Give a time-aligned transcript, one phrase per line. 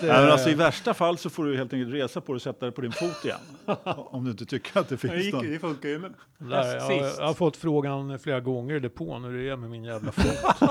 [0.00, 2.42] Ja, men alltså, I värsta fall så får du helt enkelt resa på dig och
[2.42, 3.38] sätta dig på din fot igen.
[3.96, 5.44] om du inte tycker att det Det, finns gick, någon.
[5.50, 9.38] det funkar ju med Där, jag, jag har fått frågan flera gånger i depån hur
[9.38, 10.24] det är med min jävla fot.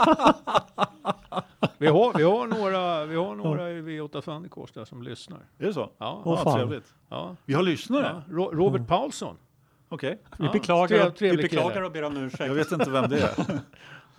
[1.78, 5.38] vi, har, vi har några, vi har några i V8 Thundercourse där som lyssnar.
[5.60, 5.90] Är det så?
[5.98, 6.94] Ja, Åh, Ja, trevligt.
[7.10, 8.24] ja, Vi har lyssnare?
[8.28, 8.36] ja.
[8.36, 9.38] Ro- Robert Paulsson.
[9.90, 10.20] Okej.
[10.40, 12.46] Vi Ja, beklagar, vi beklagar och ber om ursäkt.
[12.48, 13.32] Jag vet inte vem det är.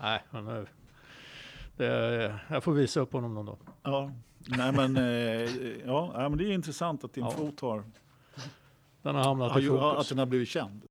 [0.02, 0.66] Nej, men nu.
[1.76, 3.58] Det, jag får visa upp honom någon dag.
[3.82, 4.10] ja.
[4.48, 5.02] Nej, men, eh,
[5.86, 7.30] ja, ja, men det är intressant att din Ja.
[7.30, 7.84] fot har,
[9.02, 10.08] Den har hamnat har i ju- att fokus.
[10.08, 10.82] den har blivit känd.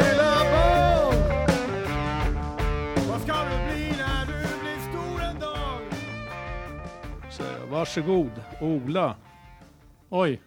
[0.00, 1.16] Lilla barn
[3.08, 5.80] Vad ska du bli när du blir stor en dag?
[7.30, 8.30] Så, varsågod,
[8.60, 9.16] Ola.
[10.08, 10.40] Oj.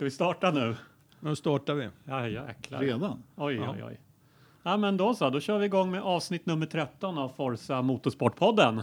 [0.00, 0.76] Ska vi starta nu?
[1.20, 1.88] Nu startar vi.
[2.04, 2.80] Ja, jäklar.
[2.80, 3.22] Redan?
[3.36, 3.70] Oj, Ja.
[3.70, 4.00] oj, oj.
[4.62, 5.30] Ja, men då så.
[5.30, 8.82] Då kör vi igång med avsnitt nummer 13 av Forza Motorsportpodden.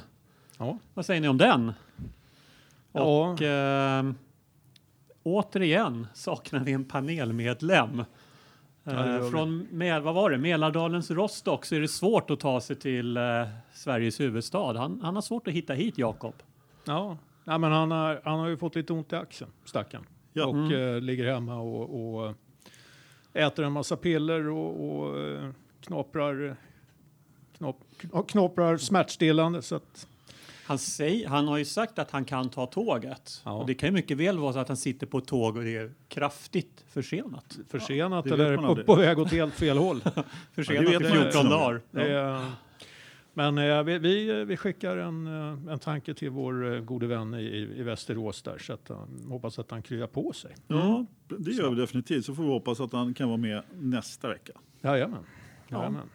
[0.58, 0.78] Ja.
[0.94, 1.74] Vad säger ni om den?
[2.92, 3.02] Ja.
[3.02, 4.12] Och eh,
[5.24, 8.04] återigen saknar vi en panelmedlem.
[8.84, 10.38] Ja, Eh, från med, vad var det?
[10.38, 13.24] Mälardalens Rostock så är det svårt att ta sig till eh,
[13.74, 14.74] Sveriges huvudstad.
[14.78, 16.36] Han, han har svårt att hitta hit, Jakob.
[16.86, 20.06] Ja, Nej, men han, har, han har ju fått lite ont i axeln, stackaren.
[20.34, 20.46] Ja.
[20.46, 20.96] Och Mm.
[20.96, 22.34] eh, ligger hemma och, och
[23.34, 25.50] äter en massa piller och, och eh,
[25.82, 26.56] knaprar,
[27.58, 29.62] knap, kn- knaprar smärtstillande.
[29.62, 30.08] Så att,
[30.66, 33.42] Han, säger, han har ju sagt att han kan ta tåget.
[33.46, 33.52] Ja.
[33.52, 35.64] Och det kan ju mycket väl vara så att han sitter på ett tåg och
[35.64, 37.58] det är kraftigt försenat.
[37.70, 40.02] försenat vet eller på, på väg åt helt fel håll.
[40.54, 41.42] Försenat i man 14 inte.
[41.44, 41.82] dagar.
[41.94, 42.46] Är,
[43.38, 47.34] men eh, vi, vi, vi skickar en, eh, en tanke till vår eh, gode vän
[47.34, 48.58] i, i Västerås där.
[48.58, 50.56] Så att, han hoppas att han kryar på sig.
[50.68, 52.26] Ja, det gör vi definitivt.
[52.26, 54.54] Så får vi hoppas att han kan vara med nästa vecka.
[54.82, 55.24] Jajamän.
[55.68, 55.78] Ja.
[55.78, 56.10] Jajamän.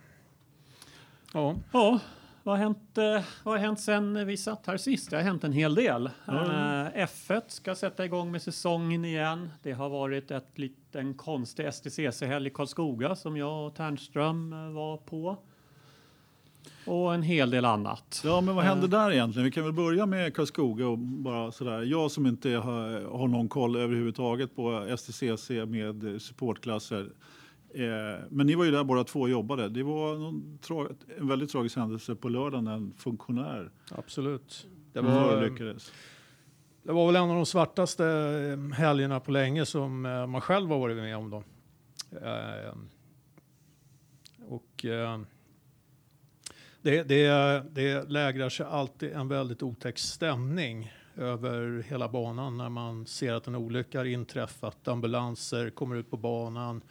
[1.33, 1.57] Ja.
[1.73, 2.01] Ja,
[2.43, 5.11] vad har, hänt, eh, vad har hänt sen vi satt här sist?
[5.11, 6.11] Det har hänt en hel del.
[6.25, 6.45] Ja.
[6.45, 9.51] Eh, F1 ska sätta igång med säsongen igen.
[9.63, 15.39] Det har varit ett liten konstig STCC-helg i Karlskoga som jag och Ternström var på.
[16.87, 18.23] Och en hel del annat.
[18.25, 18.91] Ja, men vad händer Eh.
[18.91, 19.45] där egentligen?
[19.45, 21.83] Vi kan väl börja med Karlskoga och bara sådär.
[21.83, 27.13] Jag som inte har, har någon koll överhuvudtaget på STCC med supportklasser.
[27.75, 29.69] Eh, men ni var ju där båda två och jobbade.
[29.69, 30.15] Det var
[31.19, 34.67] en väldigt tragisk händelse på lördagen när en funktionär Absolut.
[34.93, 35.13] Det Mm.
[35.15, 35.93] var, förolyckades.
[36.83, 40.69] det var väl en av de svartaste eh, helgerna på länge som eh, man själv
[40.71, 41.31] har varit med om.
[41.31, 41.43] Då.
[42.23, 42.75] Eh,
[44.49, 45.21] Och eh,
[46.83, 53.07] det, det, det lägrar sig alltid en väldigt otäck stämning över hela banan när man
[53.07, 54.89] ser att en olycka har inträffat.
[54.89, 56.83] Ambulanser kommer ut på banan.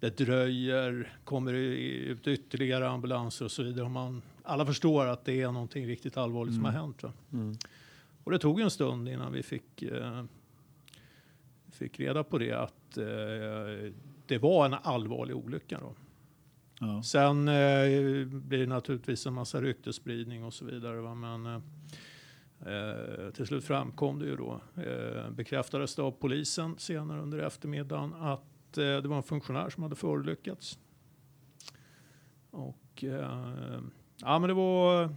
[0.00, 3.84] Det dröjer, kommer ut ytterligare ambulanser och så vidare.
[3.84, 7.02] Och man, alla förstår att det är någonting riktigt allvarligt som har hänt.
[7.02, 7.12] Va?
[7.32, 7.56] Mm.
[8.24, 10.24] Och det tog en stund innan vi fick, eh,
[11.72, 13.92] fick reda på det att eh,
[14.26, 15.78] det var en allvarlig olycka.
[15.80, 15.94] Då.
[16.84, 17.02] Ja.
[17.02, 21.00] Sen eh, blir det naturligtvis en massa ryktesspridning och så vidare.
[21.00, 21.14] Va?
[21.14, 21.60] Men eh,
[22.74, 28.14] eh, till slut framkom det ju då, eh, bekräftades det av polisen senare under eftermiddagen
[28.14, 30.78] att eh, det var en funktionär som hade förolyckats.
[32.50, 33.80] Och eh,
[34.20, 35.14] ja, men det var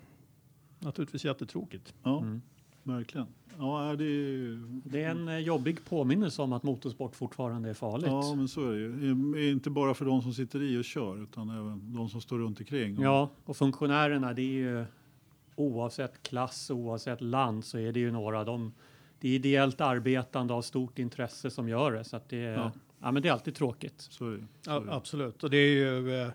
[0.80, 1.94] naturligtvis jättetråkigt.
[2.03, 2.42] Ja, Mm.
[2.84, 3.28] verkligen.
[3.60, 4.56] Ja, det är ju...
[4.86, 8.08] Det är en eh, jobbig påminnelse om att motorsport fortfarande är farligt.
[8.08, 9.06] Ja, men så är det
[9.38, 9.52] ju.
[9.52, 12.60] Inte bara för de som sitter i och kör, utan även de som står runt
[12.60, 13.02] omkring.
[13.02, 14.46] Ja, och funktionärerna, det är
[14.80, 14.86] ju
[15.56, 18.44] oavsett klass, oavsett land så är det ju några.
[18.44, 18.74] De,
[19.20, 22.04] det är ideellt arbetande av stort intresse som gör det.
[22.04, 22.72] Så att det, är, Ja.
[23.02, 23.12] ja.
[23.12, 23.96] men det är alltid tråkigt.
[24.10, 24.46] Så är det.
[24.62, 24.94] Så Ja, är det.
[24.94, 25.44] absolut.
[25.44, 26.30] Och det är ju, eh,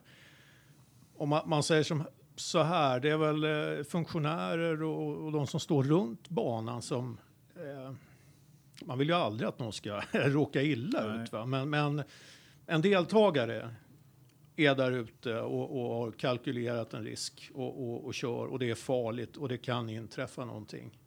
[1.16, 2.03] om man, man säger som
[2.40, 7.18] så här, det är väl eh, funktionärer och, och de som står runt banan som
[7.56, 7.92] eh,
[8.84, 11.22] man vill ju aldrig att någon ska råka illa Nej.
[11.22, 11.32] ut.
[11.32, 11.46] Va?
[11.46, 12.03] Men, men
[12.66, 13.74] en deltagare
[14.56, 18.70] är där ute och, och har kalkylerat en risk och, och, och kör och det
[18.70, 20.98] är farligt och det kan inträffa någonting.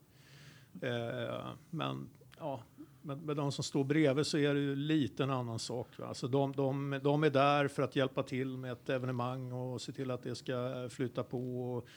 [0.82, 2.10] Eh, men
[2.40, 2.64] ja,
[3.04, 5.88] med, med de som står bredvid så är det ju lite en annan sak.
[5.98, 6.06] Va?
[6.06, 9.92] Alltså de, de, de är där för att hjälpa till med ett evenemang och se
[9.92, 11.88] till att det ska flytta på och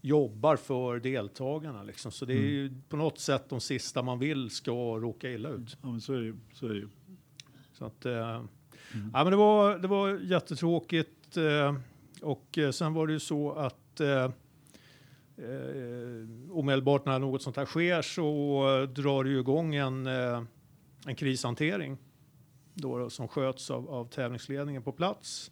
[0.00, 1.82] jobbar för deltagarna.
[1.82, 2.12] Liksom.
[2.12, 5.78] Så det är ju på något sätt de sista man vill ska råka illa ut.
[5.82, 6.36] Ja, men så är det ju.
[6.52, 6.88] Så är det ju.
[7.72, 8.44] Så att, eh, ja,
[9.12, 11.36] men det, var, det var jättetråkigt.
[11.36, 11.74] Eh,
[12.22, 14.24] och eh, sen var det ju så att eh,
[15.36, 20.42] eh, omedelbart när något sånt här sker så drar det ju igång en, eh,
[21.06, 21.98] en krishantering
[22.74, 25.50] då, då, som sköts av, av tävlingsledningen på plats.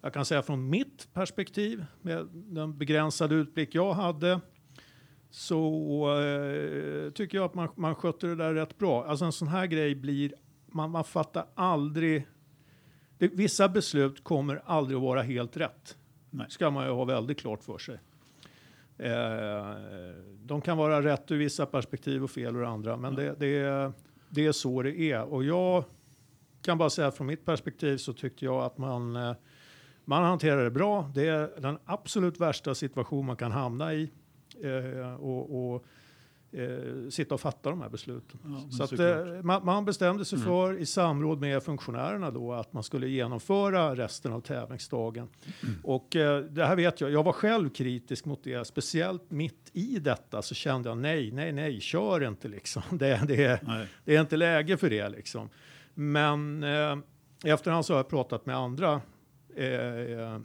[0.00, 4.40] Jag kan säga från mitt perspektiv, med den begränsade utblick jag hade,
[5.30, 9.04] så eh, tycker jag att man, man skötte det där rätt bra.
[9.04, 10.34] Alltså en sån här grej blir,
[10.66, 12.26] man, man fattar aldrig,
[13.18, 15.96] det, vissa beslut kommer aldrig att vara helt rätt.
[16.30, 16.46] Nej.
[16.48, 17.98] ska man ju ha väldigt klart för sig.
[18.98, 19.74] Eh,
[20.44, 23.92] de kan vara rätt ur vissa perspektiv och fel ur andra, men det, det,
[24.30, 25.22] det är så det är.
[25.22, 25.84] Och jag
[26.62, 29.34] kan bara säga från mitt perspektiv så tyckte jag att man, eh,
[30.04, 31.10] man hanterade det bra.
[31.14, 34.10] Det är den absolut värsta situation man kan hamna i.
[34.62, 35.84] Eh, och, och
[36.52, 38.40] eh, sitta och fatta de här besluten.
[38.44, 42.72] Ja, så att, eh, man, man bestämde sig för i samråd med funktionärerna då att
[42.72, 45.28] man skulle genomföra resten av tävlingsdagen.
[45.82, 49.98] Och eh, det här vet jag, jag var själv kritisk mot det, speciellt mitt i
[49.98, 52.82] detta så kände jag nej, nej, nej, kör inte liksom.
[52.98, 53.86] Det, det, Nej.
[54.04, 55.48] det är inte läge för det liksom.
[55.94, 56.96] Men eh,
[57.44, 59.00] efterhand så har jag pratat med andra,
[59.56, 60.38] eh,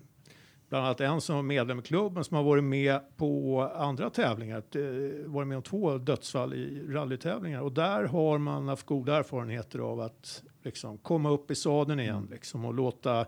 [0.75, 4.57] bland annat en som är medlem i klubben som har varit med på andra tävlingar,
[4.75, 9.80] eh, varit med om två dödsfall i rallytävlingar och där har man haft goda erfarenheter
[9.80, 13.19] av att liksom komma upp i sadeln igen liksom, och låta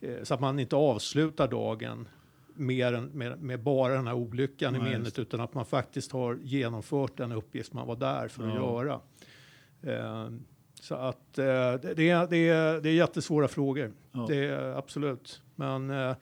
[0.00, 2.08] eh, så att man inte avslutar dagen
[2.54, 6.12] mer än, med, med bara den här olyckan Nej, i minnet utan att man faktiskt
[6.12, 8.84] har genomfört den uppgift man var där för att Ja.
[8.84, 9.00] göra.
[9.82, 10.30] Eh,
[10.80, 13.92] så att eh, det, det, det är jättesvåra frågor.
[14.12, 14.24] Ja.
[14.28, 15.42] Det är absolut.
[15.54, 16.14] Men eh,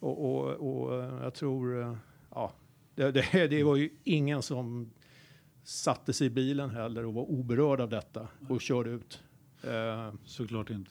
[0.00, 0.44] och, och,
[0.84, 1.96] och eh, jag tror, eh,
[2.34, 2.52] ja,
[2.94, 4.90] det, det, det var ju ingen som
[5.64, 9.22] satte sig i bilen heller och var oberörd av detta och körde ut.
[9.62, 10.90] Eh, Såklart inte.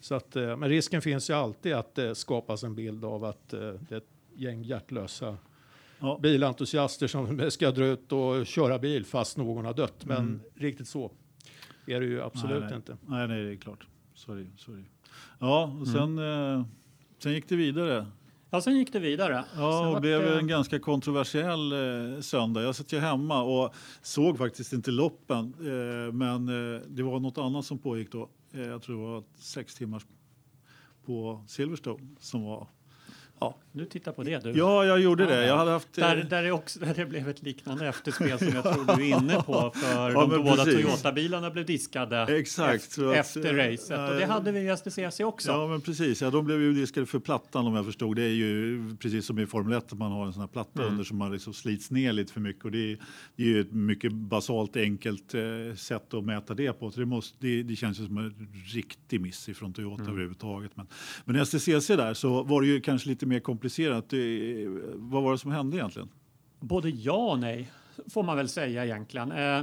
[0.00, 3.58] så att, men risken finns ju alltid att det skapas en bild av att det
[3.90, 5.36] är ett gäng hjärtlösa
[5.98, 6.18] Ja.
[6.22, 10.04] bilentusiaster som ska dra ut och köra bil fast någon har dött.
[10.04, 10.40] Men Mm.
[10.54, 11.10] riktigt så
[11.86, 12.76] är det ju absolut nej, nej.
[12.76, 12.96] inte.
[13.06, 13.86] Nej, nej, det är klart.
[14.14, 14.82] Sorry, sorry.
[15.38, 15.80] Ja, Mm.
[15.80, 16.64] och sen, eh,
[17.18, 18.06] sen gick det vidare.
[18.50, 19.44] Ja, sen gick det vidare.
[19.56, 22.62] Ja, och blev det- en ganska kontroversiell eh, söndag.
[22.62, 27.38] Jag satt ju hemma och såg faktiskt inte loppen, eh, men eh, det var något
[27.38, 28.28] annat som pågick då.
[28.52, 30.02] Eh, jag tror det var sex timmar
[31.06, 32.66] på Silverstone som var...
[33.76, 34.50] Du tittar på det du.
[34.58, 35.46] Ja, jag gjorde det.
[35.46, 35.98] Jag hade haft...
[35.98, 39.10] eh, Där, där, är också, där det blev ett liknande efterspel som jag tror du
[39.10, 39.70] är inne på.
[39.74, 40.64] För Ja, de båda.
[40.64, 42.74] Toyota-bilarna blev diskade Exakt.
[42.84, 44.10] efter, att, efter eh, racet.
[44.10, 45.50] Och det hade vi i STCC också.
[45.50, 46.22] Ja, men precis.
[46.22, 48.16] Ja, de blev ju diskade för plattan om jag förstod.
[48.16, 50.80] Det är ju precis som i Formel 1 att man har en sån här platta
[50.82, 50.92] Mm.
[50.92, 52.64] under som man liksom slits ner lite för mycket.
[52.64, 52.98] Och det, är,
[53.36, 55.40] det är ju ett mycket basalt enkelt eh,
[55.76, 56.90] sätt att mäta det på.
[56.90, 60.12] Så det, måste, det, det känns ju som en riktig miss ifrån Toyota Mm.
[60.12, 60.70] överhuvudtaget.
[60.76, 60.86] Men,
[61.24, 63.65] men STCC där så var det ju kanske lite mer komplicerat.
[64.08, 66.08] Det, vad var det som hände egentligen?
[66.60, 67.70] Både ja och nej,
[68.08, 69.32] får man väl säga egentligen.
[69.32, 69.62] Eh,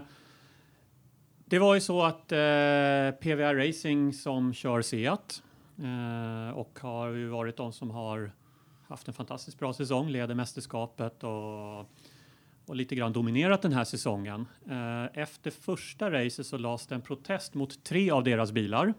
[1.46, 5.44] det var ju så att eh, PVR Racing som kör Seat
[5.78, 8.32] eh, och har ju varit de som har
[8.88, 11.80] haft en fantastiskt bra säsong, leder mästerskapet och,
[12.66, 14.46] och lite grann dominerat den här säsongen.
[14.70, 18.94] Eh, efter första racet så lades det en protest mot tre av deras bilar.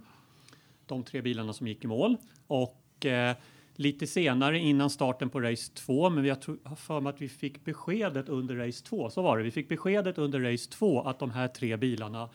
[0.87, 2.17] De tre bilarna som gick i mål.
[2.47, 3.37] Och eh,
[3.76, 7.65] lite senare innan starten på race 2, men jag har för mig att vi fick
[7.65, 9.44] beskedet under race 2, så var det.
[9.44, 12.29] Vi fick beskedet under race 2 att de här tre bilarna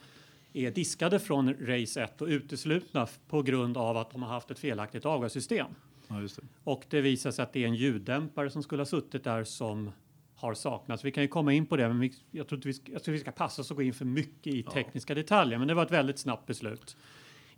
[0.53, 4.59] är diskade från race 1 och uteslutna på grund av att de har haft ett
[4.59, 5.67] felaktigt avgassystem.
[6.07, 6.39] Ja, det.
[6.63, 9.91] Och det visar sig att det är en ljuddämpare som skulle ha suttit där som
[10.35, 11.05] har saknats.
[11.05, 13.31] Vi kan ju komma in på det, men jag, tror vi, jag tror vi ska
[13.31, 15.57] passa oss att gå in för mycket i tekniska detaljer.
[15.57, 16.97] Men det var ett väldigt snabbt beslut.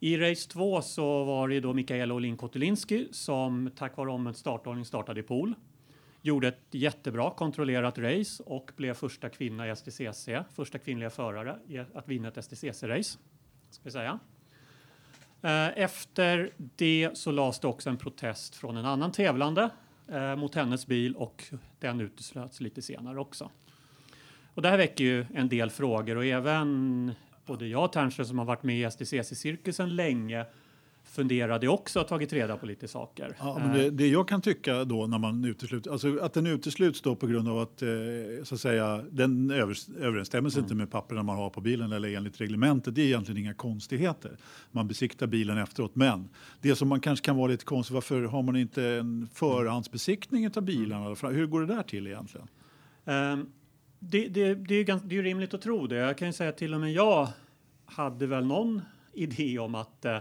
[0.03, 4.85] I race 2 så var det då Mikaela Olin Kotulinski som tack vare omvänd startordning
[4.85, 5.55] startade i pool.
[6.21, 11.77] Gjorde ett jättebra kontrollerat race och blev första kvinna i STCC, första kvinnliga förare i
[11.77, 13.17] att vinna ett STCC-race.
[13.69, 14.19] Ska vi säga.
[15.41, 19.69] Eh, efter det så lades det också en protest från en annan tävlande
[20.07, 21.43] eh, mot hennes bil och
[21.79, 23.49] den uteslöts lite senare också.
[24.53, 27.11] Och det här väcker ju en del frågor och även
[27.51, 30.45] både jag och Ternström som har varit med i STCC-cirkusen länge
[31.03, 33.35] funderade också och tagit reda på lite saker.
[33.39, 36.47] Ja, men Eh, det, det jag kan tycka då när man utesluter, alltså att den
[36.47, 37.89] utesluts då på grund av att, eh,
[38.43, 42.41] så att säga, den övers, överensstämmer inte med papperna man har på bilen eller enligt
[42.41, 44.37] reglementet, det är egentligen inga konstigheter.
[44.71, 45.95] Man besiktar bilen efteråt.
[45.95, 46.29] Men
[46.61, 50.61] det som man kanske kan vara lite konstigt, varför har man inte en förhandsbesiktning av
[50.63, 51.15] bilarna?
[51.29, 52.47] Hur går det där till egentligen?
[53.05, 53.45] Ehm,
[54.03, 55.95] det, det, det, är ju det är rimligt att tro det.
[55.95, 57.27] Jag kan ju säga att till och med jag
[57.85, 58.81] hade väl någon
[59.13, 60.17] idé om att eh,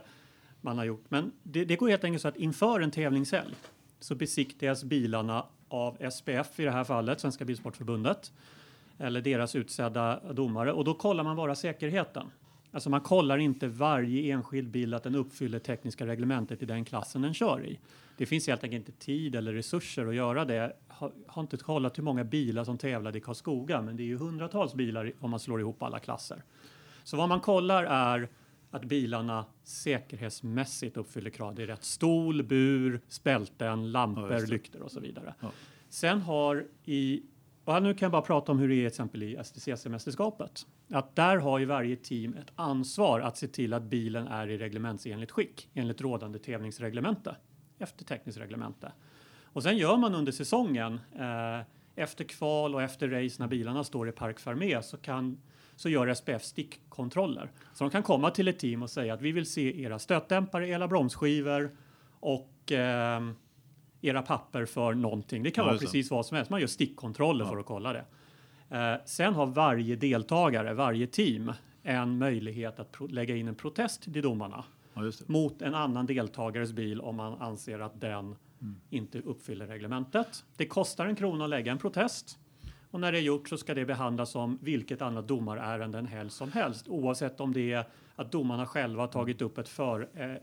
[0.60, 1.04] man har gjort.
[1.08, 3.54] Men det, det går helt enkelt så att inför en tävlingshelg
[4.00, 8.32] så besiktigas bilarna av SPF i det här fallet, Svenska Bilsportförbundet,
[8.98, 10.72] eller deras utsedda domare.
[10.72, 12.26] Och då kollar man bara säkerheten.
[12.70, 17.22] Alltså man kollar inte varje enskild bil att den uppfyller tekniska reglementet i den klassen
[17.22, 17.78] den kör i.
[18.20, 20.76] Det finns helt enkelt inte tid eller resurser att göra det.
[20.88, 24.16] Har, har inte kollat hur många bilar som tävlade i Karlskoga, men det är ju
[24.16, 26.42] hundratals bilar om man slår ihop alla klasser.
[27.04, 28.28] Så vad man kollar är
[28.70, 31.54] att bilarna säkerhetsmässigt uppfyller krav.
[31.54, 35.34] Det är rätt stol, bur, spälten, lampor, Ja, lyktor och så vidare.
[35.40, 35.50] Ja.
[35.88, 37.22] Sen har i,
[37.64, 40.66] och här nu kan jag bara prata om hur det är exempel i STCC-mästerskapet.
[40.90, 44.58] Att där har ju varje team ett ansvar att se till att bilen är i
[44.58, 47.36] reglementsenligt skick enligt rådande tävlingsreglemente,
[47.80, 48.92] efter tekniskt reglemente.
[49.52, 51.60] Och sen gör man under säsongen, eh,
[51.94, 55.40] efter kval och efter race när bilarna står i Park Fermé så, kan,
[55.76, 57.50] så gör SPF stickkontroller.
[57.74, 60.68] Så de kan komma till ett team och säga att vi vill se era stötdämpare,
[60.68, 61.76] era bromsskivor
[62.20, 63.34] och ehm,
[64.00, 65.42] era papper för någonting.
[65.42, 65.80] Det kan Ja, vara det.
[65.80, 66.50] precis vad som helst.
[66.50, 67.50] Man gör stickkontroller Ja.
[67.50, 68.04] för att kolla det.
[68.76, 74.22] Eh, sen har varje deltagare, varje team, en möjlighet att lägga in en protest till
[74.22, 78.76] domarna Ja, mot en annan deltagares bil om man anser att den Mm.
[78.90, 80.44] inte uppfyller reglementet.
[80.56, 82.38] Det kostar en krona att lägga en protest.
[82.90, 86.36] Och när det är gjort så ska det behandlas som vilket annat domarärende än helst
[86.36, 86.88] som helst.
[86.88, 87.84] Oavsett om det är
[88.16, 90.38] att domarna själva har tagit upp ett för, eh, eh,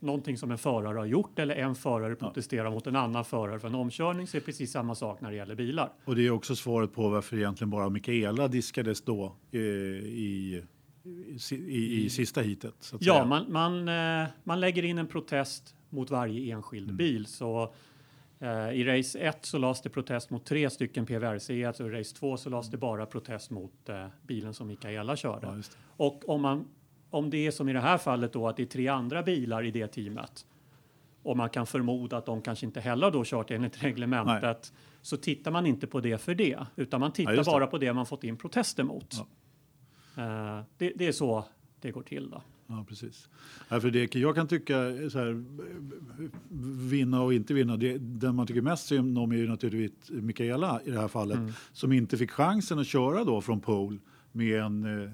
[0.00, 3.68] någonting som en förare har gjort eller en förare protesterar mot en annan förare för
[3.68, 5.92] en omkörning så är det precis samma sak när det gäller bilar.
[6.04, 10.62] Och det är också svaret på varför egentligen bara Mikaela diskades då eh, i,
[11.04, 12.74] i, i, i sista hitet.
[12.80, 13.24] Så att Ja, säga.
[13.24, 13.88] man, man,
[14.22, 16.96] eh, man lägger in en protest mot varje enskild Mm.
[16.96, 17.26] bil.
[17.26, 17.74] Så
[18.40, 22.16] eh, i race 1 så lades det protest mot tre stycken PVRC, alltså i race
[22.16, 25.46] 2 så lades det bara protest mot eh, bilen som Mikaela körde.
[25.46, 25.62] Ja.
[25.96, 26.64] Och om, man,
[27.10, 29.62] om det är som i det här fallet då att det är tre andra bilar
[29.64, 30.46] i det teamet
[31.22, 35.50] och man kan förmoda att de kanske inte heller då kört enligt reglementet så tittar
[35.50, 37.42] man inte på det för det utan man tittar det.
[37.44, 39.06] bara på det man fått in protester mot.
[39.18, 39.26] Ja.
[40.16, 41.44] Eh, det, det är så
[41.80, 42.42] det går till då.
[42.66, 43.28] Ja, precis.
[43.68, 44.74] Ja, för det, jag kan tycka
[45.10, 45.44] så här,
[46.90, 47.76] vinna och inte vinna.
[47.76, 51.38] Det, den man tycker mest synd om är ju naturligtvis Mikaela i det här fallet.
[51.38, 51.52] Mm.
[51.72, 53.98] Som inte fick chansen att köra då från pole
[54.32, 55.10] med en, eh,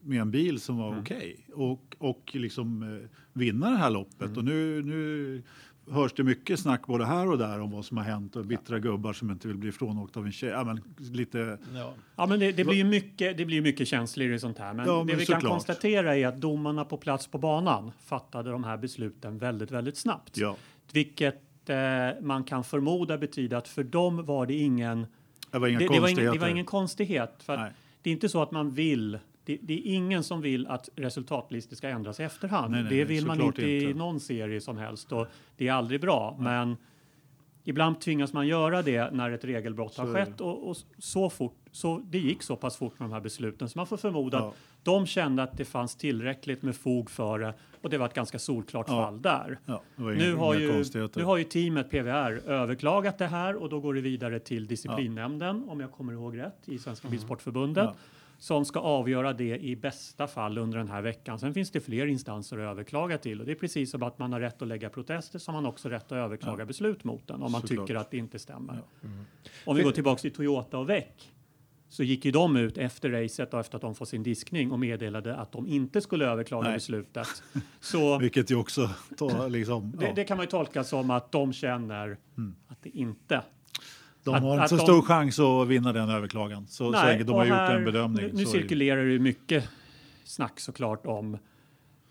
[0.00, 1.00] med en bil som var Mm.
[1.00, 1.46] okej.
[1.52, 4.22] Och, och liksom eh, vinna det här loppet.
[4.26, 4.38] Mm.
[4.38, 5.42] Och nu, nu
[5.90, 8.78] hörs det mycket snack både här och där om vad som har hänt och bittra
[8.78, 10.48] gubbar som inte vill bli frånåkta av en tjej.
[10.50, 10.80] Ja, men
[11.12, 11.92] lite, Ja.
[12.16, 14.74] Ja, men det, det blir ju mycket, det blir mycket känslor i sånt här.
[14.74, 15.52] Men, Ja, det men vi kan såklart.
[15.52, 20.36] konstatera är att domarna på plats på banan fattade de här besluten väldigt, väldigt snabbt.
[20.36, 20.56] ja,
[20.92, 21.76] Vilket eh,
[22.22, 25.06] man kan förmoda betyder att för dem var det ingen,
[25.50, 27.34] det var inga det, det, var ingen, det var ingen konstighet.
[27.42, 27.72] För
[28.02, 31.76] det är inte så att man vill det, det är ingen som vill att resultatlistor
[31.76, 32.70] ska ändras i efterhand.
[32.72, 33.98] Nej, nej, det nej, vill man såklart inte, i inte.
[33.98, 36.36] någon serie som helst och det är aldrig bra.
[36.40, 36.76] Men
[37.64, 40.24] ibland tvingas man göra det när ett regelbrott har Så det.
[40.24, 43.68] skett och, och så fort, så det gick så pass fort med de här besluten
[43.68, 44.48] så man får förmoda Ja.
[44.48, 48.14] att de kände att det fanns tillräckligt med fog för det och det var ett
[48.14, 49.04] ganska solklart Ja.
[49.04, 49.58] fall där.
[49.66, 50.84] Ja, Nu har, ju,
[51.16, 55.64] nu har ju teamet PVR överklagat det här och då går det vidare till disciplinnämnden
[55.68, 57.94] om jag kommer ihåg rätt i Svenska Bilsportförbundet Mm.
[57.94, 58.00] Ja.
[58.44, 61.38] Som ska avgöra det i bästa fall under den här veckan.
[61.38, 64.32] Sen finns det fler instanser att överklaga till och det är precis som att man
[64.32, 66.66] har rätt att lägga protester har man också rätt att överklaga Ja.
[66.66, 67.86] beslut mot den om man Såklart.
[67.86, 68.82] tycker att det inte stämmer.
[69.00, 69.08] Ja.
[69.64, 71.04] Om vi går tillbaka till Toyota och VEC
[71.88, 74.78] så gick ju de ut efter racet och efter att de fått sin diskning och
[74.78, 76.76] meddelade att de inte skulle överklaga Nej.
[76.76, 77.26] beslutet.
[77.80, 81.32] Så Vilket ju också tar, liksom, det, ja, det kan man ju tolka som att
[81.32, 82.16] de känner
[82.68, 83.42] att det inte...
[84.24, 86.66] de att- har inte så de- stor chans att vinna den överklagan.
[86.66, 88.24] Så, så länge de har gjort här- en bedömning.
[88.26, 89.68] Nu, nu cirkulerar det ju mycket
[90.24, 91.38] snack såklart om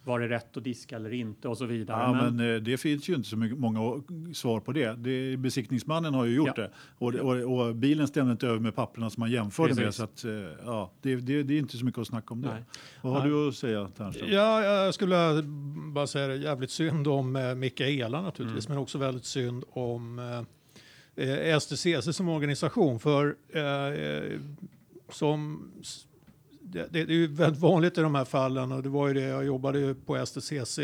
[0.05, 2.01] var det rätt att diska eller inte och så vidare.
[2.03, 4.01] Ja, men, men, eh, det finns ju inte så mycket, många
[4.33, 4.93] svar på det.
[4.97, 5.37] det.
[5.37, 6.63] Besiktningsmannen har ju gjort Ja.
[6.63, 6.69] det.
[6.97, 9.83] Och, och, och bilen stämde inte över med papperna som man jämförde med.
[9.83, 9.95] Precis.
[9.97, 10.31] Så att, eh,
[10.65, 12.53] ja, det, det, det är inte så mycket att snacka om det.
[12.53, 12.63] Nej.
[13.01, 14.29] Vad har du att säga Ternström?
[14.31, 15.15] Ja, jag skulle
[15.93, 18.75] bara säga det jävligt synd om eh, Mikaela naturligtvis, Mm.
[18.75, 20.41] men också väldigt synd om eh,
[21.15, 22.99] eh, STCC som organisation.
[22.99, 24.39] För eh, eh,
[25.09, 25.71] som
[26.61, 29.21] det, det är ju väldigt vanligt i de här fallen och det var ju det
[29.21, 30.79] jag jobbade på STCC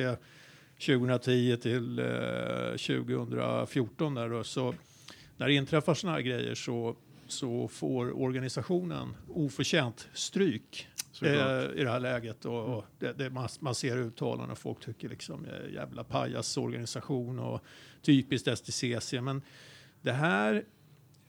[0.86, 2.06] 2010 till eh,
[2.72, 4.74] 2014 där då, så
[5.38, 6.96] när det inträffar såna här grejer så,
[7.28, 10.88] så får organisationen oförtjänt stryk
[11.22, 12.46] eh, i det här läget.
[12.46, 17.40] Och, och det, det, man, man ser uttalanden och folk tycker liksom eh, jävla pajasorganisation
[17.40, 17.62] och
[18.02, 19.14] typiskt STCC.
[19.14, 19.42] Men
[20.02, 20.64] det här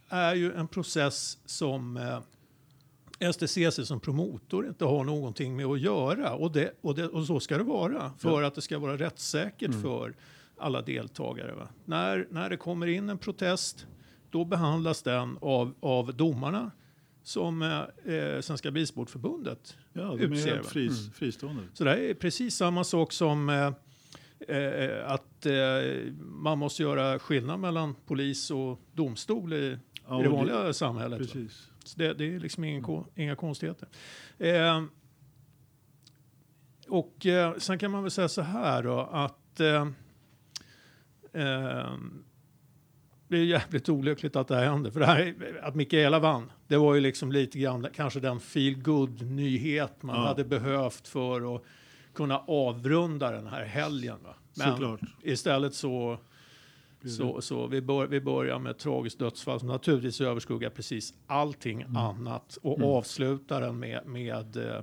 [0.09, 2.21] är ju en process som eh,
[3.33, 6.35] STCC som promotor inte har någonting med att göra.
[6.35, 9.83] Och, det, och, det, och så ska det vara för att det ska vara rättssäkert
[9.83, 10.15] för
[10.57, 11.53] alla deltagare.
[11.55, 11.69] Va?
[11.85, 13.87] När, när det kommer in en protest,
[14.31, 16.71] då behandlas den av, av domarna
[17.23, 21.13] som eh, eh, Svenska Bilsportförbundet Ja, de är utser, helt fris, Mm.
[21.13, 21.63] fristående.
[21.75, 23.73] Så det är precis samma sak som eh,
[24.49, 29.79] eh, att eh, man måste göra skillnad mellan polis och domstol i,
[30.09, 31.21] Ja, i det vanliga samhället.
[31.21, 31.25] va?
[31.27, 31.69] Precis.
[31.85, 33.89] Så det, det är liksom ingen, ko- inga konstigheter.
[34.39, 34.83] Eh,
[36.89, 39.83] och eh, sen kan man väl säga så här då att eh,
[41.33, 41.93] eh,
[43.29, 44.91] det är jävligt olyckligt att det här hände.
[44.93, 48.83] För det här, att Mikaela vann, det var ju liksom lite grann kanske den feel
[48.83, 50.27] good nyhet man Ja.
[50.27, 51.63] hade behövt för att
[52.15, 54.17] kunna avrunda den här helgen.
[54.25, 54.35] Va?
[54.57, 55.01] Men Såklart.
[55.23, 56.19] istället så
[57.19, 61.83] så, så vi, bör, vi börjar med ett tragiskt dödsfall som naturligtvis överskuggar precis allting
[61.83, 61.97] Mm.
[61.97, 64.83] annat och avslutar den med, med, eh,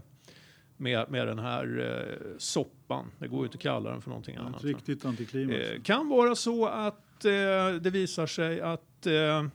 [0.77, 3.05] med, med den här eh, soppan.
[3.19, 4.63] Det går ju inte att kalla den för någonting Ett annat.
[4.63, 5.59] riktigt antiklimax.
[5.59, 7.31] Eh, kan vara så att eh,
[7.81, 9.45] det visar sig att eh,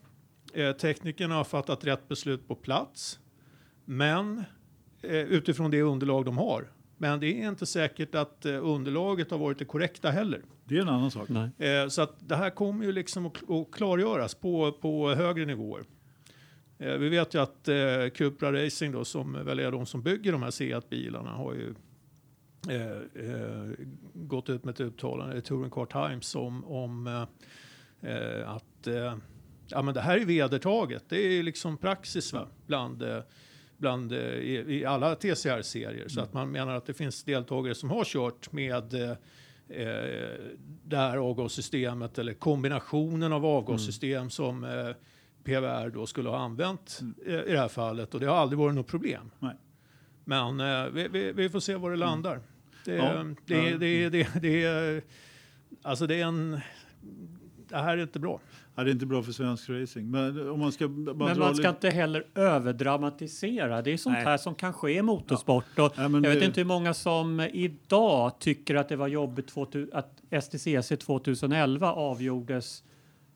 [0.62, 3.18] eh, teknikerna har fattat rätt beslut på plats.
[3.84, 4.44] Men
[5.02, 6.68] eh, utifrån det underlag de har.
[7.02, 10.42] Men det är inte säkert att eh, underlaget har varit det korrekta heller.
[10.64, 11.28] Det är en annan sak.
[11.28, 11.70] Nej.
[11.70, 13.36] Eh, så att det här kommer ju liksom att,
[13.72, 15.84] klargöras på, på högre nivåer.
[16.78, 17.68] Eh, vi vet ju att
[18.14, 21.74] Cupra Racing då, som väl är de som bygger de här Seat-bilarna, har ju
[22.68, 23.70] eh, eh,
[24.14, 27.06] gått ut med ett uttalande i Touring Car Times om, om
[28.02, 28.88] eh, att
[29.68, 31.04] ja, men det här är vedertaget.
[31.08, 32.48] Det är liksom praxis va?
[32.66, 33.04] bland,
[33.82, 36.08] bland, eh, i, i alla TCR-serier.
[36.08, 39.10] Så att man menar att det finns deltagare som har kört med eh,
[39.68, 40.30] eh,
[40.84, 44.90] det här avgassystemet eller kombinationen av avgassystem som eh,
[45.44, 48.74] PVR då skulle ha använt eh, i det här fallet och det har aldrig varit
[48.74, 49.30] något problem.
[49.38, 49.54] Nej.
[50.24, 52.40] Men eh, vi, vi, vi får se var det landar.
[52.84, 53.24] Det, Ja.
[53.46, 53.78] det, Ja.
[53.78, 55.02] det, det, det, är
[55.82, 56.60] alltså det är en
[57.68, 58.40] det här är inte bra.
[58.74, 60.10] Ja, det är inte bra för svensk racing.
[60.10, 63.82] Men om man ska Men man ska inte heller överdramatisera.
[63.82, 64.24] Det är sånt Nej.
[64.24, 65.64] här som kan ske i motorsport.
[65.78, 69.48] Och Ja, jag vet det- inte hur många som idag tycker att det var jobbigt
[69.48, 72.82] 2000, att STCC 2011 avgjordes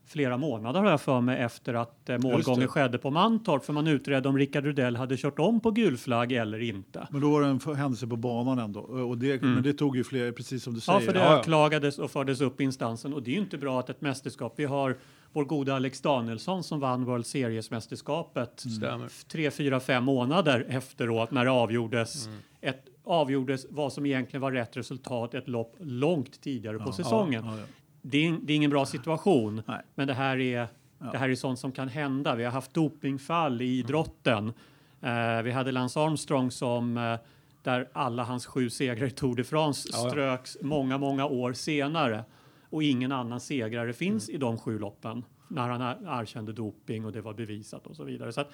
[0.09, 3.87] flera månader har jag för mig efter att eh, målgången skedde på Mantorp för man
[3.87, 7.09] utredde om Rickard Rudell hade kört om på gul flagg eller inte.
[7.11, 8.81] Men då var det en händelse på banan ändå.
[8.81, 10.83] Och det, Men det tog ju fler, precis som du Mm.
[10.87, 11.07] Ja, säger.
[11.07, 11.33] för det Ja, ja.
[11.33, 14.55] överklagades och fördes upp i instansen och det är ju inte bra att ett mästerskap,
[14.57, 14.97] vi har
[15.37, 19.29] vår goda Alex Danielsson som vann World Series-mästerskapet Stämmer.
[19.29, 22.27] tre, fyra, fem månader efteråt när det avgjordes.
[22.27, 22.39] Mm.
[22.61, 27.45] Ett, avgjordes vad som egentligen var rätt resultat ett lopp långt tidigare på säsongen.
[27.47, 27.65] Ja, ja.
[28.03, 29.83] Det, är, det är ingen bra situation, Nej.
[29.95, 30.69] men det här, är,
[31.13, 32.35] det här är sånt som kan hända.
[32.35, 34.53] Vi har haft dopingfall i idrotten.
[35.01, 37.19] Eh, vi hade Lance Armstrong som eh,
[37.63, 40.11] där alla hans sju segrar i Tour de France Ja, ja.
[40.11, 42.25] ströks många, många år senare.
[42.71, 47.13] Och ingen annan segrare finns i de sju loppen när han er- erkände doping och
[47.13, 48.33] det var bevisat och så vidare.
[48.33, 48.51] Så att,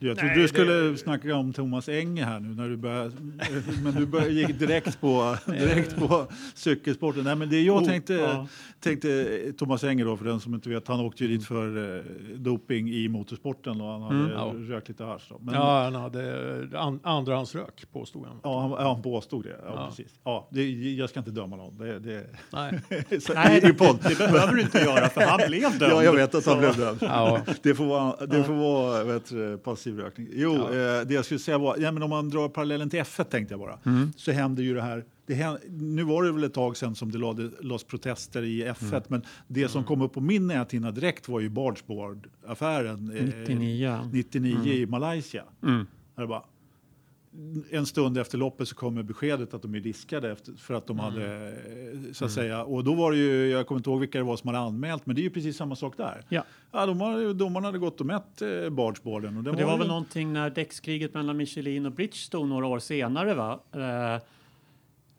[0.00, 3.10] Jag trodde Nej, du skulle det- snacka om Thomas Enge här nu när du började,
[3.82, 7.24] men du började, gick direkt på, direkt på cykelsporten.
[7.24, 8.46] Nej, men det jag Oh, tänkte, ja.
[8.80, 9.26] tänkte,
[9.58, 12.02] Thomas Enge då, för den som inte vet, han åkte ju dit för eh,
[12.36, 14.30] doping i motorsporten och han hade Mm.
[14.32, 14.52] Ja.
[14.74, 15.32] rökt lite hasch.
[15.52, 18.36] Ja, han hade an, andrahandsrök påstod han.
[18.42, 19.56] Ja, han, han påstod det.
[19.64, 19.86] Ja, Ja.
[19.88, 20.14] Precis.
[20.24, 21.78] Ja, det, jag ska inte döma någon.
[21.78, 22.80] Det, det, Nej.
[23.20, 23.98] så, nej, i, i podd.
[24.02, 25.92] det, det behöver du inte göra för han blev dömd.
[25.92, 26.98] Ja, jag vet att han blev dömd.
[27.02, 27.40] Ja.
[27.62, 29.58] Det får vara, det får vara vet, du,
[29.88, 30.28] passiv rökning.
[30.32, 30.64] Jo, Ja.
[31.00, 33.52] eh, det jag skulle säga var, ja, men om man drar parallellen till F1 tänkte
[33.54, 34.12] jag bara, Mm.
[34.16, 35.04] så händer ju det här.
[35.26, 38.64] Det hän, nu var det väl ett tag sedan som det lade, lades protester i
[38.64, 39.02] F1, Mm.
[39.08, 43.98] men det som kom upp på min näthinna direkt var ju Bargeboard-affären eh, 99.
[44.12, 45.44] 99 i Malaysia.
[45.62, 45.86] Mm.
[46.14, 46.42] Där det bara,
[47.70, 50.98] en stund efter loppet så kommer beskedet att de är diskade efter, för att de
[51.00, 51.12] Mm.
[51.12, 54.18] hade, eh, så att säga, och då var det ju, jag kommer inte ihåg vilka
[54.18, 56.24] det var som hade anmält, men det är ju precis samma sak där.
[56.28, 56.44] Ja.
[56.72, 59.36] Ja, de har, domarna hade gått och mätt eh, bargeboarden.
[59.36, 63.34] Och det var ju- väl någonting när däckskriget mellan Michelin och Bridgestone några år senare
[63.34, 63.60] va?
[63.72, 64.22] Eh,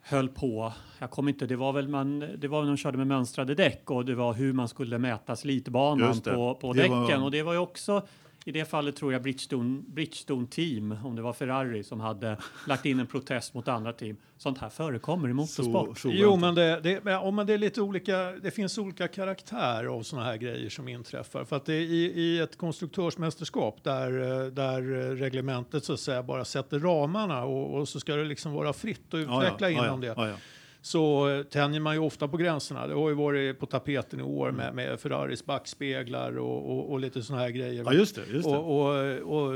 [0.01, 0.73] höll på.
[0.99, 3.91] Jag kommer inte, det var väl man, det var när de körde med mönstrade däck
[3.91, 6.91] och det var hur man skulle mäta slitbanan på, på Det däcken.
[6.99, 8.01] var- Och det var ju också,
[8.49, 12.85] i det fallet tror jag Bridgestone, Bridgestone team, om det var Ferrari, som hade lagt
[12.85, 14.17] in en protest mot andra team.
[14.37, 15.97] Sånt här förekommer i motorsport.
[15.97, 18.77] så, så Jo, men det, det, men, om man det är lite olika, det finns
[18.77, 21.45] olika karaktär av sådana här grejer som inträffar.
[21.45, 25.99] För att det är i, i ett konstruktörsmästerskap där, eh, där eh, reglementet så att
[25.99, 29.69] säga bara sätter ramarna och, och så ska det liksom vara fritt att utveckla ja,
[29.69, 30.37] ja, inom ja, det.
[30.81, 32.87] Så eh, tänjer man ju ofta på gränserna.
[32.87, 34.35] Det har ju varit på tapeten i Mm.
[34.35, 37.83] år med, med Ferraris backspeglar och, och, och lite sådana här grejer.
[37.83, 38.21] Ja, just det.
[38.33, 38.57] Just det.
[38.57, 39.55] Och,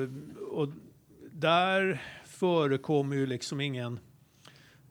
[0.62, 0.68] och,
[1.32, 4.00] där förekommer ju liksom ingen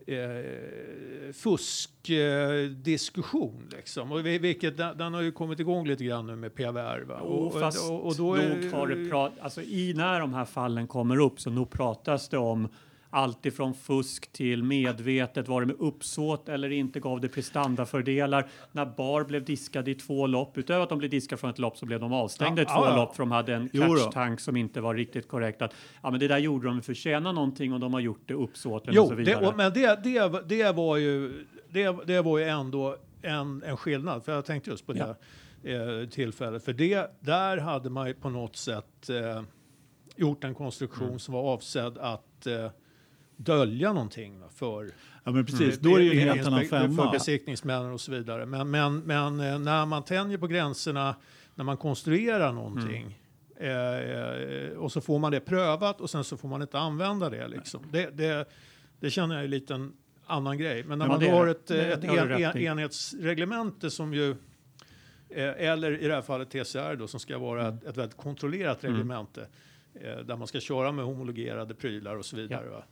[0.06, 3.68] eh, fuskdiskussion.
[3.76, 4.12] liksom.
[4.12, 7.00] Och vi- vilket, den, den har ju kommit igång lite grann nu med PVR.
[7.04, 7.14] Va?
[7.20, 7.54] Och,
[7.90, 11.20] och, och då är- nog har det prat, alltså i när de här fallen kommer
[11.20, 12.68] upp så nog pratas det om
[13.14, 18.48] allt ifrån fusk till medvetet, var det med uppsåt eller inte, gav det prestandafördelar.
[18.72, 21.76] När Bar blev diskade i två lopp, utöver att de blev diskade från ett lopp
[21.78, 22.96] så blev de avstängda Ja, i två ja, ja.
[22.96, 25.62] lopp för de hade en catch-tank som inte var riktigt korrekt.
[25.62, 28.22] Att, ja, men det där gjorde de för att förtjäna någonting och de har gjort
[28.26, 29.46] det uppsåtligen och Jo, så det, vidare.
[29.46, 34.24] och, men det, det, det, var ju, det, det var ju ändå en, en skillnad.
[34.24, 35.16] För jag tänkte just på det
[35.64, 36.64] eh, tillfället.
[36.64, 39.42] För det, där hade man ju på något sätt eh,
[40.16, 41.18] gjort en konstruktion Mm.
[41.18, 42.70] som var avsedd att eh,
[43.36, 44.90] dölja någonting va, för
[45.24, 45.78] Ja, men precis.
[45.78, 47.12] Då är det ju en helt annan inspek- För femma.
[47.12, 48.46] besiktningsmännen och så vidare.
[48.46, 51.16] Men, men, men eh, när man tänjer på gränserna,
[51.54, 53.18] när man konstruerar någonting
[53.56, 57.48] eh, och så får man det prövat och sen så får man inte använda det.
[57.48, 57.80] Liksom.
[57.92, 58.48] Det, det,
[59.00, 59.92] det känner jag är lite en
[60.26, 60.84] annan grej.
[60.84, 64.36] Men när Ja, man då har ett, eh, Det ett en, en, enhetsreglemente som ju
[65.34, 67.74] Eh, Eller i det här fallet TCR då, som ska vara Mm.
[67.74, 69.46] ett, ett väldigt kontrollerat reglemente.
[69.94, 72.68] Eh, där man ska köra med homologerade prylar och så vidare.
[72.68, 72.84] Va?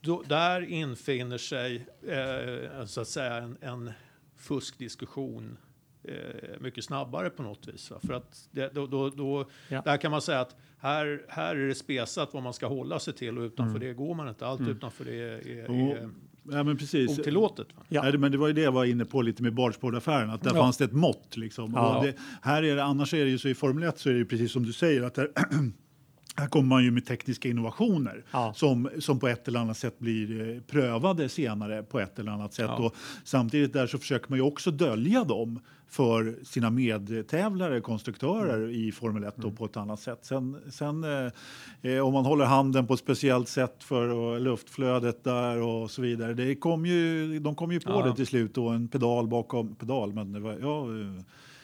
[0.00, 3.90] Då, där infinner sig eh, så att säga en, en
[4.36, 5.56] fuskdiskussion
[6.04, 6.14] eh,
[6.60, 7.90] mycket snabbare på något vis.
[7.90, 7.98] Va?
[8.06, 9.82] För att det, då, då, då, Ja.
[9.84, 13.14] där kan man säga att här, här är det spesat vad man ska hålla sig
[13.14, 13.88] till och utanför Mm.
[13.88, 14.46] det går man inte.
[14.46, 16.10] Allt utanför det är, är, Och- är
[16.50, 17.18] Ja, men precis.
[17.18, 17.66] otillåtet.
[17.88, 18.02] Ja.
[18.02, 20.50] Nej, men det var ju det jag var inne på lite med Bardsport-affären, att där
[20.54, 20.62] Ja.
[20.62, 21.36] fanns det ett mått.
[21.36, 21.72] Liksom.
[21.74, 21.96] Ja.
[21.98, 24.12] Och det, här är det, annars är det ju så i Formel 1 så är
[24.12, 25.30] det ju precis som du säger, att där,
[26.40, 28.52] här kommer man ju med tekniska innovationer Ja.
[28.56, 32.54] som, som på ett eller annat sätt blir eh, prövade senare på ett eller annat
[32.54, 32.70] sätt.
[32.78, 32.84] Ja.
[32.84, 38.70] Och samtidigt där så försöker man ju också dölja dem för sina medtävlare, konstruktörer Mm.
[38.70, 40.18] i Formel 1 då, på ett annat sätt.
[40.22, 45.24] Sen, sen eh, eh, om man håller handen på ett speciellt sätt för och, luftflödet
[45.24, 46.34] där och så vidare.
[46.34, 48.06] Det kom ju, de kom ju på Ja.
[48.06, 50.12] det till slut då, en pedal bakom pedal.
[50.12, 50.86] Men det var, ja,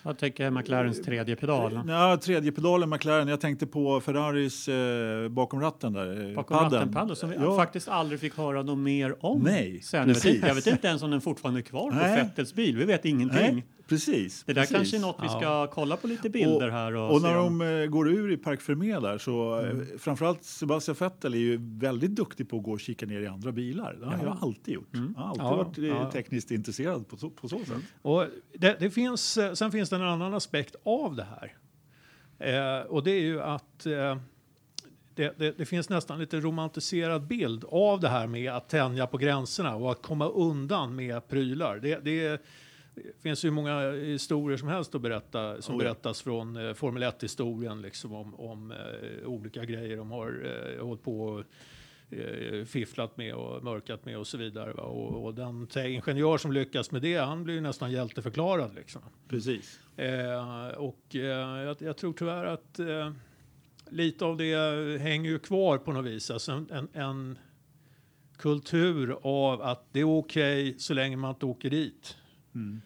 [0.07, 1.81] Jag tänker McLarens tredje pedal.
[1.89, 3.29] Ja, tredje pedalen McLaren.
[3.29, 6.29] Jag tänkte på Ferraris eh, bakom ratten där.
[6.29, 6.75] eh, Bakom paddeln.
[6.75, 7.57] ratten paddel som vi Ja.
[7.57, 9.41] faktiskt aldrig fick höra något mer om.
[9.43, 10.43] Nej, Sen, precis.
[10.47, 12.21] jag vet inte ens om den fortfarande är kvar på Nej.
[12.25, 12.77] Fettels bil.
[12.77, 13.55] Vi vet ingenting.
[13.55, 14.45] Nej, precis.
[14.45, 14.77] Det där precis.
[14.77, 16.95] kanske är något vi ska kolla på lite bilder här.
[16.97, 19.81] Och, Och när om- de eh, går ur i Parc Fermé där så Mm.
[19.81, 23.27] eh, framförallt Sebastian Vettel är ju väldigt duktig på att gå och kika ner i
[23.27, 23.97] andra bilar.
[24.01, 24.39] Det har han ju Ja.
[24.43, 24.95] alltid gjort.
[24.95, 25.15] Mm.
[25.17, 26.11] Han har alltid Ja, varit eh, ja.
[26.11, 27.83] tekniskt intresserad på så, på så sätt.
[28.03, 28.25] Och
[28.59, 31.57] det, det finns, sen finns det en annan aspekt av det här.
[32.39, 34.17] Eh, och det är ju att eh,
[35.15, 39.19] det, det, det finns nästan lite romantiserad bild av det här med att tänja på
[39.19, 41.79] gränserna och att komma undan med prylar.
[41.79, 42.43] Det, det
[43.23, 45.85] finns ju många historier som helst att berätta, som Oh ja.
[45.85, 50.43] berättas från eh, Formel 1-historien liksom om, om eh, olika grejer de har
[50.77, 51.45] eh, hållit på och
[52.11, 54.73] eh, fifflat med och mörkat med och så vidare.
[54.73, 58.75] Och, och den ingenjör som lyckas med det, han blir ju nästan hjälteförklarad.
[58.75, 59.03] Liksom.
[59.29, 59.81] Precis.
[59.97, 61.21] Eh, och eh,
[61.61, 63.13] jag, jag tror tyvärr att eh,
[63.91, 66.31] lite av det hänger ju kvar på något vis.
[66.31, 67.39] Alltså en, en, en
[68.39, 72.17] kultur av att det är okej så länge man inte åker dit.
[72.57, 72.81] Mm.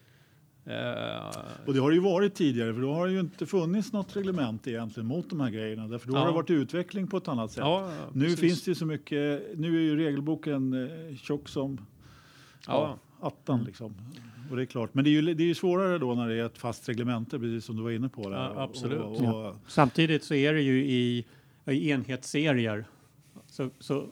[0.65, 3.93] Eh, Och det har det ju varit tidigare för då har det ju inte funnits
[3.93, 5.87] något reglement egentligen mot de här grejerna.
[5.87, 6.27] Därför då har Ja.
[6.27, 7.61] det varit utveckling på ett annat sätt.
[7.63, 8.39] ja, ja, Nu precis.
[8.39, 10.73] finns det ju så mycket, nu är ju regelboken
[11.09, 11.77] eh, tjock som
[12.67, 12.97] ja.
[13.21, 13.27] Ja.
[13.27, 13.93] attan liksom.
[14.49, 16.35] Och det är klart, men det är ju, det är ju svårare då när det
[16.35, 18.29] är ett fast reglemente, precis som du var inne på.
[18.29, 18.37] Där.
[18.37, 18.99] Ja, absolut.
[18.99, 21.25] Och, och, och, Samtidigt så är det ju i,
[21.65, 22.85] i enhetsserier.
[23.47, 24.05] Så, så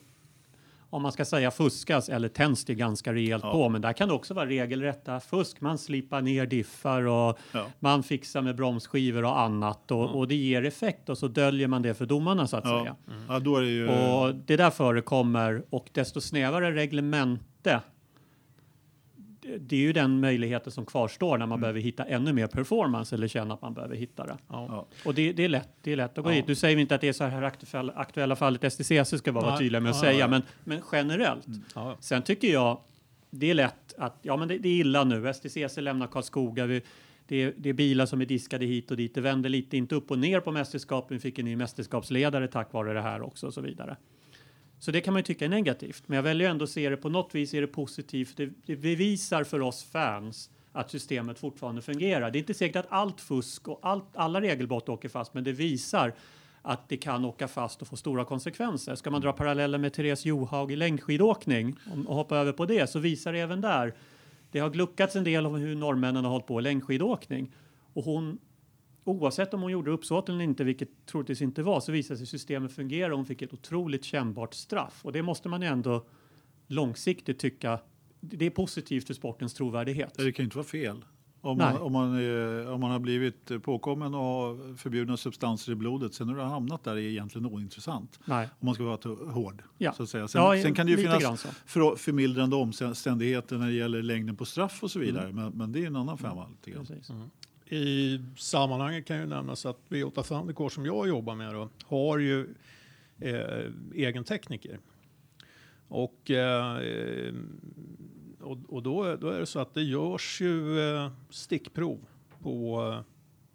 [0.90, 3.52] om man ska säga fuskas eller tänds det ganska rejält Ja.
[3.52, 3.70] på.
[3.70, 5.62] Men där kan det också vara regelrätta fusk.
[5.62, 7.66] Man slipar ner diffar och Ja.
[7.80, 9.92] man fixar med bromsskivor och annat.
[9.92, 12.80] Och, och det ger effekt och så döljer man det för domarna så att ja,
[12.80, 12.96] säga.
[13.28, 13.88] ja, då är det ju...
[13.90, 17.82] Och det där förekommer och desto snävare reglemente
[19.60, 21.62] det- är ju den möjligheten som kvarstår när man Mm.
[21.62, 24.38] behöver hitta ännu mer performance eller känna att man behöver hitta det.
[24.50, 24.88] ja.
[25.06, 26.36] Och det, det, är lätt, det är lätt att gå Ja.
[26.36, 26.48] dit.
[26.48, 29.60] Du säger inte att det är så här aktuella, aktuella fallet STCC ska vara Nej.
[29.60, 30.28] tydliga med att Ja, säga, ja.
[30.28, 31.48] Men, men generellt.
[31.76, 31.98] Ja.
[32.00, 32.80] Sen tycker jag
[33.30, 35.34] det är lätt att, ja men det, det är illa nu.
[35.34, 36.66] STCC lämnar Karlskoga.
[36.66, 36.82] Vi,
[37.28, 39.16] det, är, det är bilar som är diskade hit och dit.
[39.16, 41.18] Det vänder lite, inte upp och ner på mästerskapen.
[41.18, 43.96] Vi fick en ny mästerskapsledare tack vare det här också och så vidare.
[44.80, 46.04] Så det kan man ju tycka är negativt.
[46.06, 48.38] Men jag väljer ändå att se det på något vis är det positivt.
[48.38, 52.32] Det, det bevisar för oss fans att systemet fortfarande fungerar.
[52.32, 55.52] Det är inte säkert att allt fusk och allt, alla regelbrott åker fast, men det
[55.52, 56.14] visar
[56.62, 58.96] att det kan åka fast och få stora konsekvenser.
[58.96, 61.76] Ska man dra paralleller med Therese Johaug i längdskidåkning
[62.08, 63.94] och hoppa över på det så visar det även där.
[64.52, 67.52] Det har gluckats en del om hur norrmännen har hållit på i längdskidåkning
[67.94, 68.38] och hon
[69.10, 72.72] Oavsett om hon gjorde uppsåt eller inte, vilket troligtvis inte var, så visade sig systemet
[72.74, 75.00] fungera och hon fick ett otroligt kännbart straff.
[75.06, 76.06] Och det måste man ju ändå
[76.68, 77.80] långsiktigt tycka
[78.22, 80.14] det är positivt för sportens trovärdighet.
[80.18, 81.06] Det kan ju inte vara fel.
[81.42, 85.76] Om man, om, man, är- om man har blivit påkommen och har förbjudna substanser i
[85.76, 88.20] blodet, sen när du har hamnat där är egentligen ointressant.
[88.26, 88.50] Nej.
[88.60, 89.64] Om man ska vara hård.
[89.78, 89.94] Ja.
[89.94, 90.28] Så att säga.
[90.28, 94.46] Sen, Ja, sen kan det ju finnas för, förmildrande omständigheter när det gäller längden på
[94.46, 95.24] straff och så vidare.
[95.30, 95.36] Mm.
[95.36, 96.48] Men, men det är en annan femma.
[96.48, 96.86] Lite grann.
[96.86, 97.12] Precis.
[97.72, 102.48] I sammanhanget kan ju nämnas att Biota Thundercore som jag jobbar med då, har ju
[103.20, 104.80] eh, egen tekniker.
[105.88, 106.78] Och, eh,
[108.40, 112.00] och, och då, då är det så att det görs ju eh, stickprov
[112.44, 113.04] på,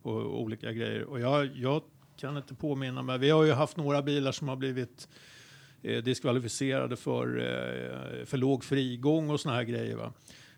[0.02, 1.04] på olika grejer.
[1.04, 1.82] Och jag, jag
[2.16, 5.08] kan inte påminna mig, vi har ju haft några bilar som har blivit
[5.82, 9.96] eh, diskvalificerade för, eh, för låg frigång och såna här grejer.
[9.96, 10.12] Va?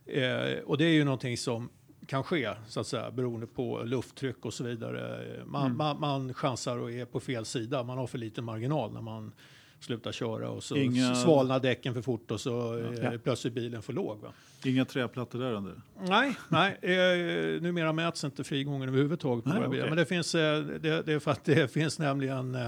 [0.07, 1.69] Eh, och det är ju någonting som
[2.07, 5.25] kan ske, så att säga, beroende på lufttryck och så vidare.
[5.47, 7.83] Man, man, man chansar och är på fel sida.
[7.83, 9.33] Man har för liten marginal när man
[9.81, 13.19] slutar köra och så Inga- svalnar däcken för fort och så är Ja.
[13.25, 14.21] plötsligt bilen för låg.
[14.21, 14.33] Va?
[14.65, 15.75] Inga träplattor där under.
[16.09, 19.85] Nej, nej eh, numera mäts inte frigången överhuvudtaget på Nej, våra bilar.
[19.85, 19.91] okej.
[19.91, 22.67] Men det finns, eh, det, det är för att det finns nämligen eh,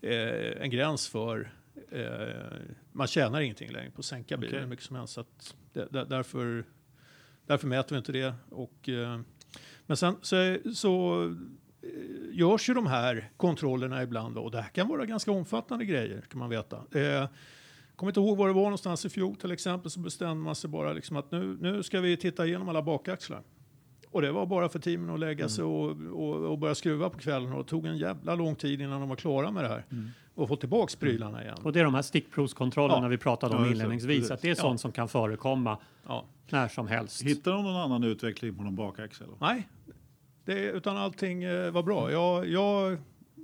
[0.00, 1.52] eh, en gräns för
[1.92, 2.02] eh,
[2.92, 4.60] man tjänar ingenting längre på att sänka bilen Okej.
[4.62, 5.12] hur mycket som helst.
[5.14, 6.64] Så att det, där- därför,
[7.48, 8.34] därför mäter vi inte det.
[8.50, 9.20] Och, eh,
[9.86, 11.24] men sen så, så
[11.82, 16.20] eh, görs ju de här kontrollerna ibland och det här kan vara ganska omfattande grejer
[16.30, 16.76] kan man veta.
[16.76, 17.28] Eh,
[17.96, 20.70] kommer inte ihåg var det var någonstans i fjol till exempel så bestämde man sig
[20.70, 23.42] bara liksom att nu, nu ska vi titta igenom alla bakaxlar.
[24.18, 27.18] Och det var bara för teamen att lägga sig och, och, och börja skruva på
[27.18, 29.84] kvällen och det tog en jävla lång tid innan de var klara med det här.
[30.34, 31.58] Och få tillbaks prylarna igen.
[31.62, 33.08] Och det är de här stickprovskontrollerna Ja.
[33.08, 34.18] vi pratade om Ja, inledningsvis.
[34.18, 34.30] Precis.
[34.30, 36.24] Att det är sånt som kan förekomma Ja.
[36.50, 37.22] när som helst.
[37.22, 39.26] Hittar de någon annan utveckling på någon bakaxel?
[39.40, 39.68] Nej,
[40.44, 42.12] det, utan allting eh, var bra.
[42.12, 42.98] Jag, jag,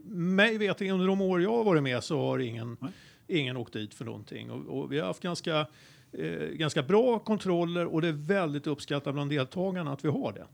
[0.09, 2.91] mig vet under de år jag har varit med så har ingen, Nej.
[3.27, 4.51] ingen åkt dit för någonting.
[4.51, 5.67] Och, och vi har haft ganska,
[6.13, 10.47] eh, ganska bra kontroller och det är väldigt uppskattat bland deltagarna att vi har det.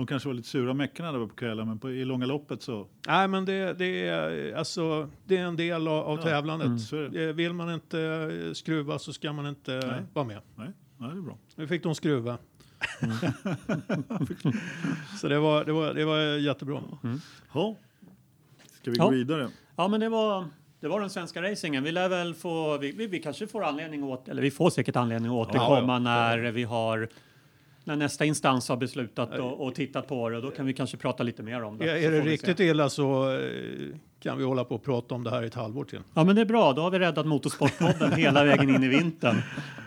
[0.00, 2.86] De kanske var lite sura meckarna där på kvällen, men på, i långa loppet så...
[3.06, 6.90] Nej, men det, det, är, alltså, det är en del av, av Ja, tävlandet.
[6.90, 7.28] det.
[7.28, 10.02] Eh, Vill man inte eh, skruva så ska man inte eh, Nej.
[10.12, 10.40] vara med.
[10.56, 11.38] Nej, nej, det är bra.
[11.54, 12.38] Nu fick de skruva.
[15.20, 16.82] så det var, det, var, det var jättebra.
[17.54, 17.76] Ja.
[18.80, 19.04] Ska vi Ja.
[19.04, 19.48] gå vidare?
[19.76, 20.44] Ja, men det var,
[20.80, 21.84] det var den svenska racingen.
[21.84, 24.96] Vi lär väl få, vi, vi, vi kanske får anledning att, eller vi får säkert
[24.96, 25.98] anledning att återkomma ja.
[25.98, 27.08] när vi har
[27.90, 30.40] när nästa instans har beslutat och, och tittat på det.
[30.40, 31.86] Då kan vi kanske prata lite mer om det.
[31.86, 32.64] Ja, är det riktigt se.
[32.64, 33.40] illa så eh,
[34.20, 36.00] kan vi hålla på och prata om det här i ett halvår till.
[36.14, 36.72] Ja, men det är bra.
[36.72, 39.36] Då har vi räddat Motorsportpodden hela vägen in i vintern.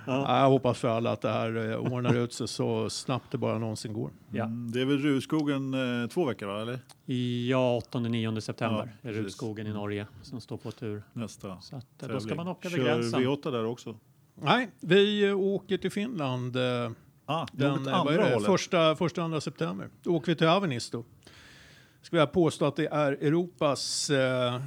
[0.07, 0.41] Ja.
[0.41, 3.57] Jag hoppas för alla att det här eh, ordnar ut sig så snabbt det bara
[3.57, 4.09] någonsin går.
[4.31, 4.43] Ja.
[4.43, 6.61] Mm, det är väl Rudskogen eh, två veckor, va?
[6.61, 6.79] eller?
[7.49, 9.13] Ja, 8-9 september Ja, är.
[9.13, 11.03] Rudskogen i Norge som står på tur.
[11.13, 13.21] Nästa Så att, eh, då ska man åka över Kör gränsen.
[13.21, 13.95] V8 där också?
[14.35, 16.91] Nej, vi åker till Finland eh,
[17.25, 18.39] Ah, den eh, andra.
[18.39, 19.89] Första, första, andra september.
[20.03, 21.03] Då åker vi till Avenisto.
[22.01, 24.62] Ska jag påstå att det är Europas eh,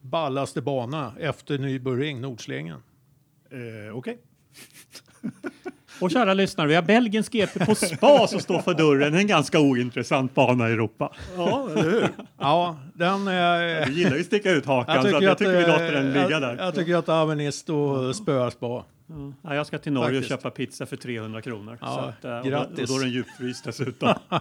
[0.00, 2.82] ballaste bana efter Nürburgring, Nordslänggen.
[3.50, 4.18] Eh, Okej.
[6.00, 9.14] Och kära lyssnare, vi har Belgiens GP på spa som står för dörren.
[9.14, 11.12] En ganska ointressant bana i Europa.
[11.36, 12.08] Ja, eller hur?
[12.38, 13.86] Ja, den är...
[13.86, 15.68] Vi gillar ju att sticka ut hakan Jag så att tycker, jag att, vi eh,
[15.68, 16.56] låter den ligga jag, där.
[16.56, 18.84] jag tycker att Avenisto spöar spa.
[19.42, 20.32] Ja, jag ska till Norge Faktiskt.
[20.32, 21.78] och köpa pizza för 300 kronor.
[21.80, 22.90] Ja, så att, eh, och, då, och grattis.
[22.90, 24.14] då är den djupfryst dessutom.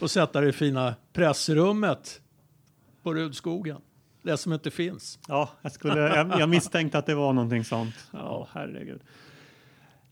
[0.00, 2.20] Och sätta det i fina pressrummet
[3.02, 3.80] på Rudskogen.
[4.22, 5.18] Det som inte finns.
[5.28, 7.94] ja, jag, skulle, jag, jag misstänkte att det var någonting sånt.
[8.12, 9.00] Ja, herregud.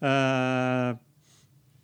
[0.02, 0.96] Uh,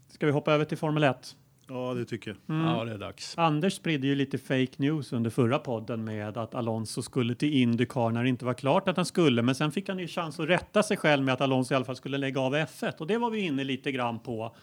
[0.09, 1.37] ska vi hoppa över till Formel 1?
[1.73, 2.57] Ja, det tycker jag.
[2.57, 2.69] Mm.
[2.71, 3.39] Ja, det är dags.
[3.39, 8.11] Anders spridde ju lite fake news under förra podden med att Alonso skulle till Indycar
[8.11, 9.43] när det inte var klart att han skulle.
[9.43, 11.85] Men sen fick han ju chans att rätta sig själv med att Alonso i alla
[11.85, 14.57] fall skulle lägga av F1 och det var vi inne lite grann på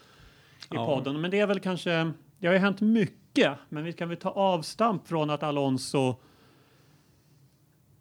[0.62, 0.86] i Ja.
[0.86, 1.22] podden.
[1.22, 4.30] Men det är väl kanske, det har ju hänt mycket, men vi kan väl ta
[4.30, 6.16] avstamp från att Alonso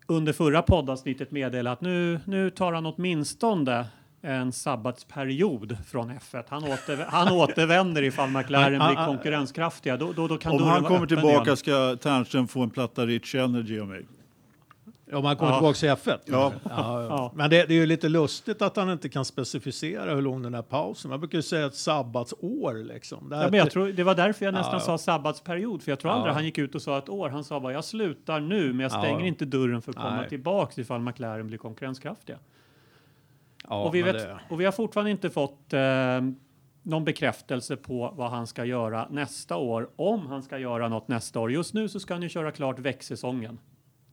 [0.06, 3.86] under förra poddavsnittet meddelade att nu, nu tar han åtminstone
[4.22, 6.44] en sabbatsperiod från F1.
[6.48, 9.06] Han, återv han återvänder ifall McLaren blir ah, ah.
[9.06, 9.96] konkurrenskraftiga.
[9.96, 11.56] Då, då, då kan Om han kommer tillbaka igen.
[11.56, 14.06] ska Ternström få en platta Rich Energy av mig.
[15.12, 15.56] Om han kommer Ja.
[15.58, 16.18] tillbaka till F1?
[16.24, 16.52] Ja.
[16.64, 17.02] Ja, ja.
[17.08, 17.32] Ja.
[17.34, 20.54] Men det, det är ju lite lustigt att han inte kan specificera hur lång den
[20.54, 23.28] här pausen Man brukar ju säga ett sabbatsår liksom.
[23.28, 24.84] Det Ja, men jag tror, det var därför jag nästan Ja, ja.
[24.84, 26.16] sa sabbatsperiod, för jag tror Ja.
[26.16, 27.28] aldrig han gick ut och sa ett år.
[27.28, 29.26] Han sa bara jag slutar nu, men jag stänger Ja.
[29.26, 30.28] inte dörren för att komma Nej.
[30.28, 32.38] tillbaks ifall McLaren blir konkurrenskraftiga.
[33.68, 35.80] Ja, och, vi vet, det- och vi har fortfarande inte fått eh,
[36.82, 41.40] någon bekräftelse på vad han ska göra nästa år, om han ska göra något nästa
[41.40, 41.52] år.
[41.52, 43.58] Just nu så ska han ju köra klart växsäsongen.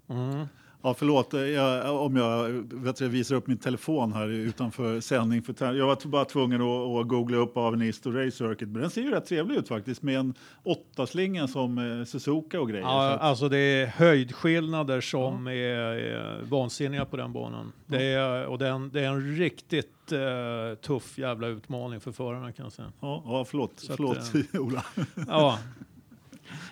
[0.09, 0.45] Mm.
[0.81, 5.41] Ja, förlåt eh, jag, om jag vet, jag visar upp min telefon här utanför sändning.
[5.41, 8.69] För jag var bara tvungen att, att googla upp Avenisto Race Circuit.
[8.69, 10.33] Men den ser ju rätt trevlig ut faktiskt med en
[10.63, 12.83] åttaslinga som eh, Suzuka och grejer.
[12.85, 17.71] Ja, att, alltså det är höjdskillnader som är, är vansinniga på den banan.
[17.85, 22.65] Det är, och den, det är en riktigt eh, tuff jävla utmaning för förarna kan
[22.65, 22.91] jag säga.
[22.99, 24.85] ja, ja, förlåt, Så att, förlåt Ola.
[25.27, 25.59] Ja,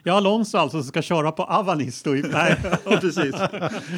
[0.04, 2.16] Ja, Alonso alltså som ska köra på Avanisto.
[2.16, 3.36] I, nej, ja, precis.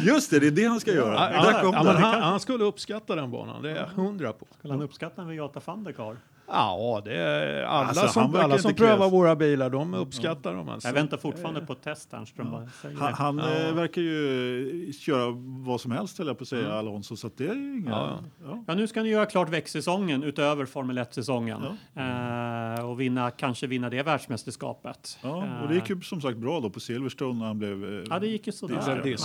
[0.03, 1.71] Just det, det är det han ska göra.
[1.83, 4.45] men han, han skulle uppskatta den banan, det är jag hundra på.
[4.57, 6.17] skulle han uppskatta en V8 Thundercar?
[6.47, 9.13] Ja, det är alla Alltså, som, alla som prövar krävs.
[9.13, 10.69] våra bilar, de uppskattar dem.
[10.69, 10.87] Alltså.
[10.87, 12.47] Jag väntar fortfarande på ett test, Ernström.
[12.81, 13.67] säger Han, han Ja.
[13.67, 15.25] eh, verkar ju köra
[15.65, 17.15] vad som helst, höll jag på att säga, Alonso.
[17.15, 17.89] Så att det är inga...
[17.91, 18.63] Ja, Ja.
[18.67, 21.61] Ja, nu ska ni göra klart växtsäsongen utöver Formel 1-säsongen.
[21.95, 25.17] Eh, och vinna, kanske vinna det världsmästerskapet.
[25.21, 27.83] Ja, och Eh, det gick ju som sagt bra då på Silverstone när han blev...
[27.99, 28.75] eh, Ja, det gick ju sådär.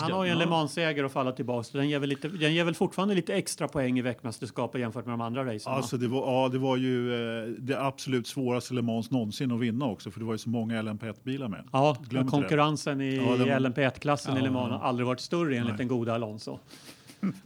[0.01, 0.45] Han har ju en Ja.
[0.45, 3.35] Le Mans-seger att falla tillbaka så den ger, väl lite, den ger väl fortfarande lite
[3.35, 5.73] extra poäng i vägmästerskapet jämfört med de andra racen.
[5.73, 9.61] Alltså det var, ja, det var ju eh, det absolut svåraste Le Mans någonsin att
[9.61, 11.65] vinna också, för det var ju så många LMP1-bilar med.
[11.73, 15.57] Ja, Glöm konkurrensen i Ja, var- LMP1-klassen i Ja, Le Mans har aldrig varit större
[15.57, 16.59] enligt den goda Alonso.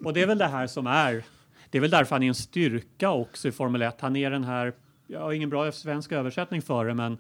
[0.05, 1.25] Och det är väl det här som är,
[1.71, 4.01] det är väl därför han är en styrka också i Formel 1.
[4.01, 4.73] Han är den här,
[5.07, 7.19] jag har ingen bra svensk översättning för det, men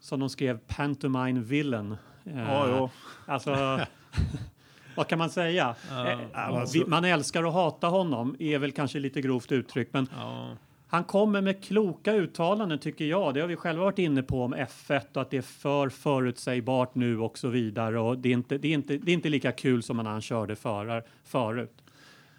[0.00, 1.96] som de skrev, pantomime villain.
[2.24, 2.90] Eh, Ja, ja.
[3.26, 3.80] Alltså,
[4.96, 5.74] vad kan man säga?
[6.32, 10.48] Alltså- vi- Man älskar och hatar honom, är väl kanske lite grovt uttryckt, men Ja.
[10.88, 13.34] Han kommer med kloka uttalanden tycker jag.
[13.34, 16.94] Det har vi själva varit inne på om F1 och att det är för förutsägbart
[16.94, 17.98] nu och så vidare.
[18.00, 20.22] Och det, är inte, det, är inte, det är inte lika kul som när han
[20.22, 21.82] körde förar, förut.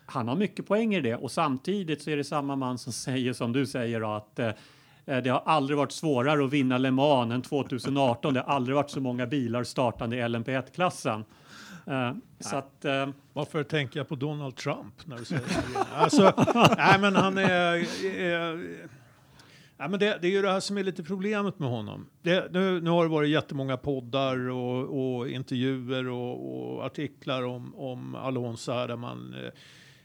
[0.06, 3.34] Han har mycket poäng i det och samtidigt så är det samma man som säger
[3.34, 4.52] som du säger då, att eh,
[5.06, 8.34] det har aldrig varit svårare att vinna Le Mans än 2018.
[8.34, 11.26] Det har aldrig varit så många bilar startande i LMP1-klassen.
[11.88, 15.80] Eh, så att, eh, Varför tänker jag på Donald Trump när du säger det?
[15.94, 16.34] Alltså,
[16.78, 18.06] nej men han är...
[18.06, 18.56] är
[19.78, 22.10] nej, men det, det är ju det här som är lite problemet med honom.
[22.22, 27.76] Det, nu, nu har det varit jättemånga poddar och, och intervjuer och, och artiklar om,
[27.76, 29.52] om Alonso här där man eh,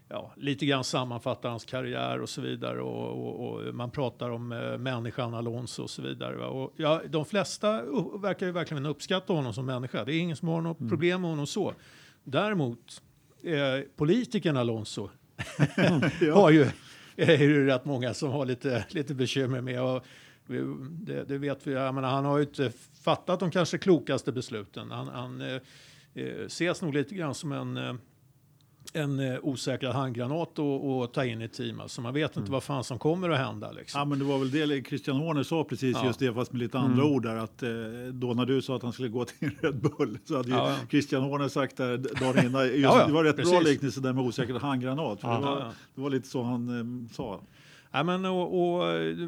[0.08, 2.80] ja, lite grann sammanfattar hans karriär och så vidare.
[2.80, 6.36] Och, och, man pratar om eh, människan Alonso och så vidare.
[6.36, 6.46] Va?
[6.46, 7.82] Och, ja, de flesta
[8.22, 10.04] verkar ju verkligen uppskatta honom som människa.
[10.04, 11.72] Det är ingen som har något problem med honom så.
[12.24, 13.02] Däremot,
[13.44, 15.10] eh, politikern Alonso
[16.32, 16.66] har ju,
[17.16, 19.82] är ju rätt många som har lite, lite bekymmer med.
[19.82, 20.04] Och
[20.90, 21.74] det, det vet vi.
[21.74, 24.90] Menar, han har ju inte fattat de kanske klokaste besluten.
[24.90, 25.60] Han, han eh,
[26.14, 27.94] eh, ses nog lite grann som en eh,
[28.92, 31.80] en eh, osäkrad handgranat och, och ta in i team.
[31.80, 33.72] Alltså man vet inte vad fan som kommer att hända.
[33.72, 33.98] Liksom.
[33.98, 36.06] Ja, men det var väl det Christian Horner sa precis Ja.
[36.06, 37.36] just det, fast med lite andra ord där.
[37.36, 37.68] Att, eh,
[38.12, 40.68] då när du sa att han skulle gå till Red Bull så hade ju Ja,
[40.70, 40.76] ja.
[40.90, 42.66] Christian Horner sagt där dagen innan.
[42.66, 43.68] Just, Ja, det var rätt bra precis.
[43.68, 45.20] liknelse där med osäker handgranat.
[45.20, 46.68] Det, var, det var lite så han
[47.08, 47.40] eh, sa.
[47.94, 48.42] Ja, men, och,
[48.76, 48.84] och,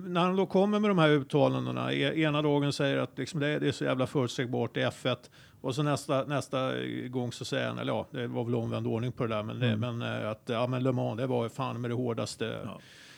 [0.08, 3.46] när han då kommer med de här uttalandena, e- ena dagen säger att liksom det,
[3.48, 5.16] är- det är så jävla förutsägbart i F1
[5.64, 6.72] och så nästa, nästa
[7.08, 9.58] gång så säger han, eller ja, det var väl omvänd ordning på det där, men,
[9.60, 12.68] det, men eh, att ja, men Le Mans, det var fan med det hårdaste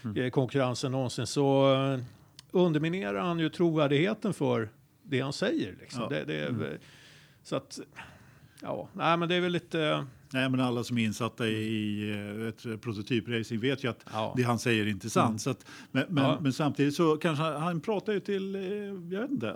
[0.02, 0.22] Ja.
[0.22, 1.26] eh, konkurrensen någonsin.
[1.26, 2.00] Så eh,
[2.50, 4.68] underminerar han ju trovärdigheten för
[5.02, 5.74] det han säger.
[5.80, 6.02] Liksom.
[6.02, 6.08] Ja.
[6.08, 6.78] Det, det är,
[7.42, 7.78] Så att,
[8.62, 10.06] ja, nej men det är väl lite...
[10.32, 14.04] Nej, men alla som är insatta i, i eh, ett eh, prototypracing vet ju att
[14.12, 14.34] Ja.
[14.36, 15.40] det han säger är inte sant.
[15.40, 16.38] Så att, men, men, Ja.
[16.40, 18.62] men samtidigt så kanske han, han pratar ju till, eh,
[19.12, 19.54] jag vet inte, eh,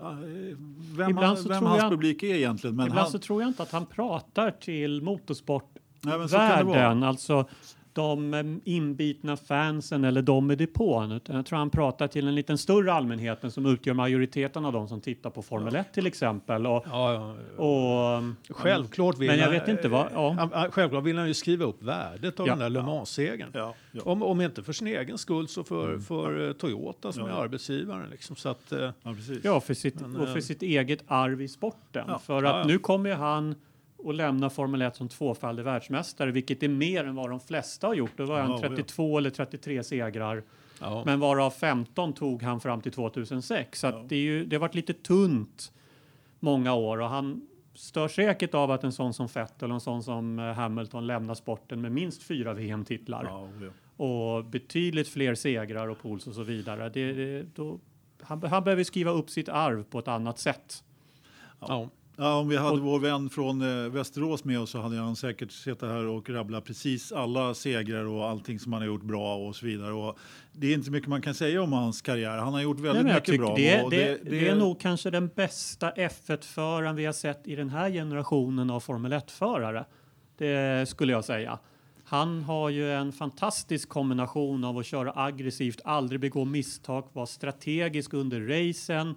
[0.96, 2.76] vem, han, vem hans jag- publik är egentligen.
[2.76, 6.48] Men Ibland han, så tror jag inte att han pratar till Nej, men så kan
[6.48, 6.94] det vara.
[6.94, 7.48] motorsportvärlden, alltså
[7.92, 11.12] de eh, inbitna fansen eller de i depån.
[11.12, 14.88] Utan jag tror han pratar till en liten större allmänheten som utgör majoriteten av de
[14.88, 16.66] som tittar på Formel 1 till exempel.
[16.66, 17.12] Och, Ja,
[17.58, 18.22] ja, och,
[18.56, 20.68] Självklart vill Men jag han- vet inte vad- ja.
[20.70, 22.52] Självklart vill han ju skriva upp värdet av Ja.
[22.52, 23.50] den där Le Mans-segern.
[23.52, 27.26] ja, ja, Om, om inte för sin egen skull så för, för eh, Toyota som
[27.28, 27.36] Ja.
[27.38, 28.10] är arbetsgivaren.
[28.10, 28.36] Liksom.
[28.36, 29.44] Så att, eh, ja, precis.
[29.44, 32.04] ja, för sitt, Men, och för sitt eget arv i sporten.
[32.08, 32.18] Ja.
[32.18, 32.64] För att ja.
[32.66, 33.54] nu kommer ju han
[34.06, 37.94] att lämna Formel 1 som tvåfaldig världsmästare, vilket är mer än vad de flesta har
[37.94, 38.10] gjort.
[38.16, 38.68] Då var han Ja, ja.
[38.68, 40.42] 32 eller 33 segrar.
[40.80, 41.02] ja.
[41.06, 43.80] Men varav 15 tog han fram till 2006.
[43.80, 43.90] Så Ja.
[43.90, 45.72] att det, är ju, det har varit lite tunt
[46.40, 50.02] många år och han stör säkert av att en sån som Vettel och en sån
[50.02, 54.04] som eh, Hamilton lämnar sporten med minst fyra VM-titlar Ja, ja.
[54.04, 56.88] och betydligt fler segrar och pools och så vidare.
[56.88, 57.78] Det, det, då,
[58.22, 60.84] han, han behöver skriva upp sitt arv på ett annat sätt.
[61.60, 61.88] ja.
[62.22, 65.16] Ja, om vi hade Och- vår vän från eh, Västerås med oss så hade han
[65.16, 69.36] säkert suttit här och rabblat precis alla segrar och allting som han har gjort bra
[69.36, 69.92] och så vidare.
[69.92, 70.18] Och
[70.52, 72.38] det är inte så mycket man kan säga om hans karriär.
[72.38, 73.54] Han har gjort väldigt Nej, mycket bra.
[73.56, 77.70] det, och det, det, är nog kanske den bästa F1-föraren vi har sett i den
[77.70, 79.84] här generationen av Formel 1-förare.
[80.38, 81.58] Det skulle jag säga.
[82.04, 88.12] Han har ju en fantastisk kombination av att köra aggressivt, aldrig begå misstag, vara strategisk
[88.14, 89.14] under racen,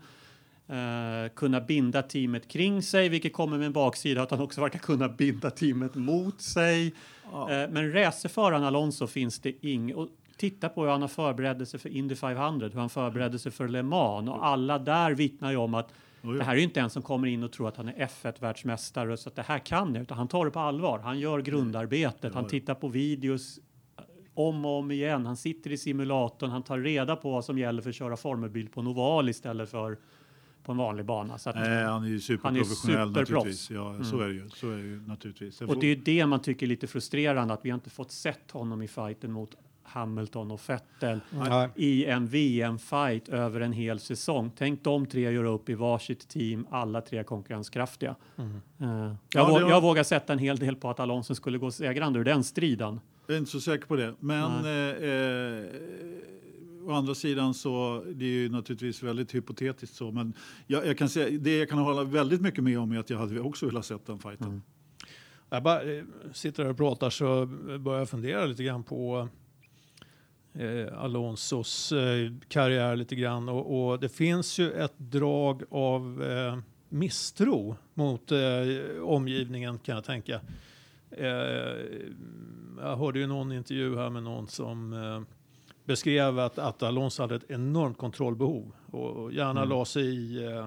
[0.73, 4.79] eh, kunna binda teamet kring sig, vilket kommer med en baksida att han också verkar
[4.79, 6.93] kunna binda teamet mot sig.
[7.33, 9.97] Eh, men racerföraren Alonso finns det inget.
[10.37, 13.67] Titta på hur han har förberett sig för Indy 500, hur han förberedde sig för
[13.67, 15.93] Le Mans och alla där vittnar ju om att
[16.23, 16.37] Oj.
[16.37, 19.17] det här är ju inte en som kommer in och tror att han är F1-världsmästare
[19.17, 20.99] så att det här kan jag, utan han tar det på allvar.
[20.99, 23.57] Han gör grundarbetet, han tittar på videos
[23.97, 24.03] eh,
[24.33, 25.25] om och om igen.
[25.25, 28.69] Han sitter i simulatorn, han tar reda på vad som gäller för att köra formelbil
[28.69, 29.97] på en oval istället för
[30.63, 31.37] på en vanlig bana.
[31.37, 33.29] Så att, Nej, han är ju superprofessionell superproffs.
[33.31, 33.69] naturligtvis.
[33.71, 34.49] Ja, så är det ju.
[34.49, 35.55] Så är det ju naturligtvis.
[35.55, 37.75] Sen och får- det är ju det man tycker är lite frustrerande, att vi har
[37.75, 39.55] inte fått sett honom i fighten mot
[39.85, 41.69] Hamilton och Vettel Nej.
[41.75, 44.51] i en VM-fight över en hel säsong.
[44.57, 48.15] Tänk de tre göra upp i varsitt team, alla tre konkurrenskraftiga.
[48.37, 48.45] Eh,
[48.77, 52.19] jag, Ja, var- jag vågar sätta en hel del på att Alonso skulle gå segrande
[52.19, 52.99] ur den striden.
[53.27, 54.13] Jag är inte så säker på det.
[54.19, 55.65] Men eh, eh,
[56.85, 60.11] å andra sidan så det är ju naturligtvis väldigt hypotetiskt så.
[60.11, 60.33] Men
[60.67, 63.17] jag, jag kan säga, det jag kan hålla väldigt mycket med om är att jag
[63.17, 64.47] hade också velat sett den fighten.
[64.47, 64.61] Mm.
[65.49, 66.03] Jag bara eh,
[66.33, 67.45] sitter här och pratar så
[67.79, 69.27] börjar jag fundera lite grann på
[70.53, 76.57] eh, Alonsos eh, karriär lite grann och, och det finns ju ett drag av eh,
[76.89, 78.39] misstro mot eh,
[79.01, 80.41] omgivningen kan jag tänka.
[81.11, 81.27] Eh,
[82.79, 85.21] jag hörde ju någon intervju här med någon som eh,
[85.85, 90.65] beskrev att, att Alonso hade ett enormt kontrollbehov och, gärna la sig i eh,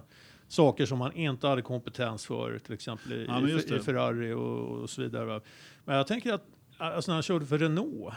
[0.49, 3.79] saker som han inte hade kompetens för, till exempel i, Ja, i, i.
[3.79, 5.41] Ferrari och, och så vidare.
[5.85, 6.45] Men jag tänker att
[6.79, 8.14] alltså när han körde för Renault,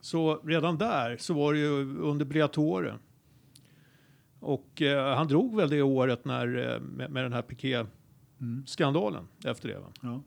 [0.00, 2.94] så redan där så var det ju under Briatore.
[4.40, 9.68] Och eh, han drog väl det året när, eh, med, med den här Piquet-skandalen efter
[9.68, 9.82] det.
[10.00, 10.22] Ja.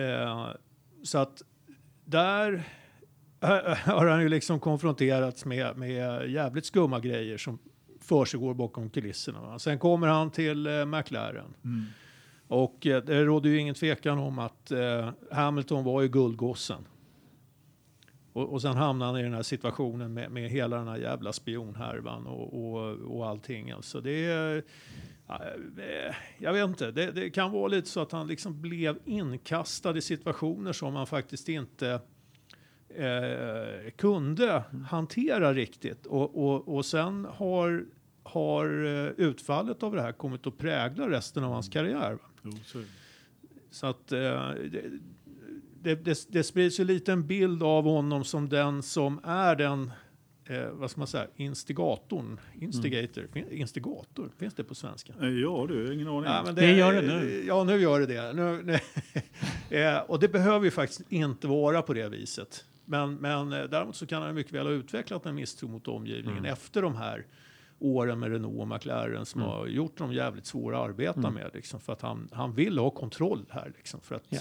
[0.00, 0.48] Eh,
[1.02, 1.42] så att
[2.04, 2.64] där
[3.84, 7.58] har han ju liksom konfronterats med, med jävligt skumma grejer som
[8.00, 9.58] försiggår bakom kulisserna.
[9.58, 11.54] Sen kommer han till eh, McLaren.
[11.64, 11.84] Mm.
[12.48, 16.86] Och eh, det råder ju ingen tvekan om att eh, Hamilton var ju guldgossen.
[18.32, 21.32] Och, och sen hamnade han i den här situationen med, med hela den här jävla
[21.32, 23.70] spionhärvan och, och, och allting.
[23.70, 24.56] Alltså det är,
[25.28, 29.98] eh, jag vet inte, det, det kan vara lite så att han liksom blev inkastad
[29.98, 32.00] i situationer som han faktiskt inte
[32.98, 36.06] eh, kunde hantera riktigt.
[36.06, 37.84] Och, och, och sen har,
[38.22, 42.12] har eh, utfallet av det här kommit att prägla resten av hans karriär.
[42.12, 42.18] Va?
[42.42, 42.84] Jo, så det.
[43.88, 44.18] Att eh,
[44.70, 44.82] det,
[45.82, 49.90] det, det, det sprids ju lite en bild av honom som den som är den,
[50.48, 52.40] eh, vad ska man säga, instigatorn.
[52.60, 55.12] Instigator, fin, instigator, finns det på svenska?
[55.20, 56.24] Eh, Ja, du, ingen aning.
[56.24, 57.44] Ja, men Det gör det nu.
[57.46, 58.32] Ja, nu gör det det.
[58.32, 58.78] Nu, nu,
[59.80, 62.64] eh, och det behöver ju faktiskt inte vara på det viset.
[62.86, 66.38] Men, men eh, däremot så kan han mycket väl ha utvecklat en misstro mot omgivningen
[66.38, 66.52] Mm.
[66.52, 67.26] efter de här
[67.78, 69.52] åren med Renault och McLaren som Mm.
[69.52, 71.50] har gjort dem jävligt svåra att arbeta med.
[71.54, 73.72] Liksom, för att han, han vill ha kontroll här.
[73.76, 74.38] Liksom, för att Ja.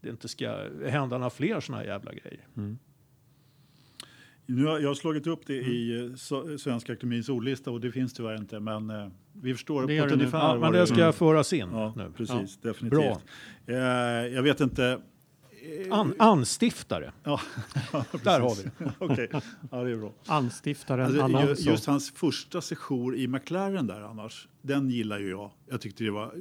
[0.00, 0.58] det inte ska
[0.88, 2.46] hända några fler sådana här jävla grejer.
[4.48, 5.70] Nu har jag har slagit upp det Mm.
[5.72, 6.10] i
[6.50, 8.60] eh, Svenska Akademins ordlista och det finns tyvärr inte.
[8.60, 10.38] Men eh, vi förstår Det på det ett ungefär.
[10.38, 12.12] Ja, men det det ska föras in Ja, nu.
[12.16, 12.58] precis.
[12.62, 12.68] Ja.
[12.68, 13.00] Definitivt.
[13.00, 13.20] Bra.
[13.66, 13.76] Eh,
[14.34, 15.00] jag vet inte.
[15.90, 17.40] An, anstiftare, Ja,
[18.24, 18.92] där har vi det.
[18.98, 19.28] Okej,
[19.70, 20.12] ja, det är bra.
[20.26, 21.70] Anstiftaren Alltså, Alonso.
[21.70, 25.50] just hans första sejour i McLaren där annars, den gillar ju jag.
[25.70, 26.34] Jag tyckte det var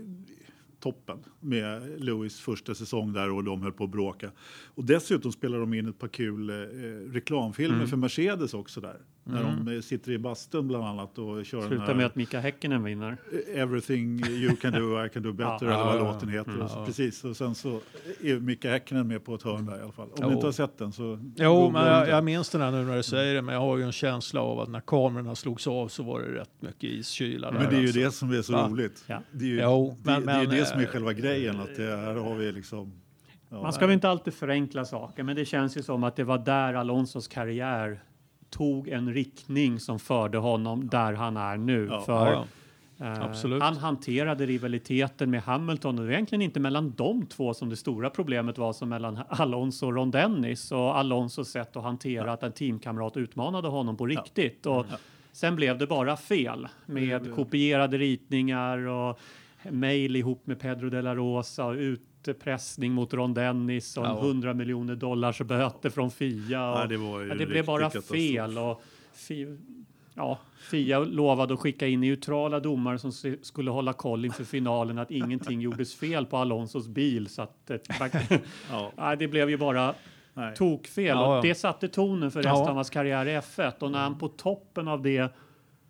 [0.79, 4.31] toppen med Lewis första säsong där och de höll på att bråka.
[4.75, 6.53] Och dessutom spelar de in ett par kul eh,
[7.13, 7.87] reklamfilmer Mm.
[7.87, 8.97] för Mercedes också där.
[9.27, 12.15] När de eh, sitter i bastun bland annat och kör den Slutar här med att
[12.15, 13.17] Mika Häkkinen vinner.
[13.55, 16.61] Everything you can do I can do better eller vad låten heter.
[16.61, 16.85] Och så, Ja.
[16.85, 17.79] Precis, och sen så
[18.23, 20.07] är Micke Häkkinen med på ett hörn där i alla fall.
[20.07, 20.27] Om Jo.
[20.29, 21.19] du inte har sett den så...
[21.35, 22.09] Jo, men jag, den.
[22.09, 24.41] jag minns den här nu när du säger det, men jag har ju en känsla
[24.41, 27.51] av att när kamerorna slogs av så var det rätt mycket iskyla.
[27.51, 27.99] där, Men det är ju alltså.
[27.99, 28.67] det som är så Va?
[28.69, 29.03] roligt.
[29.07, 29.21] Ja.
[29.31, 31.13] Det är ju Jo, det, men- det, är ju men, det som är eh, själva
[31.13, 31.59] grejen.
[31.59, 32.93] Att det, här har vi liksom...
[33.49, 36.23] Ja, Man ska väl inte alltid förenkla saker, men det känns ju som att det
[36.23, 37.99] var där Alonsos karriär
[38.57, 41.87] tog en riktning som förde honom där han är nu.
[41.91, 42.45] Ja, För
[42.97, 43.63] Ja, absolut.
[43.63, 47.75] han hanterade rivaliteten med Hamilton och det var egentligen inte mellan de två som det
[47.75, 52.43] stora problemet var som mellan Alonso och Ron Dennis och Alonsos sätt att hantera att
[52.43, 54.65] en teamkamrat utmanade honom på riktigt.
[54.65, 54.85] Och
[55.31, 59.19] Sen blev det bara fel med kopierade ritningar och
[59.71, 61.75] mejl ihop med Pedro de la Rosa och
[62.27, 64.19] utpressning mot Ron Dennis och Ja.
[64.19, 66.71] 100 miljoner dollars böter från Fia.
[66.71, 68.57] Och, Nej, det ja, det blev bara fel.
[68.57, 68.81] Och
[69.13, 69.57] fi,
[70.17, 70.39] Ja,
[70.71, 73.11] Fia lovade att skicka in neutrala domare som
[73.41, 77.27] skulle hålla koll inför finalen att ingenting gjordes fel på Alonsos bil.
[77.29, 77.77] Så att, eh,
[78.97, 79.93] Ja, det blev ju bara
[80.33, 80.55] nej.
[80.55, 81.05] tokfel.
[81.05, 81.37] Ja, ja.
[81.37, 82.51] Och det satte tonen för Ja.
[82.51, 83.83] resten av hans karriär i F1.
[83.83, 85.33] Och när han på toppen av det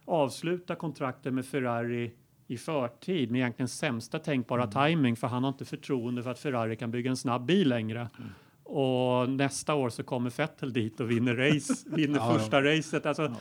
[0.05, 2.11] avslutar kontraktet med Ferrari
[2.47, 4.73] i förtid med egentligen sämsta tänkbara Mm.
[4.73, 7.99] timing för han har inte förtroende för att Ferrari kan bygga en snabb bil längre.
[7.99, 8.29] Mm.
[8.63, 12.39] Och nästa år så kommer Vettel dit och vinner, race, vinner Ja, ja.
[12.39, 13.05] första racet.
[13.05, 13.35] Alltså,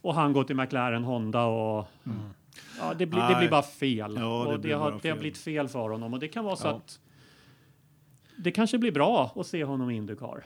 [0.00, 1.86] Och han går till McLaren Honda och
[2.80, 4.14] ja, det, blir, det blir bara fel.
[4.16, 5.18] Ja, det och det, har, det har fel.
[5.18, 6.74] blivit fel för honom och det kan vara så Ja.
[6.76, 7.00] att
[8.38, 10.44] det kanske blir bra att se honom i Indycar.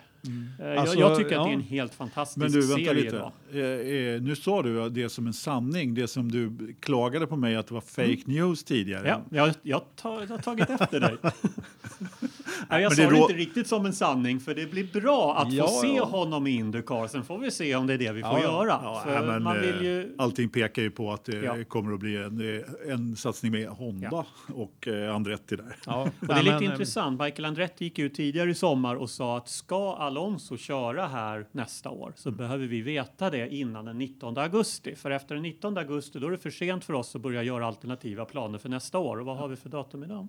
[0.59, 1.45] Eh, Alltså, jag, jag tycker att ja.
[1.45, 3.31] det är en helt fantastisk Men du, vänta serie lite.
[3.53, 7.57] Eh, eh, nu sa du det som en sanning, det som du klagade på mig
[7.57, 9.09] att det var fake news tidigare.
[9.09, 11.17] Ja, jag, jag, tar, jag har tagit efter dig.
[12.73, 15.53] Nej, jag Men sa det inte riktigt som en sanning, för det blir bra att
[15.53, 16.05] Ja, få se ja.
[16.05, 17.07] honom i Indycar.
[17.07, 18.81] Sen får vi se om det är det vi får Ja, göra.
[18.83, 20.15] Ja, men, man vill eh, ju...
[20.19, 21.65] Allting pekar ju på att det Ja.
[21.69, 22.57] kommer att bli en,
[22.87, 25.77] eh, en satsning med Honda och eh, Andretti där.
[25.87, 27.21] Ja, Och det är lite men, intressant.
[27.21, 31.91] Michael Andretti gick ut tidigare i sommar och sa att ska Alonso köra här nästa
[31.91, 34.95] år så behöver vi veta det innan den 19 augusti.
[34.95, 37.67] För efter den 19 augusti då är det för sent för oss att börja göra
[37.67, 39.21] alternativa planer för nästa år.
[39.21, 40.29] Och vad har vi för datum idag?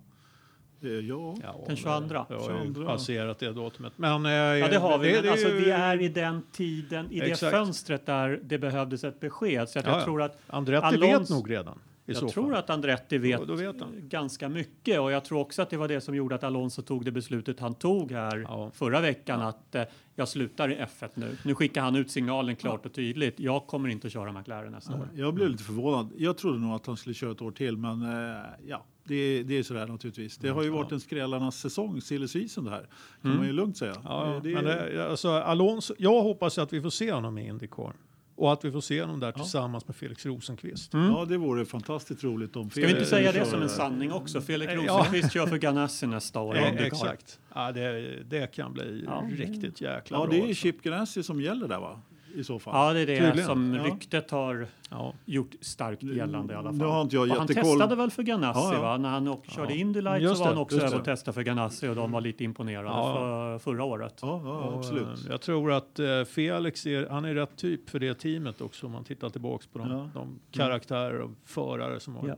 [0.84, 1.36] Eh, ja.
[1.44, 2.08] Ja, Den 22.
[2.30, 2.86] Det har ju 22.
[2.86, 3.94] passerat det datumet.
[3.96, 5.08] Men, eh, Ja, det har vi.
[5.08, 7.52] det- men det är alltså, vi är i den tiden, i det Exakt.
[7.52, 9.70] fönstret där det behövdes ett besked.
[9.70, 10.06] Så att Ja, jag ja.
[10.06, 11.80] tror att Andretti Alonso- vet nog redan.
[12.06, 12.56] Jag tror fall.
[12.56, 16.02] att Andretti vet, då vet ganska mycket och jag tror också att det var det
[16.02, 18.72] som gjorde att Alonso tog det beslutet han tog här Ja.
[18.74, 19.84] förra veckan att eh,
[20.16, 21.38] jag slutar i F1 nu.
[21.44, 23.40] Nu skickar han ut signalen klart och tydligt.
[23.40, 25.08] Jag kommer inte att köra McLaren nästa år.
[25.16, 26.10] Jag blev lite förvånad.
[26.18, 29.58] Jag trodde nog att han skulle köra ett år till, men eh, ja, det, det
[29.58, 30.38] är sådär naturligtvis.
[30.38, 32.88] Det har ju varit en skrällarnas säsong, silly season det här.
[33.22, 33.96] kan man ju lugnt säga.
[34.04, 37.94] Ja, det, men det, alltså, Alonso, jag hoppas att vi får se honom i Indycar.
[38.36, 40.90] Och att vi får se honom där tillsammans med Felix Rosenqvist.
[40.94, 44.14] ja, det vore fantastiskt roligt om Ska vi inte Felix säga det som en sanning
[44.14, 44.42] också?
[44.42, 44.80] Felix Ja.
[44.82, 46.56] Rosenqvist kör för Ganassi nästa år.
[46.56, 47.40] Ja, exakt.
[47.56, 49.28] Ja, det, det kan bli Ja.
[49.32, 50.34] riktigt jäkla Ja, bra.
[50.36, 50.54] det är.
[50.54, 52.02] Chip Ganassi som gäller där va?
[52.36, 52.74] I så fall.
[52.88, 53.46] Ja, det är det Tydligen.
[53.48, 53.84] som Ja.
[53.84, 55.14] ryktet har Ja.
[55.26, 56.78] gjort starkt gällande i alla fall.
[56.78, 58.82] Nu har inte jag och han testade väl för Ganassi Ja, ja.
[58.82, 58.98] va?
[58.98, 59.80] När han åk, körde Ja.
[59.80, 61.96] Indy Light Just så var han det, också just över och testade för Ganassi och
[61.96, 63.14] de var lite imponerade Ja.
[63.16, 64.20] för, förra året.
[64.22, 65.04] Ja, ja Och, absolut.
[65.26, 68.86] eh, Jag tror att eh, Felix är, han är rätt typ för det teamet också
[68.86, 70.10] om man tittar tillbaks på de, Ja.
[70.14, 72.36] de karaktärer och förare som har Ja.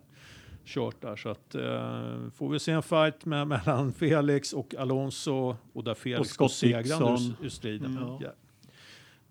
[0.65, 1.15] kört där.
[1.15, 5.93] Så att, eh, får vi se en fight med, mellan Felix och Alonso och där
[5.93, 7.97] Felix Scott går segrande ur, ur striden.
[7.97, 8.09] Mm.
[8.21, 8.29] Ja.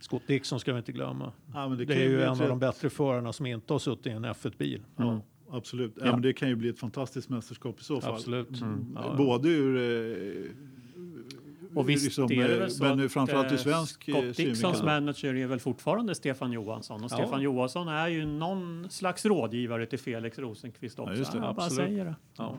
[0.05, 1.33] Scott Dixon ska vi inte glömma.
[1.55, 4.07] Ja, men Det, kan är ju en av de bättre förarna som inte har suttit
[4.07, 4.83] i en F1-bil.
[4.97, 5.93] Ja, absolut.
[5.97, 6.07] Ja.
[6.07, 6.13] Ja.
[6.13, 8.15] men det kan ju bli ett fantastiskt mästerskap i så fall.
[8.15, 8.61] Absolut.
[8.61, 8.87] Mm.
[8.95, 9.15] Ja, ja.
[9.17, 9.77] Både ur...
[10.47, 10.51] Eh,
[11.75, 14.13] Och visst liksom, är det eh, väl så men att, framförallt ur eh, svensk eh,
[14.15, 14.85] Scott Dixons synvinkel.
[14.85, 17.17] manager är väl fortfarande Stefan Johansson och Ja.
[17.17, 21.13] Stefan Johansson är ju någon slags rådgivare till Felix Rosenqvist också.
[21.13, 21.39] Ja, just det.
[21.39, 21.89] jag bara Absolut.
[21.91, 22.15] säger det.
[22.37, 22.57] Ja.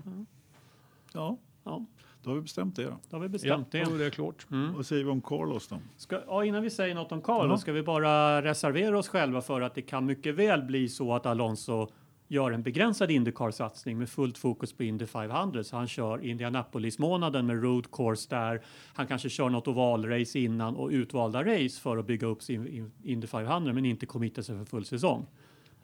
[1.14, 1.86] Ja, Ja,
[2.26, 2.90] då har vi bestämt det då.
[3.10, 3.84] då har vi Ja, bestämt det.
[3.84, 4.48] då är det klart.
[4.52, 4.74] Mm.
[4.74, 5.80] Vad säger vi om Carlos då?
[5.98, 7.58] Ska, ja, innan vi säger något om Carlos Ja.
[7.58, 11.26] ska vi bara reservera oss själva för att det kan mycket väl bli så att
[11.26, 11.88] Alonso
[12.28, 15.64] gör en begränsad Indycar-satsning med fullt fokus på Indy 500.
[15.64, 18.62] Så han kör Indianapolis-månaden med road course där.
[18.94, 22.92] Han kanske kör något ovalrace innan och utvalda race för att bygga upp sin in-
[23.04, 25.26] Indy 500 men inte committa sig för full säsong.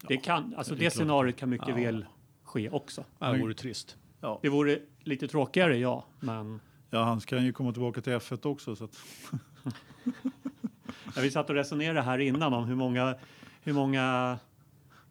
[0.07, 1.75] det, kan, alltså det det, scenariot kan mycket Ja.
[1.75, 2.05] väl
[2.43, 3.03] ske också.
[3.19, 3.97] Det vore trist.
[4.22, 4.39] Ja.
[4.41, 6.59] Det vore lite tråkigare, ja, men
[6.89, 8.76] ja, han kan ju komma tillbaka till F1 också.
[8.76, 8.97] Så att,
[11.15, 13.15] Ja, vi satt och resonerade här innan om hur många,
[13.63, 14.38] hur många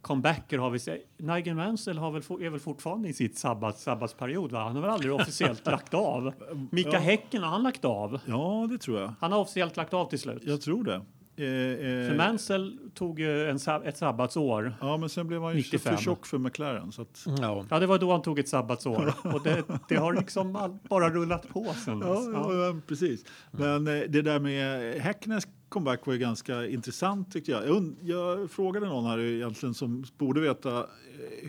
[0.01, 1.07] comebacker har vi sett.
[1.17, 4.63] Nigel Mansell har väl, är väl fortfarande i sitt sabbat, sabbatsperiod, va?
[4.65, 6.33] Han har väl aldrig officiellt lagt av.
[6.71, 6.99] Mika Ja.
[6.99, 8.21] Häcken har han lagt av.
[8.27, 9.15] ja, det tror jag.
[9.21, 10.43] Han har officiellt lagt av till slut.
[10.45, 11.03] Jag tror det.
[11.41, 14.75] Eh, eh, För Mansell tog ju en, ett sabbatsår.
[14.81, 15.97] Ja, men sen blev han ju 95.
[15.97, 16.93] för tjock för McLaren.
[16.93, 17.65] Så att, Ja.
[17.71, 19.13] Ja, det var då han tog ett sabbatsår.
[19.23, 22.77] Och det, det har liksom all, bara rullat på sen ja, ja.
[22.87, 23.25] Precis.
[23.51, 27.67] Men eh, det där med Häcknäs comeback var ju ganska intressant tyckte jag.
[27.67, 30.85] Jag, und- jag frågade någon här egentligen som borde veta eh,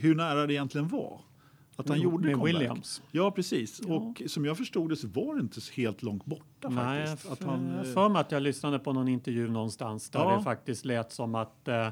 [0.01, 1.19] hur nära det egentligen var.
[1.81, 2.55] Att han gjorde Med comeback.
[2.61, 3.01] Williams.
[3.11, 3.79] Ja, precis.
[3.79, 7.09] Och som jag förstod det så var det inte så helt långt borta Nej, jag
[7.09, 7.31] faktiskt.
[7.31, 10.37] Att han, jag eh, för mig att jag lyssnade på någon intervju någonstans där Ja.
[10.37, 11.87] det faktiskt lät som att eh,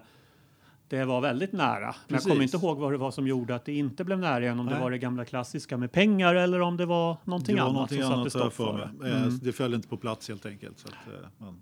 [0.87, 1.79] det var väldigt nära.
[1.79, 2.27] Men Precis.
[2.27, 4.59] jag kommer inte ihåg vad det var som gjorde att det inte blev nära igen.
[4.59, 4.81] Om det Nej.
[4.81, 8.03] var det gamla klassiska med pengar eller om det var någonting det var annat någonting
[8.03, 9.09] som annat satte stopp för det.
[9.09, 9.39] Eh, Mm.
[9.43, 10.79] Det föll inte på plats helt enkelt.
[10.79, 11.61] Så att, eh, men,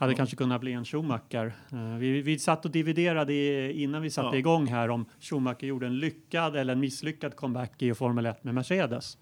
[0.00, 1.52] Hade kanske kunnat bli en Schumacher.
[1.72, 4.38] Eh, vi, vi satt och dividerade innan vi satte Ja.
[4.38, 8.54] igång här om Schumacher gjorde en lyckad eller en misslyckad comeback i Formel 1 med
[8.54, 9.18] Mercedes.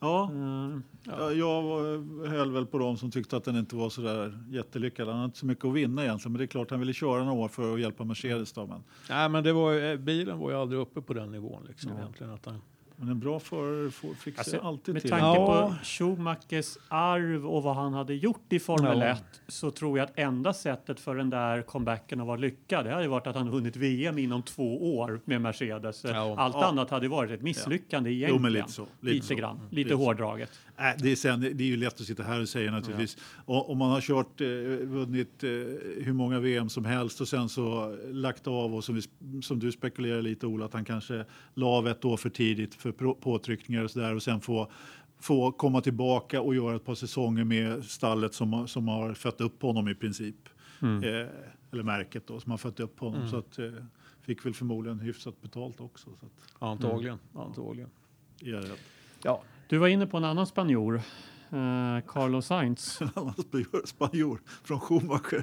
[0.00, 1.30] Ja, Eh, ja.
[1.32, 5.06] jag var- höll väl på dem som tyckte att den inte var så där jättelyckad.
[5.08, 7.24] Han hade inte så mycket att vinna egentligen, men det är klart han ville köra
[7.24, 8.52] några år för att hjälpa Mercedes.
[8.52, 11.64] Då, men, Nej, men det var, ju- bilen var ju aldrig uppe på den nivån
[11.68, 11.98] liksom Ja.
[11.98, 12.32] egentligen.
[12.32, 12.60] Att han,
[12.96, 15.10] men en bra förare får- fixar Alltså, alltid Med till.
[15.10, 15.74] tanke Ja.
[15.80, 19.04] på Schumachers arv och vad han hade gjort i Formel Ja.
[19.06, 22.90] 1 så tror jag att enda sättet för den där comebacken att vara lyckad det
[22.90, 26.04] hade ju varit att han vunnit VM inom två år med Mercedes.
[26.04, 26.34] Ja.
[26.38, 26.64] Allt Ja.
[26.64, 28.42] annat hade varit ett misslyckande Jo, egentligen.
[28.42, 28.86] men lite så.
[29.00, 29.34] Lite, Lite så.
[29.34, 29.96] grann, Mm, lite så.
[29.96, 30.50] hårdraget.
[30.78, 33.16] Nej, det, är sen, det är ju lätt att sitta här och säga naturligtvis.
[33.44, 34.46] Och, om man har kört, eh,
[34.86, 35.48] vunnit eh,
[36.04, 39.02] hur många VM som helst och sen så lagt av och som, vi,
[39.42, 41.24] som du spekulerar lite Ola, att han kanske
[41.54, 44.70] la av ett år för tidigt för påtryckningar och sådär och sen få,
[45.20, 49.62] få komma tillbaka och göra ett par säsonger med stallet som, som har fött upp
[49.62, 50.48] honom i princip.
[50.82, 51.28] Eh,
[51.72, 53.28] eller märket då, som har fött upp honom.
[53.28, 53.72] Så att, eh,
[54.22, 56.10] fick väl förmodligen hyfsat betalt också.
[56.20, 57.18] Så att, antagligen.
[57.34, 57.90] antagligen.
[58.40, 58.78] är jag rädd.
[59.22, 59.42] Ja.
[59.68, 61.00] Du var inne på en annan spanjor,
[61.52, 63.00] eh, Carlos Sainz.
[63.00, 63.34] En annan
[63.84, 65.42] spanjor- från Schumacher.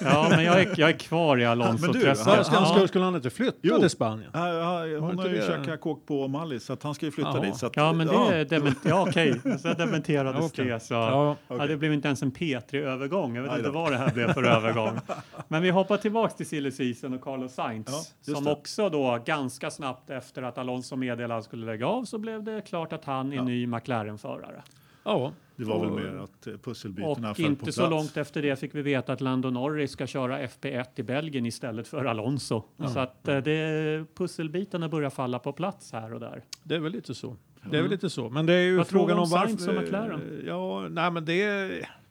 [0.00, 1.82] Ja, men jag är, jag är kvar i Alonso.
[1.86, 2.26] Men du, Träsk.
[2.26, 3.78] han Ska, ska, skulle han inte flytta Jo.
[3.78, 4.30] till Spanien?
[4.34, 4.48] Ja,
[4.86, 7.30] ja, hon inte har ju käkat kåk på Mallis så att han ska ju flytta
[7.30, 7.40] Jaha.
[7.44, 7.56] dit.
[7.56, 8.30] Så att, Ja, men det ja.
[8.32, 9.40] är dement- ja, okej.
[9.58, 10.64] Så dementerades Okej.
[10.64, 10.80] det.
[10.80, 10.94] Så.
[10.94, 11.36] Ja.
[11.48, 13.36] Ja, det blev inte ens en P3-övergång.
[13.36, 14.98] Jag vet inte vad det här blev för övergång.
[15.48, 18.14] Men vi hoppar tillbaks till silly season och Carlos Sainz.
[18.26, 18.52] Ja, som det.
[18.52, 22.42] också då ganska snabbt efter att Alonso meddelade att han skulle lägga av så blev
[22.44, 23.42] det klart att han är Ja.
[23.44, 24.62] ny McLaren-förare.
[25.04, 25.32] ja.
[25.56, 27.76] Det var väl Och- mer att eh, pusselbitarna Och föll på inte plats.
[27.76, 31.46] så långt efter det fick vi veta att Lando Norris ska köra FP1 i Belgien
[31.46, 32.62] istället för Alonso.
[32.92, 36.42] Så att eh, det, pusselbitarna börjar falla på plats här och där.
[36.62, 37.36] Det är väl lite så.
[37.70, 38.30] Det är väl lite så.
[38.30, 39.46] Men det är ju Vad tror frågan du om om varför...
[39.48, 40.42] Sainz och McLaren?
[40.46, 41.70] Ja, nej men det...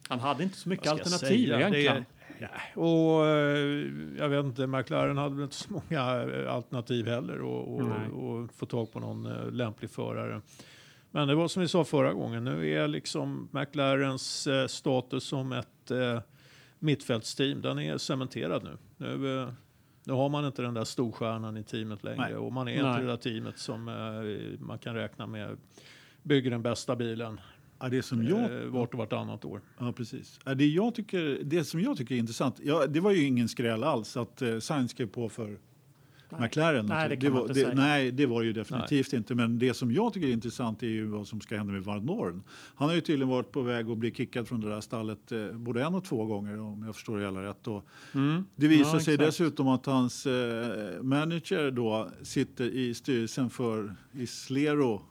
[0.10, 1.56] Han hade inte så mycket vad alternativ säga?
[1.58, 2.06] Det egentligen.
[2.40, 2.50] nej.
[2.76, 3.88] Och eh,
[4.20, 7.82] jag vet inte, McLaren hade väl inte så många eh, alternativ heller och, och,
[8.24, 10.42] och få tag på någon eh, lämplig förare.
[11.16, 15.52] Men det var som vi sa förra gången, nu är liksom McLarens eh, status som
[15.52, 16.20] ett eh,
[16.80, 18.78] mittfältsteam, den är cementerad nu.
[18.98, 19.50] Nu, eh,
[20.04, 22.36] nu har man inte den där storstjärnan i teamet längre Nej.
[22.36, 22.92] och man är Nej.
[22.92, 25.58] inte det där teamet som eh, man kan räkna med
[26.24, 27.40] bygger den bästa bilen
[27.80, 29.62] Ja, det, som jag, eh, vart och vartannat år.
[29.80, 30.40] ja, precis.
[30.46, 33.50] Ja, det, jag tycker, det som jag tycker är intressant, ja, det var ju ingen
[33.50, 35.58] skräll alls att eh, Sainz skrev på för
[36.40, 36.86] McLaren.
[36.86, 37.76] Nej, det kan man var, inte det, säga.
[37.76, 39.36] nej, det var det ju definitivt inte.
[39.36, 42.06] Men det som jag tycker är intressant är ju vad som ska hända med Van
[42.06, 42.44] Dorn.
[42.76, 45.48] Han har ju tydligen varit på väg att bli kickad från det där stallet eh,
[45.52, 47.68] både en och två gånger om jag förstår det hela rätt.
[47.68, 48.46] Och Mm.
[48.56, 49.28] Det visar Ja, sig exakt.
[49.28, 55.02] dessutom att hans eh, manager då sitter i styrelsen för Islero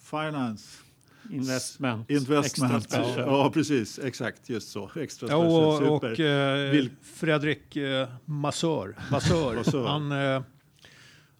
[0.00, 0.82] Finance
[1.30, 2.10] Investment.
[2.10, 2.74] Investment.
[2.74, 3.18] Extra special.
[3.26, 3.98] Ja, precis.
[3.98, 4.90] Exakt, just så.
[4.96, 5.92] Extra Ja, special.
[5.92, 6.12] och, Super.
[6.12, 9.86] och eh, Fredrik eh, Massör, Massör, Massör.
[9.86, 10.42] han, eh,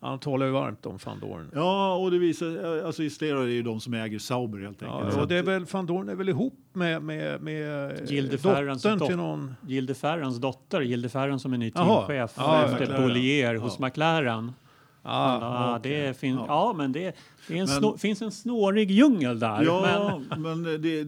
[0.00, 1.50] han talar ju varmt om van Dorn.
[1.54, 5.14] Ja, och det visar alltså Islero är ju de som äger Sauber helt enkelt.
[5.14, 8.36] Ja, och det är väl, van Dorn är väl ihop med, med, med eh, Gilde
[8.36, 9.54] dottern dot- till någon...
[9.66, 12.98] Gilde Ferrans dotter, Gilde Ferran som är ny teamchef Ja, efter.
[13.02, 14.52] Bollier hos McLaren.
[15.08, 16.00] Ah, Ja, okej.
[16.06, 16.44] det fin- Ja.
[16.48, 16.74] ja.
[16.76, 17.16] men det,
[17.48, 19.62] det en Men- finns en snårig djungel där.
[19.64, 21.04] Ja, Men, men, det, det,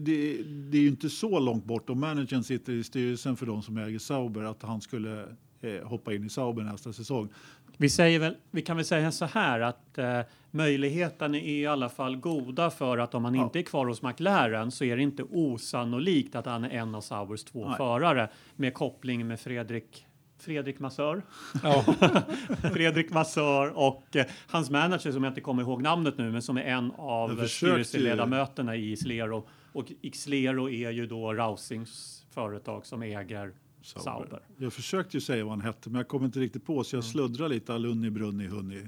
[0.71, 1.89] det är ju inte så långt bort.
[1.89, 5.25] Om managern sitter i styrelsen för de som äger Sauber att han skulle
[5.61, 7.29] eh, hoppa in i Sauber nästa säsong.
[7.77, 10.19] vi, säger väl, vi kan väl säga så här att eh,
[10.51, 13.43] möjligheterna är i alla fall goda för att om han Ja.
[13.43, 17.01] inte är kvar hos McLaren så är det inte osannolikt att han är en av
[17.01, 17.77] Saubers två Nej.
[17.77, 20.05] förare med koppling med Fredrik
[20.41, 21.21] Fredrik Massör.
[21.63, 21.81] Ja,
[22.73, 26.57] Fredrik Massör och eh, hans manager som jag inte kommer ihåg namnet nu men som
[26.57, 29.47] är en av styrelseledamöterna i Islero.
[29.73, 34.39] Och Islero är ju då Rausings företag som äger Sauber.
[34.57, 37.03] Jag försökte ju säga vad han hette, men jag kom inte riktigt på så jag
[37.03, 37.73] sluddrar lite.
[37.73, 38.87] Alunni, Brunni, Hunni.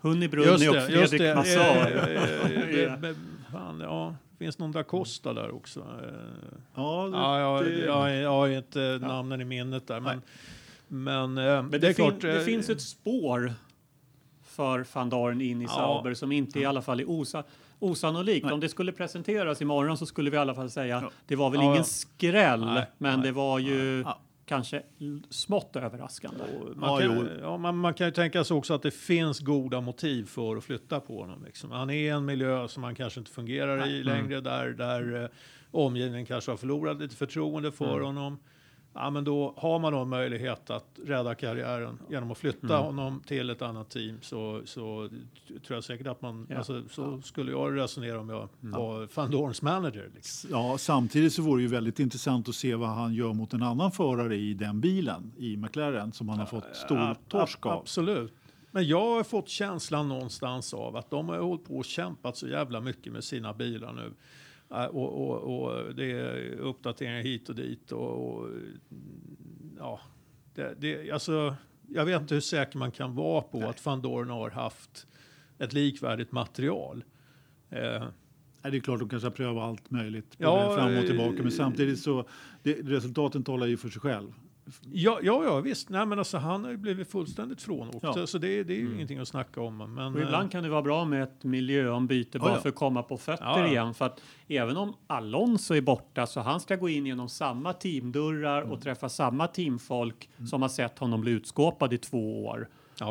[0.00, 0.80] Hunni just Brunni och det.
[0.86, 1.34] Fredrik det.
[1.34, 2.08] Massör.
[2.16, 3.14] Eh, eh, eh,
[3.52, 5.80] fan, ja, finns någon da Costa där också?
[5.80, 10.00] Eh, Ja, det, Ja, jag, det, jag, jag har inte namnen i minnet där.
[10.00, 10.22] Men,
[10.88, 12.20] men, Men det, det, är fin- klart.
[12.20, 13.52] det finns ett spår
[14.42, 15.70] för van Dorn in i Ja.
[15.70, 17.44] Sauber som inte i alla fall är osa-
[17.80, 18.44] osannolikt.
[18.44, 18.52] Nej.
[18.54, 21.10] Om det skulle presenteras imorgon så skulle vi i alla fall säga Ja.
[21.26, 21.82] det var väl Ja, ingen ja.
[21.84, 23.26] skräll, Nej, men nej.
[23.28, 24.20] det var ju Ja.
[24.46, 24.82] kanske
[25.30, 26.44] smått överraskande.
[26.76, 27.26] Man, Ja, kan, jo.
[27.42, 30.64] ja, man, man kan ju tänka sig också att det finns goda motiv för att
[30.64, 31.44] flytta på honom.
[31.44, 31.70] Liksom.
[31.70, 35.28] Han är i en miljö som han kanske inte fungerar i längre, där, där eh,
[35.70, 38.38] omgivningen kanske har förlorat lite förtroende för honom.
[38.94, 43.50] Ja, men då har man då möjlighet att rädda karriären genom att flytta honom till
[43.50, 45.08] ett annat team så, så
[45.66, 46.56] tror jag säkert att man, Ja.
[46.56, 50.10] alltså, så skulle jag resonera om jag var van Dorns manager.
[50.14, 50.50] Liksom.
[50.52, 53.62] Ja, samtidigt så vore det ju väldigt intressant att se vad han gör mot en
[53.62, 57.72] annan förare i den bilen i McLaren som han har fått stor Ja, torsk av.
[57.78, 58.32] Absolut.
[58.72, 62.48] Men jag har fått känslan någonstans av att de har hållit på och kämpat så
[62.48, 64.12] jävla mycket med sina bilar nu.
[64.70, 67.92] Äh, Och, och, och det är uppdateringar hit och dit.
[67.92, 68.48] Och, och
[69.78, 70.00] ja,
[70.54, 71.56] det, det, alltså,
[71.88, 75.06] jag vet inte hur säker man kan vara på att van Dorn har haft
[75.58, 77.04] ett likvärdigt material.
[77.70, 78.04] Eh,
[78.62, 81.36] Nej, det är klart de kanske har prövat allt möjligt Ja, fram och tillbaka.
[81.36, 82.24] eh, Men samtidigt så
[82.62, 84.32] det, resultaten talar ju för sig själv.
[84.92, 85.88] Ja, ja, ja visst.
[85.88, 87.98] Nej, men alltså, han har ju blivit fullständigt frånåkt.
[88.02, 88.26] Ja.
[88.26, 89.94] Så det, det är ju ingenting att snacka om.
[89.94, 93.02] Men, Och ibland kan det vara bra med ett miljöombyte bara Ja, för att komma
[93.02, 93.94] på fötter igen.
[93.94, 98.60] För att även om Alonso är borta så han ska gå in genom samma teamdörrar
[98.62, 98.72] Mm.
[98.72, 102.68] och träffa samma teamfolk som har sett honom bli utskåpad i två år.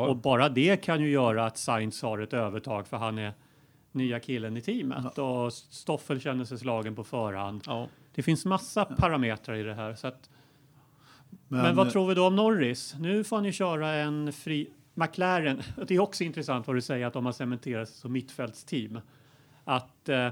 [0.08, 3.32] Och bara det kan ju göra att Sainz har ett övertag för han är
[3.92, 7.64] nya killen i teamet och Stoffel känner sig slagen på förhand.
[8.14, 9.94] Det finns massa parametrar i det här.
[9.94, 10.30] Så att,
[11.50, 12.96] men, vad tror vi då om Norris?
[13.00, 14.70] Nu får han ju köra en fri...
[14.94, 19.00] McLaren, det är också intressant vad du säger att de har cementerat sig som mittfältsteam.
[19.64, 20.28] Att eh,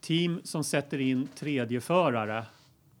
[0.00, 2.44] team som sätter in tredje förare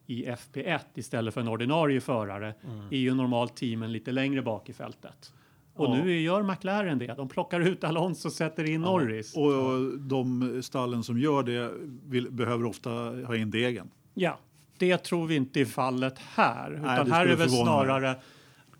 [0.06, 2.54] i FP1 istället för en ordinarie förare
[2.90, 5.32] är ju normalt teamen lite längre bak i fältet.
[5.74, 5.94] Och Ja.
[6.04, 7.14] nu gör McLaren det.
[7.16, 9.36] De plockar ut Alonso och sätter in Norris.
[9.36, 11.72] Och, och de stallen som gör det
[12.04, 12.90] vill, behöver ofta
[13.26, 13.90] ha in degen.
[14.14, 14.38] Ja,
[14.86, 16.70] det tror vi inte är fallet här.
[16.70, 17.60] Nej, utan det här skulle är väl mig.
[17.62, 18.16] snarare...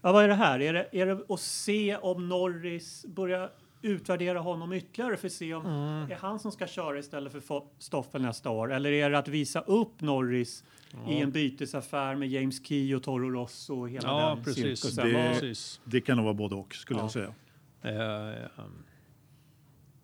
[0.03, 0.61] Ja, vad är det här?
[0.61, 3.51] Är det, är det att se om Norris börjar
[3.83, 6.09] utvärdera honom ytterligare för att se om Mm.
[6.09, 8.73] det är han som ska köra istället för Stoffel nästa år?
[8.73, 10.65] Eller är det att visa upp Norris
[11.09, 14.81] i en bytesaffär med James Key och Toro Rosso och hela Ja, den precis.
[14.81, 15.09] cirkusen?
[15.09, 15.55] Det-.
[15.85, 17.05] Det kan nog vara både och skulle Ja.
[17.05, 17.35] jag säga.
[17.83, 18.85] Eh, um,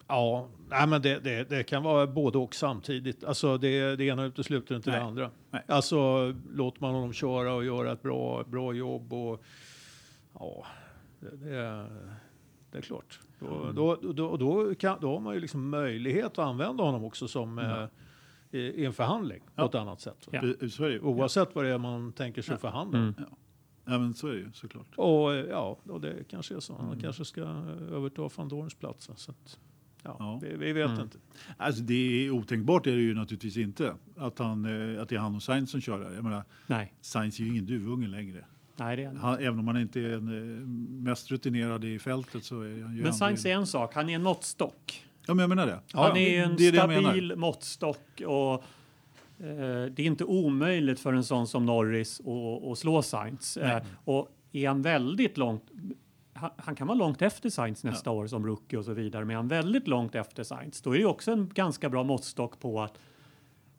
[0.08, 3.24] ja, nej, men det, det, det kan vara både och samtidigt.
[3.24, 4.98] Alltså det, det ena utesluter inte Nej.
[5.00, 5.30] det andra.
[5.50, 5.62] Nej.
[5.68, 9.42] Alltså låter man honom köra och göra ett bra, bra jobb och
[10.34, 10.66] ja,
[11.20, 12.16] det, det, är-
[12.70, 13.20] det är klart.
[13.40, 17.28] Då, då, då, då, kan, då har man ju liksom möjlighet att använda honom också
[17.28, 17.84] som eh,
[18.50, 19.66] i, i en förhandling på Ja.
[19.68, 20.28] ett annat sätt.
[20.30, 20.42] Ja.
[21.02, 22.98] Oavsett vad det är man tänker sig förhandla.
[22.98, 23.14] Mm.
[23.84, 24.86] Ja, men så är det ju såklart.
[24.96, 26.74] Och ja, och det kanske är så.
[26.76, 27.40] Han kanske ska
[27.92, 29.10] överta van Dorns plats.
[29.16, 29.58] Så att,
[30.08, 30.40] ja, Ja.
[30.42, 31.00] Vi, vi vet Mm.
[31.00, 31.18] inte.
[31.56, 31.94] Alltså det
[32.26, 34.64] är otänkbart är det ju naturligtvis inte att, han,
[34.96, 36.14] eh, att det är han och Sainz som kör där.
[36.14, 38.44] Jag menar, Nej, Sainz är ju ingen duvunge längre.
[38.76, 39.38] nej det är han.
[39.38, 40.66] Även om han inte är den eh,
[41.10, 44.14] mest rutinerad i fältet så är han ju Men Sainz är en sak, han är
[44.14, 45.04] en måttstock.
[45.26, 45.80] Ja, men jag menar det.
[45.92, 48.54] Han är ju en det är stabil måttstock och
[49.38, 53.56] eh, det är inte omöjligt för en sån som Norris att- att slå Sainz.
[53.56, 55.64] Eh, och är han väldigt långt
[56.40, 59.30] han, han kan vara långt efter Sainz nästa år som rookie och så vidare, men
[59.30, 62.80] är han väldigt långt efter Sainz, då är det också en ganska bra måttstock på
[62.82, 62.98] att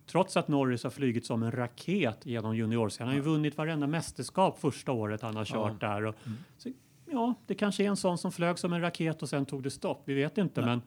[0.05, 3.87] trots att Norris har flugit som en raket genom juniors, han har ju vunnit varenda
[3.87, 6.05] mästerskap första året han har kört där.
[6.05, 6.37] Och, Mm.
[6.57, 6.69] så,
[7.11, 9.69] ja, det kanske är en sån som flög som en raket och sen tog det
[9.71, 10.01] stopp.
[10.05, 10.81] Vi vet inte, men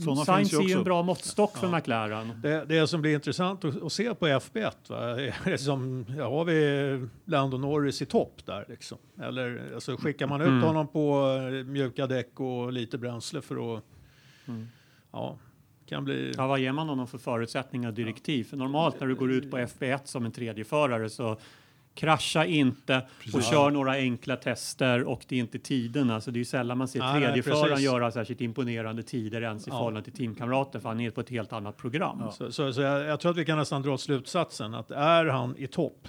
[0.00, 2.32] Sådana Sainz är ju en bra måttstock för McLaren.
[2.42, 4.72] Det, det som blir intressant att, att se på FB1,
[5.50, 5.58] va?
[5.58, 8.98] som, ja, har vi Lando Norris i topp där liksom?
[9.22, 10.62] Eller alltså, skickar man ut Mm.
[10.62, 13.84] honom på eh, mjuka däck och lite bränsle för att,
[14.46, 14.68] Mm.
[15.12, 15.36] ja,
[15.86, 16.32] kan bli...
[16.36, 18.44] Ja, vad ger man honom för förutsättningar och direktiv?
[18.44, 21.36] För normalt när du går ut på FB1 som en tredjeförare så
[21.94, 23.50] krascha inte och Precis.
[23.50, 26.20] kör några enkla tester och det är inte tiderna.
[26.20, 29.76] Så det är sällan man ser nej, tredjeföraren göra särskilt imponerande tider ens i Ja.
[29.76, 32.18] förhållande till teamkamrater för han är på ett helt annat program.
[32.20, 32.30] Ja.
[32.32, 35.56] Så, så, så jag, jag tror att vi kan nästan dra slutsatsen att är han
[35.58, 36.08] i topp,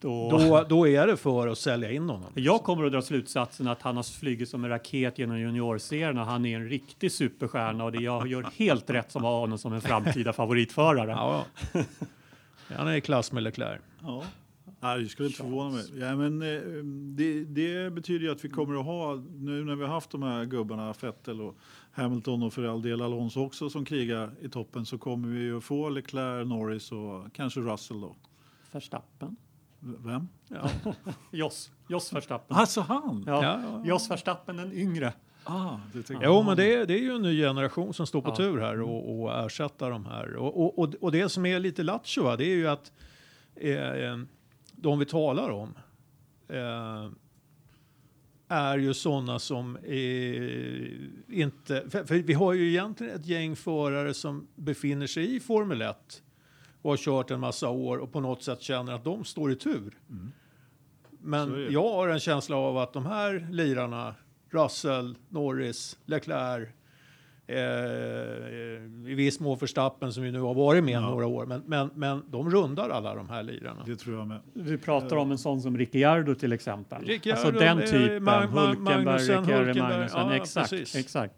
[0.00, 2.30] Då, då, då är det för att sälja in honom.
[2.34, 6.24] jag kommer att dra slutsatsen att han har flugit som en raket genom juniorserierna.
[6.24, 9.72] Han är en riktig superstjärna och det jag gör helt rätt som har honom som
[9.72, 11.10] en framtida favoritförare.
[11.10, 11.44] Ja.
[12.76, 13.80] Han är i klass med Leclerc.
[14.02, 14.24] Ja.
[14.80, 15.84] Nej, det skulle inte förvåna mig.
[16.00, 16.84] Ja, men, eh,
[17.16, 20.22] det, det betyder ju att vi kommer att ha, nu när vi har haft de
[20.22, 21.56] här gubbarna, Vettel och
[21.92, 25.64] Hamilton och för all del Alonso också som krigar i toppen så kommer vi att
[25.64, 28.16] få Leclerc, Norris och kanske Russell då.
[28.72, 29.36] Verstappen.
[29.80, 30.28] Vem?
[30.48, 30.70] Ja.
[31.30, 31.70] Joss.
[31.88, 32.56] Joss Verstappen.
[32.56, 33.24] Alltså han?
[33.26, 33.42] Ja.
[33.44, 33.82] Ja, ja.
[33.86, 35.12] Joss Verstappen den yngre.
[35.44, 38.30] Ah, det Jo, men det, är- det är ju en ny generation som står på
[38.30, 38.36] Ja.
[38.36, 40.36] tur här och, och ersätta de här.
[40.36, 42.92] Och, och, och, det som är lite lattjo, det är ju att
[43.60, 44.18] eh,
[44.72, 45.74] de vi talar om
[46.48, 47.10] eh,
[48.48, 51.90] är ju sådana som eh, inte...
[51.90, 56.22] För, för vi har ju egentligen ett gäng förare som befinner sig i Formel 1
[56.82, 59.56] och har kört en massa år och på något sätt känner att de står i
[59.56, 59.98] tur.
[60.10, 60.32] Mm.
[61.20, 64.14] Men jag har en känsla av att de här lirarna,
[64.50, 66.77] Russell, Norris, Leclerc, Eh,
[69.06, 71.00] I viss mån Verstappen som ju nu har varit med Ja.
[71.00, 71.46] några år.
[71.46, 73.82] Men, men, men de rundar alla de här lirarna.
[73.86, 74.40] Det tror jag med.
[74.52, 77.04] Vi pratar om en sån som Ricciardo till exempel.
[77.04, 78.24] Ricciardo, alltså den eh, typen.
[78.24, 79.82] Mag- Hulkenberg, Ricciardo.
[79.82, 80.20] Magnussen.
[80.20, 80.96] Ja, exakt, precis.
[80.96, 81.34] exakt.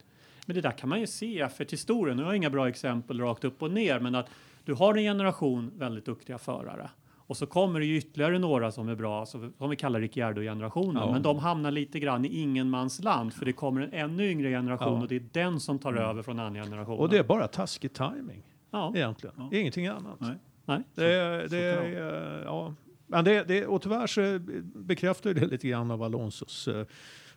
[0.46, 2.16] Men det där kan man ju se i F1-historien.
[2.16, 4.26] Nu har jag inga bra exempel rakt upp och ner, men att
[4.64, 6.90] du har en generation väldigt duktiga förare.
[7.30, 11.02] Och så kommer det ju ytterligare några som är bra, som vi kallar Ricciardo-generationen.
[11.02, 11.12] Ja.
[11.12, 15.02] Men de hamnar lite grann i ingenmansland, för det kommer en ännu yngre generation Ja.
[15.02, 16.98] och det är den som tar över från andra generationen.
[17.00, 18.92] Och det är bara taskig timing ja.
[18.96, 19.34] egentligen.
[19.38, 19.48] Ja.
[19.58, 20.20] Ingenting annat.
[20.20, 20.36] Nej.
[20.64, 20.82] Nej.
[20.94, 22.74] Det, är- det, är, ja.
[23.06, 26.86] Men det, det, och tyvärr så bekräftar det lite grann av Alonsos eh,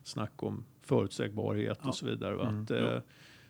[0.03, 1.89] snack om förutsägbarhet Ja.
[1.89, 2.35] och så vidare.
[2.35, 2.47] va?
[2.47, 2.63] Mm.
[2.63, 2.99] Att, eh,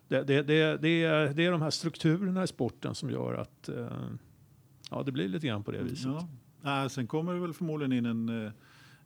[0.07, 3.69] det, det, det, det, är, det är de här strukturerna i sporten som gör att
[3.69, 3.87] eh,
[4.93, 6.05] ja, det blir lite grann på det viset.
[6.11, 6.27] Ja.
[6.61, 8.51] Nej, sen kommer det väl förmodligen in en, eh,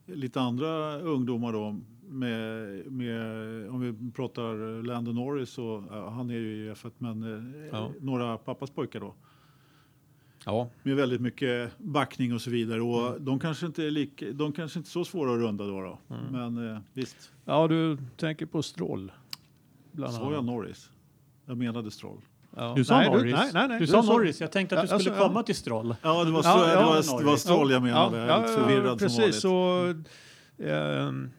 [0.06, 1.80] lite andra ungdomar då.
[2.10, 7.24] Med, med, om vi pratar Lando Norris, så, ja, han är ju i F1, men
[7.24, 7.92] eh, Ja.
[8.02, 9.14] några pappas pojkar då.
[10.46, 10.70] Ja.
[10.84, 12.82] Med väldigt mycket backning och så vidare.
[12.82, 13.26] Och Mm.
[13.26, 15.82] de, kanske inte är lika, de kanske inte är så svåra att runda då.
[15.82, 16.16] då.
[16.16, 16.54] Mm.
[16.54, 19.12] Men eh, visst, ja, du tänker på Stroll.
[19.92, 20.46] Bland sa jag.
[20.46, 20.92] Norris?
[21.46, 22.22] Jag menade Stroll.
[22.58, 22.74] Ja.
[22.76, 23.34] Du sa Nej, Norris.
[23.36, 23.80] nej, nej, nej.
[23.80, 24.42] Du sa sa- Norris.
[24.42, 25.28] Jag tänkte att du Ja, skulle alltså, ja.
[25.28, 25.96] komma till Stroll.
[26.02, 28.18] Ja, det var, så, ja, det var, det var Stroll jag menade.
[28.18, 29.42] Ja, jag förvirrad precis.
[29.42, 30.08] som vanligt.
[30.58, 31.30] Så, ehm,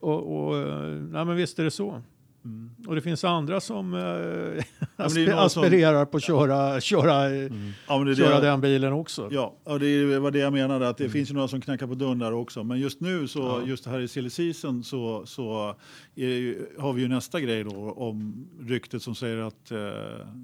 [0.00, 2.02] och, och, eh, nej, men visst är det så.
[2.44, 2.70] Mm.
[2.86, 4.60] Och det finns andra som eh, asp-
[4.96, 7.50] någon som- aspirerar på att köra, köra, eh,
[7.88, 9.28] Ja, köra det, den bilen också.
[9.32, 11.94] Ja, och det var det jag menade, att det finns ju några som knackar på
[11.94, 12.64] dörren där också.
[12.64, 13.62] Men just nu, så, Ja.
[13.66, 15.74] just här i silly season, så, så
[16.14, 19.78] ju, har vi ju nästa grej då om ryktet som säger att eh,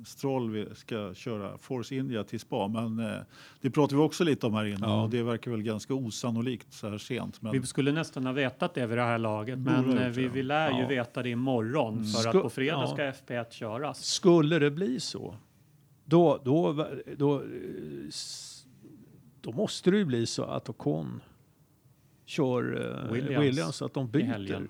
[0.07, 2.69] Stroll ska köra Force India till spa.
[2.69, 3.17] Men eh,
[3.61, 5.03] det pratar vi också lite om här innan Ja.
[5.03, 7.43] och det verkar väl ganska osannolikt så här sent.
[7.43, 10.43] Men, Vi skulle nästan ha vetat det vid det här laget, men eh, vi, vi
[10.43, 10.89] lär ju Ja.
[10.89, 12.87] veta det imorgon för Sku- att på fredag ja.
[12.87, 14.05] ska FP1 köras.
[14.05, 15.37] Skulle det bli så,
[16.05, 16.87] då, då,
[17.17, 17.47] då, eh,
[19.41, 21.21] då måste det ju bli så att Ocon
[22.25, 22.63] kör
[23.07, 24.69] eh, Williams Williams, så att de byter.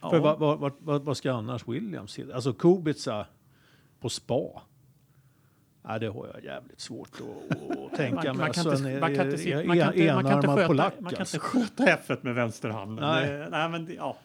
[0.00, 0.10] Ja.
[0.10, 2.34] För vad, vad, vad, vad, vad ska annars Williams hitta?
[2.34, 3.26] Alltså Kubica
[4.00, 4.62] på spa.
[5.88, 8.34] Ja, det har jag jävligt svårt att, att tänka Man, mig.
[8.36, 9.50] man, kan Alltså, man kan inte,
[10.06, 10.66] eh, man man sköta,
[10.98, 11.36] man alltså.
[11.36, 13.04] inte sköta F1 med vänsterhanden.
[13.04, 13.28] Nej.
[13.30, 14.16] Det, nej, men det, ja.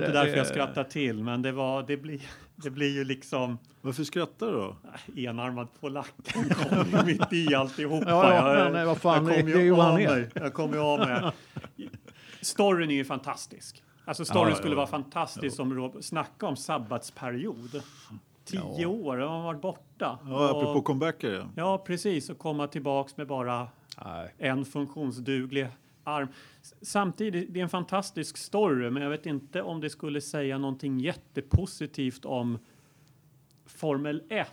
[0.00, 2.20] Det var inte Det- därför jag det- skrattade till, men det, var, det, blir,
[2.56, 4.76] det blir ju liksom Varför skrattar du då?
[5.06, 6.12] nej, enarmad polack.
[6.34, 8.10] Han kommer ju mitt i alltihopa.
[8.10, 10.16] Ja, ja, jag, men vad fan, jag det- det är ju vad han av är.
[10.16, 10.30] mig.
[10.34, 11.30] Jag kommer ju av mig.
[12.40, 13.82] Storyn är ju fantastisk.
[14.04, 14.76] Alltså storyn Ja, ja, skulle ja.
[14.76, 17.82] vara fantastisk om Rob- snacka om sabbatsperiod.
[18.44, 18.88] Tio Ja.
[18.88, 20.18] år har man varit borta.
[20.24, 21.32] Ja, Och- apropå comebacker.
[21.32, 21.44] Ja.
[21.56, 22.30] Ja, precis.
[22.30, 23.68] Och komma tillbaks med bara
[24.04, 24.34] Nej.
[24.38, 25.68] en funktionsduglig
[26.04, 26.28] arm.
[26.82, 31.00] Samtidigt, det är en fantastisk story, men jag vet inte om det skulle säga någonting
[31.00, 32.58] jättepositivt om
[33.66, 34.48] Formel 1.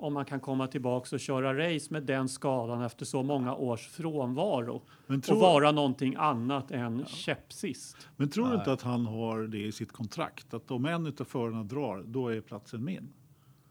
[0.00, 3.88] Om man kan komma tillbaks och köra race med den skadan efter så många års
[3.88, 4.82] frånvaro.
[5.06, 7.96] Men Och tror, vara någonting annat än käppsist.
[8.16, 10.54] men tror du inte att han har det i sitt kontrakt?
[10.54, 13.08] Att om en av förarna drar, då är platsen min?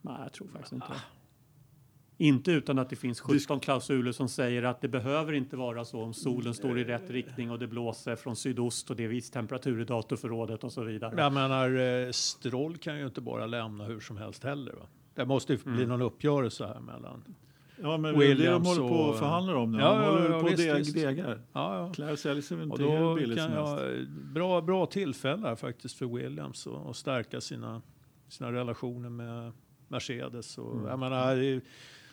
[0.02, 1.17] Nej, jag tror faktiskt inte det.
[2.20, 6.02] Inte utan att det finns 17 klausuler som säger att det behöver inte vara så
[6.02, 9.32] om solen står i rätt riktning och det blåser från sydost och det är viss
[9.32, 11.14] temperatur i datorförrådet och så vidare.
[11.18, 14.74] Jag menar, eh, Stroll kan ju inte bara lämna hur som helst heller.
[14.74, 14.86] Va?
[15.16, 17.24] Det måste ju bli någon uppgörelse här mellan...
[17.82, 19.80] Ja, men är det de Williams håller på och förhandlar om nu.
[19.80, 20.96] Ja, de ja, håller ja, på och visst, deg, visst.
[20.96, 21.42] degar.
[21.54, 21.94] Ja, ja.
[21.94, 25.98] Claire säljs ju Och inte då billigt kan som jag, bra, bra tillfälle här faktiskt
[25.98, 27.82] för Williams att att stärka sina,
[28.28, 29.52] sina relationer med
[29.88, 30.58] Mercedes.
[30.58, 30.88] Och, Mm.
[30.88, 31.62] Jag menar, det-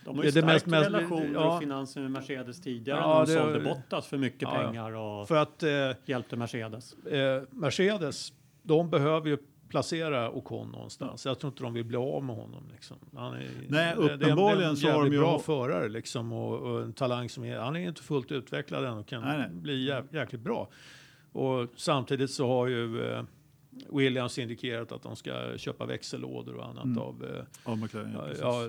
[0.05, 1.55] De har Det ju det stärkt mest- mest- relationer ja.
[1.57, 4.93] och finanser med Mercedes tidigare Ja, när de det- sålde Bottas för mycket Ja, pengar
[4.93, 5.71] och för att eh,
[6.05, 6.93] hjälpte Mercedes.
[7.07, 8.33] eh, Mercedes,
[8.63, 9.39] de behöver ju
[9.69, 11.27] placera Ocon någonstans.
[11.27, 12.69] Jag tror inte de vill bli av med honom.
[12.73, 12.97] Liksom.
[13.17, 13.31] Är,
[13.69, 16.93] Nej, det- det uppenbarligen det så har de ju- bra förare liksom, och, och en
[16.93, 19.49] talang som är, han är inte fullt utvecklad än och kan Nej, nej.
[19.51, 20.69] bli jä, jäkligt bra.
[21.33, 23.23] Och samtidigt så har ju eh,
[23.93, 26.99] Williams indikerat att de ska köpa växellådor och annat Mm.
[26.99, 28.13] av eh, Ja, McLaren.
[28.15, 28.69] Ja, ja,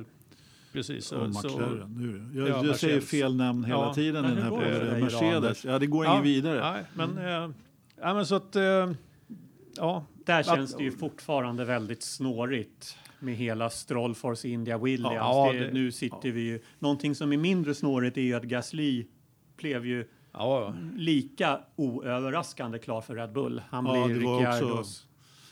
[0.76, 1.12] precis.
[1.12, 1.96] och Så- McLaren.
[2.34, 2.40] Nu.
[2.40, 3.94] Jag, Ja, jag säger fel namn hela Ja.
[3.94, 5.02] tiden i den här hur går det podden.
[5.02, 5.66] Mercedes.
[5.66, 6.72] Ja, det går Ja, ingen vidare.
[6.72, 7.50] Nej, men, eh,
[8.02, 8.56] ja, men så att...
[8.56, 8.92] Eh,
[9.76, 15.16] ja, Där Att- känns det ju fortfarande väldigt snårigt med hela Stroll Force India Williams.
[15.16, 16.60] Ja, det, det- nu sitter vi ju...
[16.80, 19.06] Någonting som är mindre snårigt är ju att Gasly
[19.58, 23.62] blev ju ja, lika oöverraskande klar för Red Bull.
[23.70, 25.06] Han Ja, blir Ricciardos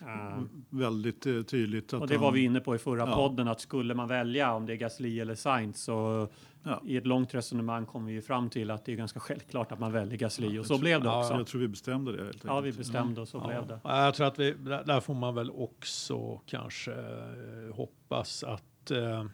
[0.07, 1.93] Eh, väldigt eh, tydligt.
[1.93, 3.15] Att och det han, var vi inne på i förra Ja.
[3.15, 6.27] podden att skulle man välja om det är Gasly eller Sainz så
[6.65, 6.81] Ja.
[6.85, 9.79] i ett långt resonemang kom vi ju fram till att det är ganska självklart att
[9.79, 11.33] man väljer Gasly och så blev det Ja, också.
[11.33, 13.79] Jag tror vi bestämde det helt Ja, vi bestämde och så blev det.
[13.83, 18.91] Ja, jag tror att vi, där där får man väl också kanske eh, hoppas att...
[18.91, 19.25] Eh,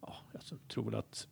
[0.00, 1.28] ja, jag tror att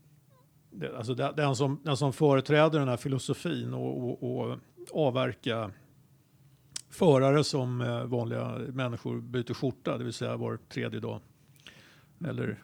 [0.70, 4.58] det, alltså den, den, som, den som företräder den här filosofin och, och, och
[4.92, 5.70] avverka
[6.90, 11.20] förare som eh, vanliga människor byter skjorta, det vill säga var tredje dag.
[12.28, 12.58] Eller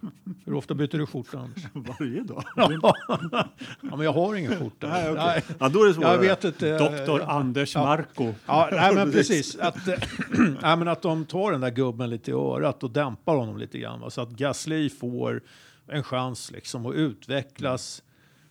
[0.44, 1.48] hur ofta byter du skjorta?
[1.72, 2.44] Varje dag?
[2.56, 4.88] ja, men jag har ingen skjorta.
[4.88, 5.24] Nej, okej.
[5.24, 6.12] Nej, Ja, då är det svårare.
[6.12, 6.78] jag vet inte.
[6.78, 7.84] Doktor Anders ja.
[7.84, 8.32] Marco.
[8.46, 9.56] Ja, nej, men precis.
[9.56, 9.94] Att, eh,
[10.62, 13.78] nej, men att de tar den där gubben lite i örat och dämpar honom lite
[13.78, 14.00] grann.
[14.00, 15.42] va, Så att Gasly får
[15.86, 18.02] en chans liksom att utvecklas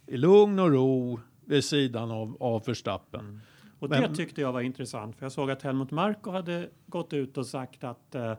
[0.07, 3.41] i lugn och ro vid sidan av, av Verstappen.
[3.79, 7.13] Och Men- det tyckte jag var intressant, för jag såg att Helmut Marko hade gått
[7.13, 8.33] ut och sagt att eh,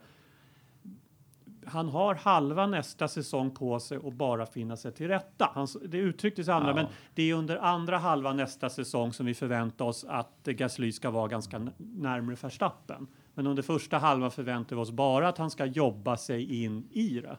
[1.66, 5.50] han har halva nästa säsong på sig och bara finna sig till rätta.
[5.54, 6.74] Han, det uttrycktes andra, Ja.
[6.74, 11.10] men det är under andra halva nästa säsong som vi förväntar oss att Gasly ska
[11.10, 13.06] vara ganska närmare Verstappen.
[13.34, 17.20] Men under första halvan förväntar vi oss bara att han ska jobba sig in i
[17.20, 17.36] det.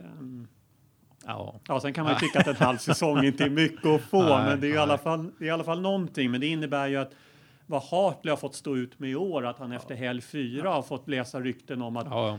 [0.00, 0.48] Ehm,
[1.26, 1.60] Ja.
[1.68, 4.22] Ja, sen kan man ju tycka att en halv säsong inte är mycket att få,
[4.22, 6.30] Nej, men det är ju i alla, fall, det är i alla fall någonting.
[6.30, 7.12] Men det innebär ju att
[7.66, 10.82] vad Hartley har fått stå ut med i år, att han efter helg fyra har
[10.82, 12.38] fått läsa rykten om att Ja,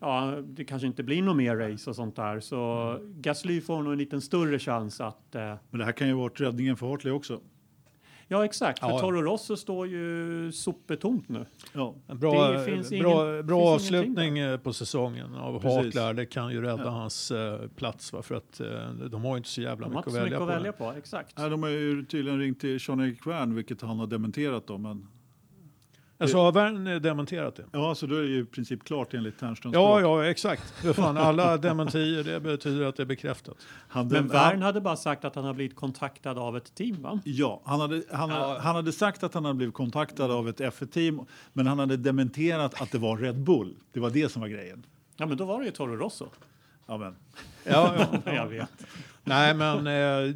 [0.00, 2.40] ja, det kanske inte blir något mer race och sånt där.
[2.40, 2.56] Så
[3.00, 3.22] Mm.
[3.22, 5.34] Gasly får nog en liten större chans att...
[5.34, 7.40] Eh, Men det här kan ju vara räddningen för Hartley också.
[8.28, 8.78] Ja, exakt.
[8.80, 8.98] För Ja.
[8.98, 11.46] Toro Rosso står ju sopetomt nu.
[11.72, 11.94] Ja.
[12.06, 12.96] bra, Det finns bra,
[13.32, 15.94] ingen- bra finns ingenting avslutning eh, på säsongen av Precis.
[16.16, 16.90] Det kan ju rädda Ja.
[16.90, 18.22] hans eh, plats va?
[18.22, 18.66] för att eh,
[19.10, 20.82] de har ju inte så jävla De mycket att så mycket välja att på.
[20.82, 20.98] välja på.
[20.98, 21.38] Exakt.
[21.38, 24.78] Nej, de har ju tydligen ringt till Sean-Erik Kvern, vilket han har dementerat då.
[24.78, 25.08] Men,
[26.18, 27.64] Alltså har Vern eh, dementerat det?
[27.72, 30.02] ja, så då är det ju i princip klart enligt Ternströms Ja, språk.
[30.24, 30.70] ja, exakt.
[30.70, 33.54] För fan, alla dementier, det betyder att det är bekräftat.
[33.88, 37.20] Han, Men Vern hade bara sagt att han har blivit kontaktad av ett team, va?
[37.24, 38.58] Ja, han hade, han, Ja.
[38.62, 41.20] han hade sagt att han hade blivit kontaktad av ett F1-team,
[41.52, 43.74] men han hade dementerat att det var Red Bull.
[43.92, 44.86] Det var det som var grejen.
[45.16, 46.26] Ja, men då var det ju Toro Rosso.
[46.86, 47.16] Ja, men,
[47.64, 47.94] Ja,
[48.24, 48.32] ja.
[48.34, 48.70] Jag vet.
[49.24, 50.34] Nej, men eh,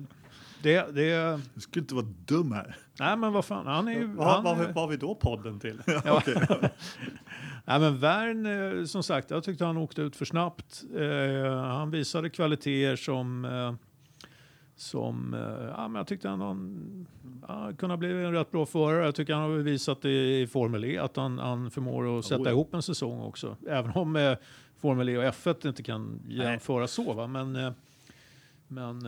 [0.62, 1.41] det, det...
[1.55, 2.76] du skulle inte vara dum här.
[3.01, 4.07] Nej, men vad fan, han är ju...
[4.07, 5.82] Vad Han, vad vad har vi då podden till?
[6.05, 6.22] ja.
[7.64, 8.46] Nej, men Vern,
[8.78, 10.84] eh, som sagt, jag tyckte han åkte ut för snabbt.
[10.96, 13.44] Eh, han visade kvaliteter som...
[13.44, 13.74] Eh,
[14.76, 17.07] som eh, ja, men jag tyckte han, han
[17.48, 19.05] ja, kunde bli en rätt bra förare.
[19.05, 22.44] Jag tycker han har visat i, i Formel E att han, han förmår att sätta
[22.44, 22.51] ja.
[22.51, 23.57] ihop en säsong också.
[23.68, 24.36] Även om eh,
[24.80, 26.36] Formel E och F1 inte kan Nej.
[26.36, 27.12] jämföras så.
[27.12, 27.26] Va?
[27.26, 27.72] Men, eh,
[28.68, 29.07] men,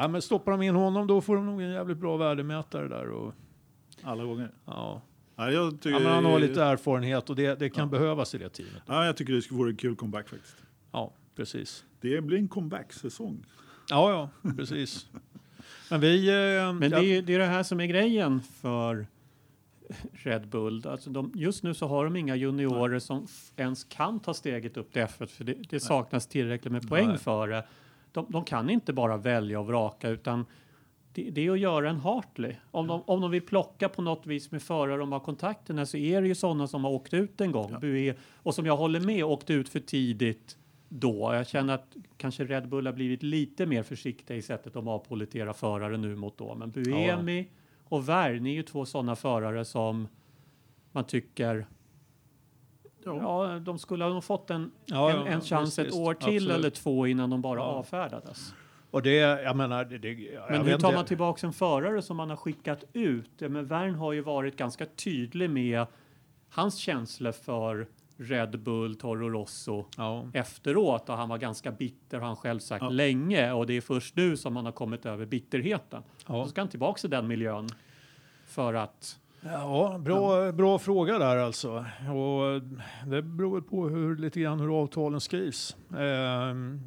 [0.00, 3.10] ja, men stoppar de in honom då får de nog en jävligt bra värdemätare där.
[3.10, 3.34] Och,
[4.02, 4.50] Alla gånger.
[4.64, 5.02] ja.
[5.36, 7.90] Ja, jag, tycker, Ja, men han har lite erfarenhet och det, det kan Ja.
[7.98, 8.82] behövas i det teamet.
[8.86, 10.56] ja, jag tycker det skulle vara en kul comeback faktiskt.
[10.92, 11.84] Ja, precis.
[12.00, 13.44] Det blir en comeback-säsong.
[13.90, 15.06] Ja, ja, precis.
[15.90, 16.28] Men vi...
[16.28, 19.06] Eh, Men det är det, är det här som är grejen för
[20.12, 20.86] Red Bull.
[20.86, 24.76] Alltså de, just nu så har de inga juniorer som f- ens kan ta steget
[24.76, 27.18] upp till F1 för det, det saknas tillräckligt med poäng Nej.
[27.18, 27.64] för det.
[28.12, 30.46] De, de kan inte bara välja och vraka utan
[31.12, 32.54] det, det är att göra en Hartley.
[32.70, 35.88] Om de, om de vill plocka på något vis med förare de har kontakter med
[35.88, 37.76] så är det ju sådana som har åkt ut en gång.
[37.82, 38.14] Ja.
[38.34, 40.56] Och som jag håller med åkte ut för tidigt
[40.88, 41.34] då.
[41.34, 45.52] Jag känner att kanske Red Bull har blivit lite mer försiktiga i sättet de avpoliterar
[45.52, 46.54] förare nu mot då.
[46.54, 47.48] Men Buemi
[47.84, 50.08] och Vern är ju två sådana förare som
[50.92, 51.66] man tycker
[53.04, 53.58] Ja.
[53.64, 56.50] de skulle ha fått en, Ja, en, en chans visst, ett år till Absolut.
[56.56, 57.64] eller två innan de bara Ja.
[57.64, 58.54] avfärdades.
[58.90, 59.84] Och det, jag menar...
[59.84, 63.40] Det, det, jag Men hur tar man tillbaka en förare som man har skickat ut?
[63.40, 65.86] Men Vern har ju varit ganska tydlig med
[66.50, 67.86] hans känslor för
[68.16, 72.82] Red Bull, Toro Rosso Ja, efteråt och han var ganska bitter har han själv sagt
[72.82, 72.88] Ja.
[72.88, 76.02] länge och det är först nu som han har kommit över bitterheten.
[76.26, 76.44] ja.
[76.44, 77.68] Så ska han tillbaka i den miljön
[78.46, 81.84] för att ja bra, bra fråga där alltså.
[82.14, 82.62] Och
[83.06, 85.76] det beror på hur, lite grann hur avtalen skrivs.
[85.98, 86.80] Ehm,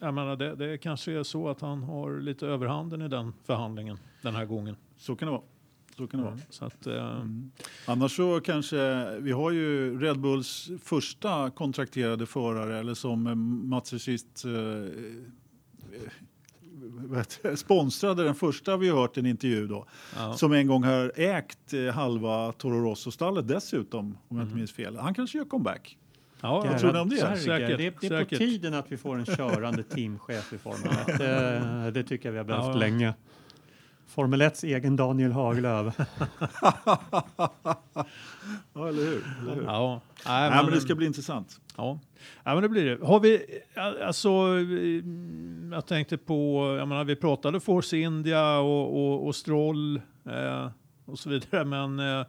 [0.00, 3.98] jag menar, det, det kanske är så att han har lite överhanden i den förhandlingen
[4.22, 4.76] den här gången.
[4.96, 5.42] Så kan det vara.
[5.96, 6.38] Så kan det vara.
[6.50, 7.24] Så att, eh,
[7.86, 14.02] Annars så kanske, vi har ju Red Bulls första kontrakterade förare, eller som eh, Mats
[14.02, 14.52] sist eh,
[17.16, 19.86] eh, det, sponsrade den första vi har hört en intervju då.
[20.16, 20.32] ja.
[20.34, 24.96] Som en gång har ägt eh, halva Toro Rosso-stallet dessutom, om jag inte minns fel.
[24.96, 25.98] Han kanske gör comeback.
[26.40, 27.16] Ja, Vad tror ni om det?
[27.16, 28.28] Säkert, det, är- det är säkert.
[28.28, 31.18] på tiden att vi får en körande teamchef i Formel 1.
[31.18, 32.76] Det, det tycker jag vi har behövt Ja, ja.
[32.78, 33.14] länge.
[34.08, 35.98] Formel 1s egen Daniel Haglöf.
[38.74, 39.24] Ja, eller hur?
[39.42, 39.62] Eller hur?
[39.62, 40.00] Ja,
[40.72, 41.60] det ska bli intressant.
[41.76, 41.98] Ja.
[42.44, 43.06] ja, men det blir det.
[43.06, 43.60] Har vi,
[44.06, 49.96] alltså, mm, jag tänkte på, jag menar, vi pratade Force India och, och, och Stroll
[50.24, 50.68] eh,
[51.04, 52.26] och så vidare, men eh,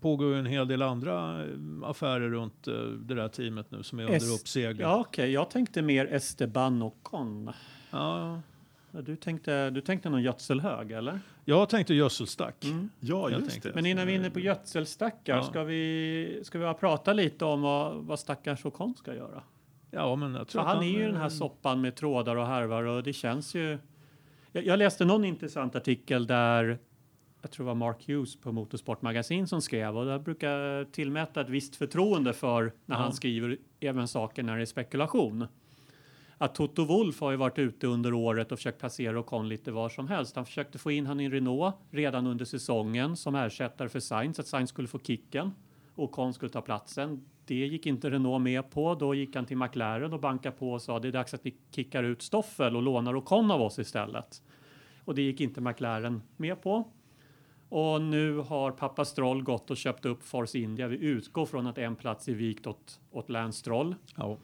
[0.00, 1.48] pågår ju en hel del andra eh,
[1.84, 4.82] affärer runt eh, det där teamet nu som är under Es- uppsegling.
[4.86, 5.30] Ja, okej.
[5.32, 7.50] Jag tänkte mer Esteban Ocon.
[7.90, 8.40] Ja,
[8.92, 11.20] Du tänkte, du tänkte någon gödselhög, eller?
[11.44, 12.56] jag tänkte gödselstack.
[13.00, 13.74] Ja, Jag just tänkte- det.
[13.74, 15.42] Men innan vi är inne på gödselstackar, Ja.
[15.42, 19.42] ska, vi, ska vi bara prata lite om vad, vad stackars Ocon ska göra?
[19.90, 22.46] Ja, men jag tror För att han är ju den här soppan med trådar och
[22.46, 23.78] härvar och det känns ju...
[24.52, 26.78] Jag, jag läste någon intressant artikel där
[27.42, 31.40] jag tror det var Mark Hughes på Motorsport Magasin som skrev och där brukar tillmäta
[31.40, 33.02] ett visst förtroende för när Ja.
[33.02, 35.46] han skriver även saker när det är spekulation.
[36.42, 39.88] Att Toto Wolff har ju varit ute under året och försökt placera Ocon lite var
[39.88, 40.36] som helst.
[40.36, 44.46] Han försökte få in han i Renault redan under säsongen som ersättare för Sainz, att
[44.46, 45.50] Sainz skulle få kicken
[45.94, 47.24] och Ocon skulle ta platsen.
[47.44, 48.94] Det gick inte Renault med på.
[48.94, 51.54] Då gick han till McLaren och bankade på och sa det är dags att vi
[51.70, 54.42] kickar ut Stoffel och lånar Ocon av oss istället.
[55.04, 56.88] Och det gick inte McLaren med på.
[57.68, 60.88] Och nu har pappa Stroll gått och köpt upp Force India.
[60.88, 63.94] Vi utgår från att en plats är vikt åt, åt Lance Stroll.
[64.16, 64.36] Ja.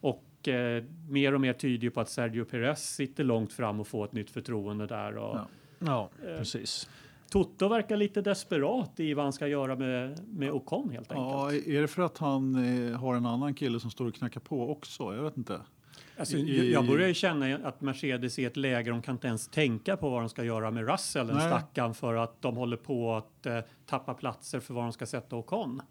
[0.00, 3.86] Och eh, mer och mer tyder ju på att Sergio Perez sitter långt fram och
[3.86, 5.16] får ett nytt förtroende där.
[5.16, 5.46] Och Ja.
[5.78, 6.88] ja, Eh, precis.
[7.30, 11.66] Toto verkar lite desperat i vad han ska göra med, med Ocon helt enkelt.
[11.66, 12.54] Ja, är det för att han
[12.90, 15.16] eh, har en annan kille som står och knackar på också?
[15.16, 15.60] Jag vet inte.
[16.16, 19.48] Alltså, i- jag börjar ju känna att Mercedes är ett läge de kan inte ens
[19.48, 21.48] tänka på vad de ska göra med Russell, den Nej.
[21.48, 25.36] stackaren, för att de håller på att eh, tappa platser för var de ska sätta
[25.36, 25.82] Ocon.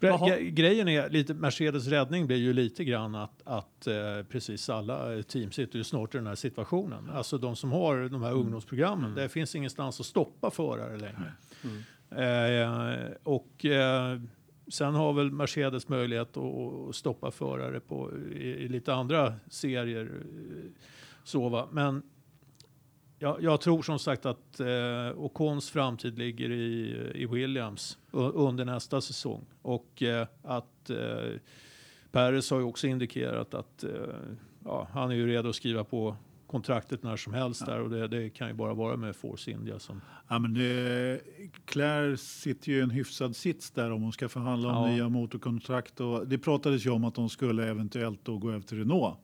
[0.00, 0.28] Jaha.
[0.38, 3.94] ge- Grejen är lite, Mercedes räddning blir ju lite grann att, att eh,
[4.30, 7.10] precis alla team sitter ju snart i den här situationen.
[7.14, 11.32] Alltså de som har de här ungdomsprogrammen, det finns ingenstans att stoppa förare längre.
[12.10, 14.20] Eh, och eh,
[14.70, 16.44] sen har väl Mercedes möjlighet att,
[16.88, 20.04] att stoppa förare på, i, i lite andra serier.
[20.04, 20.70] Eh,
[21.24, 21.68] så va?
[21.70, 22.02] Men
[23.18, 29.00] jag, jag tror som sagt att eh, Ocons framtid ligger i, i Williams under nästa
[29.00, 29.46] säsong.
[29.62, 31.40] Och eh, att eh,
[32.12, 33.90] Perez har ju också indikerat att eh,
[34.64, 36.16] ja, han är ju redo att skriva på
[36.48, 39.78] kontraktet när som helst där och det, det kan ju bara vara med Force India
[39.78, 40.00] som...
[40.28, 41.20] Ja, men det,
[41.64, 44.94] Claire sitter ju i en hyfsad sits där om hon ska förhandla om Ja.
[44.94, 46.00] nya motorkontrakt.
[46.00, 49.16] Och det pratades ju om att de skulle eventuellt då gå över till Renault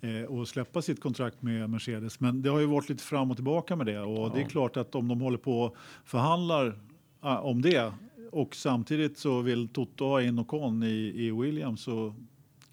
[0.00, 2.20] eh, och släppa sitt kontrakt med Mercedes.
[2.20, 4.48] Men det har ju varit lite fram och tillbaka med det och det är Ja.
[4.48, 6.78] klart att om de håller på och förhandlar
[7.20, 7.92] ah, om det
[8.32, 12.14] och samtidigt så vill Toto ha in Ocon i, i Williams så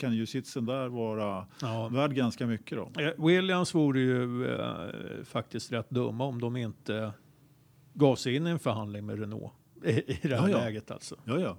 [0.03, 1.87] kan ju sitsen där vara Ja.
[1.91, 3.01] värd ganska mycket då.
[3.01, 4.69] Eh, Williams vore ju eh,
[5.23, 7.11] faktiskt rätt dumma om de inte
[7.93, 9.51] gav sig in i en förhandling med Renault
[9.83, 10.57] i, i det här Ja, ja.
[10.57, 11.15] läget alltså.
[11.25, 11.57] Ja, ja.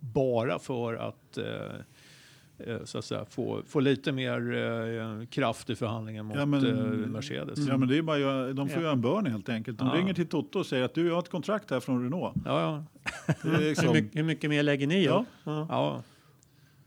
[0.00, 5.74] bara för att eh, eh, så att säga, få, få lite mer eh, kraft i
[5.76, 7.58] förhandlingen mot Ja, men- eh, Mercedes.
[7.68, 8.82] Ja, men det är bara, de får Ja.
[8.82, 9.78] göra en burn helt enkelt.
[9.78, 9.94] De Ja.
[9.94, 12.34] ringer till Toto och säger att du jag har ett kontrakt här från Renault.
[12.44, 12.84] Ja, ja.
[13.42, 15.24] Det är Hur, liksom, mycket, hur mycket mer lägger ni Ja.
[15.44, 16.02] Ja.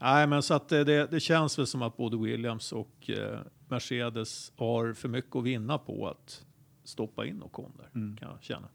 [0.02, 0.14] Ja.
[0.14, 3.40] Nej, men så att det, det, känns väl som att både Williams och eh,
[3.70, 6.46] Mercedes har för mycket att vinna på att
[6.84, 8.18] stoppa in Ocon där, Mm.
[8.18, 8.68] kan jag känna.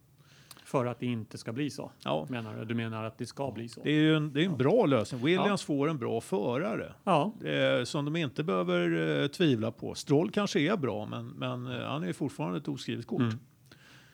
[0.64, 2.64] För att det inte ska bli så, Ja, menar du?
[2.64, 3.80] Du menar att det ska bli så?
[3.84, 5.24] det är ju en, det är en bra lösning.
[5.24, 6.92] Williams får en bra förare.
[7.04, 9.94] Ja, eh, som de inte behöver eh, tvivla på.
[9.94, 13.20] Stroll kanske är bra, men, men eh, han är fortfarande ett oskrivet kort.
[13.20, 13.38] Mm.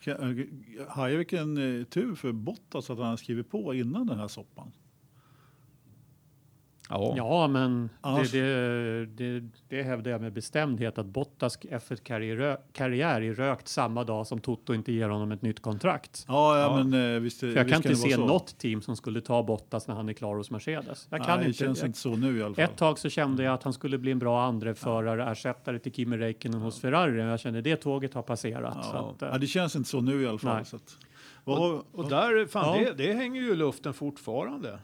[0.01, 0.49] Kan-
[0.89, 4.73] Hajar vilken eh, tur för Bottas att han har skrivit på innan den här soppan.
[6.93, 7.15] Ja.
[7.17, 13.21] ja men Annars- det, det, det, det hävdar jag med bestämdhet att Bottas F1-karriär karriär
[13.23, 16.25] är rökt samma dag som Toto inte ger honom ett nytt kontrakt.
[16.29, 16.85] Ja, ja, Ja.
[16.85, 18.27] men eh, visst, För jag visst kan det inte se så.
[18.27, 21.07] något team som skulle ta Bottas när han är klar hos Mercedes.
[21.11, 21.59] Jag kan Nej, det inte.
[21.59, 22.65] känns jag, inte så nu i alla fall.
[22.65, 26.17] ett tag så kände jag att han skulle bli en bra andreförare, ersättare till Kimi
[26.19, 27.21] Räikkönen hos Ferrari.
[27.21, 28.85] Jag kände det tåget har passerat.
[28.85, 29.13] Så ja.
[29.17, 30.57] att, eh, ja, det känns inte så nu i alla fall.
[30.57, 30.65] Nej.
[30.65, 30.97] Så att,
[31.45, 32.91] vad, Och där, fan, Ja.
[32.95, 34.79] det, det hänger ju i luften fortfarande.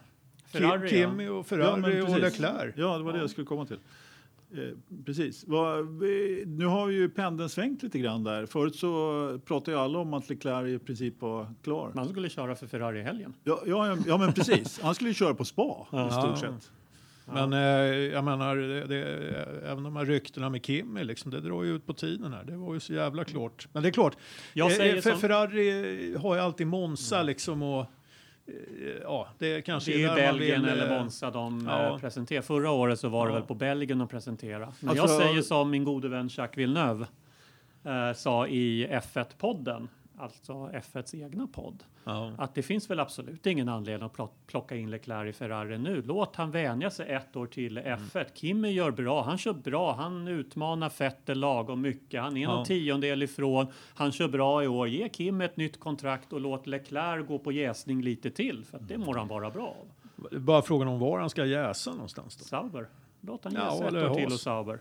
[0.53, 1.09] Ferrari, Kim, ja.
[1.11, 2.19] Kimi och Ja, Ferrari men och.
[2.21, 2.75] Leclerc.
[2.77, 3.79] Ja, det var det jag skulle komma till.
[4.55, 4.59] Eh,
[5.07, 5.45] precis.
[5.47, 8.47] Vad- vi- nu har ju pendeln svängt lite grann där.
[8.47, 11.93] Förut så pratade ju alla om att Leclerc i princip var klar.
[11.95, 13.35] Man skulle köra för Ferrari i helgen.
[13.45, 14.81] Ja, ja, ja men precis.
[14.83, 15.63] Han skulle ju köra på spa
[15.93, 16.11] i Ja.
[16.11, 16.71] stort sett.
[17.33, 17.59] Men eh,
[18.13, 19.05] jag menar, det, det,
[19.67, 22.45] även de här ryktena med Kimi, liksom, det drar ju ut på tiden här.
[22.45, 23.69] Det var ju så jävla klart.
[23.73, 24.17] Men det är klart,
[24.53, 27.87] Jag eh, säger för som- Ferrari har ju alltid Monza liksom och eh,
[29.03, 31.87] ja, det kanske Det är man Belgien vill, eller eh, Monza de ja.
[31.95, 32.43] eh, presenterar.
[32.43, 33.39] Förra året så var det Ja.
[33.39, 34.69] väl på Belgien de presenterade.
[34.81, 37.07] Men Alltså- jag säger som min gode vän Jacques Villeneuve
[37.85, 39.89] eh, sa i F1-podden
[40.21, 42.33] alltså F1s egna podd, Ja.
[42.39, 46.03] att det finns väl absolut ingen anledning att plock- plocka in Leclerc i Ferrari nu.
[46.03, 48.01] Låt han vänja sig ett år till i Mm.
[48.01, 48.25] F1.
[48.35, 52.21] Kimi gör bra, han kör bra, han utmanar Vettel lagom mycket.
[52.23, 52.55] Han är Ja.
[52.55, 54.89] någon tiondel ifrån, han kör bra i år.
[54.89, 58.99] Ge Kim ett nytt kontrakt och låt Leclerc gå på jäsning lite till, för det
[58.99, 59.89] mår han vara bra av.
[60.41, 62.45] Bara frågan om var han ska jäsa någonstans då.
[62.45, 62.89] Sauber.
[63.21, 64.81] Låt han Ja, jäsa ett eller år till och Sauber.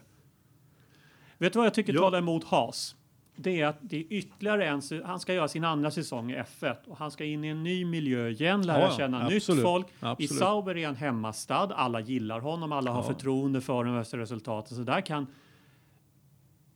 [1.38, 2.00] Vet du vad jag tycker Ja.
[2.00, 2.96] talar emot Haas?
[3.40, 6.76] Det är att det är ytterligare en, han ska göra sin andra säsong i F1
[6.88, 9.48] och han ska in i en ny miljö igen, lära Ja, känna absolut.
[9.50, 9.88] nytt folk.
[9.88, 10.32] I Absolut.
[10.32, 13.08] Sauber är han hemmastad, alla gillar honom, alla har Ja.
[13.08, 14.78] förtroende för honom efter resultatet.
[14.78, 15.28] Så där kan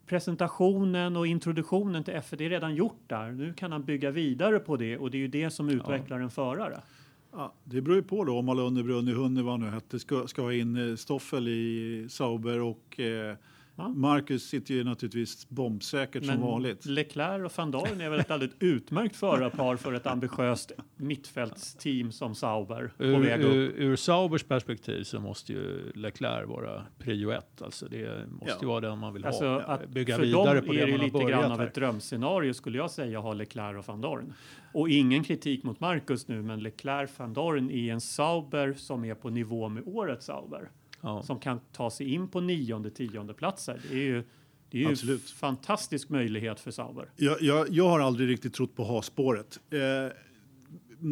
[0.06, 3.32] presentationen och introduktionen till F1 är redan gjort där.
[3.32, 6.30] Nu kan han bygga vidare på det och det är ju det som utvecklar en
[6.30, 6.82] förare.
[7.32, 10.00] Ja, det beror ju på då om alla Underbrunn i Hunne vad han nu hette
[10.00, 13.36] ska, ska ha in eh, Stoffel i Sauber och eh,
[13.82, 13.90] Ja.
[13.90, 16.86] Marcus sitter ju naturligtvis bombsäkert som vanligt.
[16.86, 22.36] Leclerc och van Dorn är väl ett alldeles utmärkt förarpar för ett ambitiöst mittfältsteam som
[22.36, 23.53] Sauber på Ur, väg upp.
[23.53, 27.62] ur, ur Saubers perspektiv så måste ju Leclerc vara prio ett.
[27.62, 28.68] Alltså det måste ju Ja.
[28.68, 29.62] vara den man vill Alltså, ha.
[29.62, 31.60] att Bygga för vidare dem på är det det ju man har lite grann av
[31.60, 31.68] här.
[31.68, 34.34] ett drömscenario skulle jag säga ha Leclerc och van Dorn.
[34.74, 39.16] Och ingen kritik mot Marcus nu, men Leclerc van Dorn i en Sauber som är
[39.16, 40.70] på nivå med årets Sauber.
[41.02, 41.23] Ja.
[41.23, 43.82] Som kan ta sig in på nionde, tionde platser.
[43.90, 44.23] Det är ju,
[44.69, 45.30] det är ju Absolut.
[45.30, 47.10] fantastisk möjlighet för Sauber.
[47.15, 49.60] Jag, jag, jag har aldrig riktigt trott på ha-spåret.
[49.69, 49.80] Eh,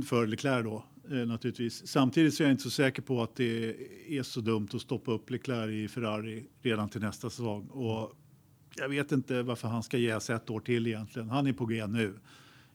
[0.06, 1.88] för Leclerc då, eh, naturligtvis.
[1.88, 3.76] Samtidigt så är jag inte så säker på att det
[4.18, 7.68] är så dumt att stoppa upp Leclerc i Ferrari redan till nästa säsong.
[7.68, 8.16] Och
[8.76, 11.30] jag vet inte varför han ska jäsa ett år till egentligen.
[11.30, 12.20] Han är på G nu.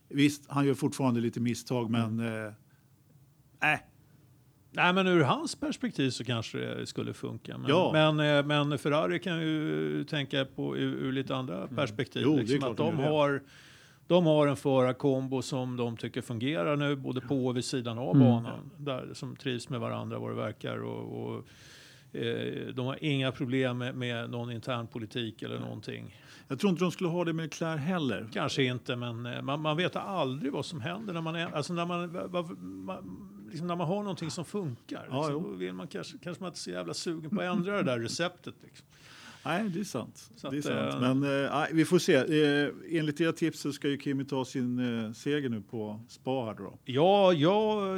[0.09, 2.19] Visst, han gör fortfarande lite misstag, men...
[2.19, 3.79] Eh, äh,
[4.75, 7.57] Nej, men ur hans perspektiv så kanske det skulle funka.
[7.57, 7.89] Men, Ja.
[7.93, 12.21] men, eh, men Ferrari kan ju tänka på ur, ur lite andra perspektiv.
[12.25, 13.41] Jo, liksom att de har,
[14.07, 18.15] de har en förarkombo som de tycker fungerar nu, både på och vid sidan av
[18.15, 18.27] Mm.
[18.27, 18.71] banan.
[18.77, 20.77] Där, som trivs med varandra vad det verkar.
[20.83, 21.47] Och, och,
[22.17, 26.15] eh, de har inga problem med, med någon intern politik eller någonting.
[26.47, 28.27] jag tror inte de skulle ha det med Leclerc heller.
[28.33, 31.73] Kanske inte, men eh, man, man vet aldrig vad som händer när man, är, alltså
[31.73, 32.29] när man,
[32.85, 35.07] man, liksom när man har någonting som funkar.
[35.09, 37.57] Ja, liksom, då vill man kanske, kanske man inte är så jävla sugen på att
[37.57, 38.55] ändra det där receptet.
[38.63, 38.85] Liksom.
[39.45, 40.31] Nej, det är sant.
[40.35, 41.03] Så det är att, sant.
[41.03, 41.19] eh, Men
[41.51, 42.15] nej, vi får se.
[42.15, 42.69] Eh,
[42.99, 46.53] enligt era tips så ska ju Kimi ta sin eh, seger nu på Spa här
[46.53, 46.77] då.
[46.85, 47.97] Ja, jag,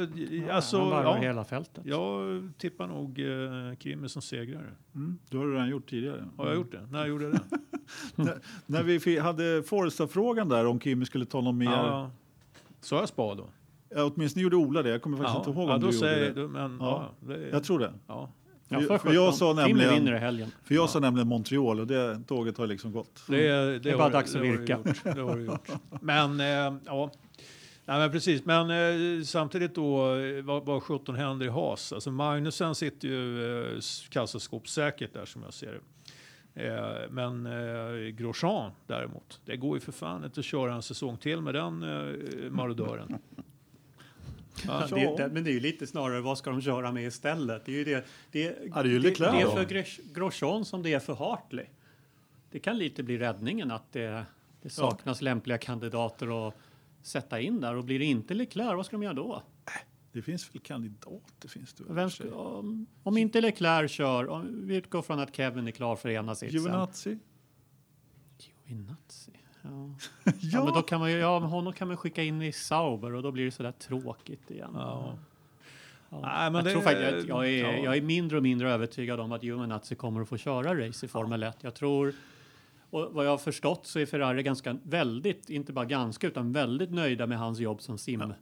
[0.50, 1.84] alltså, han ja, hela fältet.
[1.86, 4.74] jag tippar nog eh, Kimi som segrare.
[4.94, 6.24] Mm, du har du redan gjort tidigare.
[6.36, 6.86] Har jag gjort det?
[6.90, 7.40] När gjorde jag det?
[8.22, 11.66] När, när vi hade Forresta-frågan där om Kimi skulle ta någon mer.
[11.66, 11.86] Ja.
[11.86, 12.10] ja.
[12.80, 13.48] Sa jag spa då?
[13.96, 14.90] Åtminstone gjorde Ola det.
[14.90, 16.40] Jag kommer faktiskt inte ihåg om ja, du gjorde säger det.
[16.40, 17.12] du, men Ja.
[17.20, 17.92] ja, det, Jag tror det.
[18.06, 18.30] ja.
[18.70, 20.50] Ja, För- för, för jag sa nämligen- vinner i helgen.
[20.64, 23.22] För jag sa nämligen Montreal och det tåget har liksom gått.
[23.28, 24.78] Det, det, Det är bara har- dags att det har virka.
[24.84, 25.68] du Gjort, det har du gjort.
[26.00, 26.46] Men, eh,
[26.86, 27.10] ja.
[27.84, 28.44] Nej, men precis.
[28.44, 31.92] Men eh, samtidigt då, eh, vad, vad 17 händer i Haas?
[31.92, 33.78] Alltså Magnusen sitter ju eh,
[34.10, 35.72] kassaskåpssäkert där som jag ser
[36.54, 36.66] det.
[36.66, 41.16] Eh, men eh, Grosjean däremot, det går ju för fan inte att köra en säsong
[41.16, 43.18] till med den eh, marodören.
[44.66, 47.64] Ja, Det, det, men det är ju lite snarare vad ska de köra med istället?
[47.64, 48.04] Det är ju det.
[48.30, 48.40] Det,
[48.74, 51.66] Ja, det är ju Leclerc det är för Gros- Grosjean som det är för Hartley.
[52.50, 54.24] Det kan lite bli räddningen att det,
[54.62, 56.54] det saknas lämpliga kandidater att
[57.02, 59.42] sätta in där och blir det inte Leclerc, vad ska de göra då?
[60.12, 61.48] Det finns väl kandidater?
[61.48, 65.66] Finns det väl ska, om, om inte Leclerc kör, om vi utgår från att Kevin
[65.66, 66.60] är klar för ena sitsen.
[66.60, 67.18] Giovinazzi?
[68.66, 69.27] Giovinazzi.
[70.24, 70.32] Ja.
[70.40, 70.64] ja.
[70.64, 73.30] men då kan man ju, ja, honom kan man skicka in i Sauber och då
[73.30, 74.70] blir det sådär tråkigt igen.
[74.74, 75.14] Ja.
[76.10, 76.20] Ja.
[76.22, 77.84] Nej, jag, det- tror faktiskt, jag, jag, är, ja.
[77.84, 81.08] jag är mindre och mindre övertygad om att Giovinazzi kommer att få köra race i
[81.08, 81.56] Formel 1.
[81.60, 82.12] Jag tror,
[82.90, 86.90] och vad jag har förstått så är Ferrari ganska, väldigt, inte bara ganska, utan väldigt
[86.90, 88.32] nöjda med hans jobb som sim,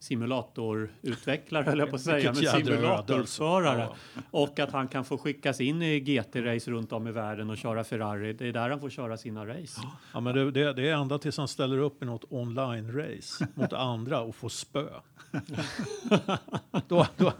[0.00, 3.80] simulatorutvecklare, höll jag på att säga, men Vilket simulatorförare.
[4.14, 4.22] Ja.
[4.30, 7.84] Och att han kan få skickas in i GT-race runt om i världen och köra
[7.84, 8.32] Ferrari.
[8.32, 9.80] Det är där han får köra sina race.
[10.12, 13.72] Ja, men det, det, det är ända tills han ställer upp i något online-race mot
[13.72, 14.84] andra och får spö.
[16.88, 17.32] då, då,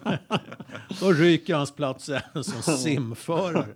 [1.01, 3.67] då ryker hans plats även som simförare.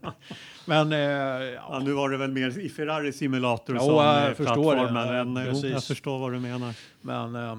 [0.67, 4.29] Men eh, Ja, ja, nu var det väl mer i Ferrari simulator Jo, som jag
[4.29, 4.81] eh, förstår det.
[4.81, 6.75] plattformen, Ja, men, eh, jag förstår vad du menar.
[7.01, 7.59] men, eh,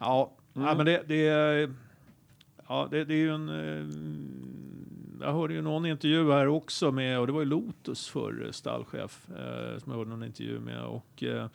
[0.00, 0.68] ja, Mm.
[0.68, 1.70] ja, men det, det, är-
[2.68, 3.48] ja, det, det är ju en...
[3.48, 8.48] eh, Jag hörde ju någon intervju här också med, och det var ju Lotus för
[8.52, 10.82] stallchef, eh, som jag hörde någon intervju med.
[10.84, 11.46] Och, eh,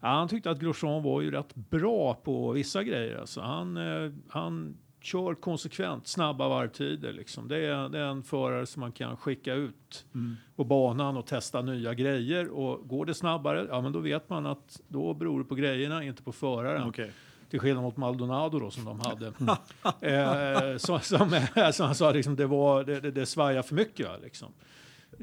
[0.00, 3.16] han tyckte att Grosjean var ju rätt bra på vissa grejer.
[3.18, 7.12] Alltså, han, eh, han kör konsekvent snabba varvtider.
[7.12, 7.48] Liksom.
[7.48, 10.36] Det, är, det är en förare som man kan skicka ut Mm.
[10.56, 12.48] på banan och testa nya grejer.
[12.48, 16.04] Och går det snabbare, ja men då vet man att då beror det på grejerna,
[16.04, 16.88] inte på föraren.
[16.88, 17.12] Okej.
[17.50, 19.26] Till skillnad mot Maldonado då, som de hade.
[20.00, 23.74] eh, som, som, eh, som han sa, liksom, det, var, det, det, det svajar för
[23.74, 24.06] mycket.
[24.08, 24.48] va, Liksom.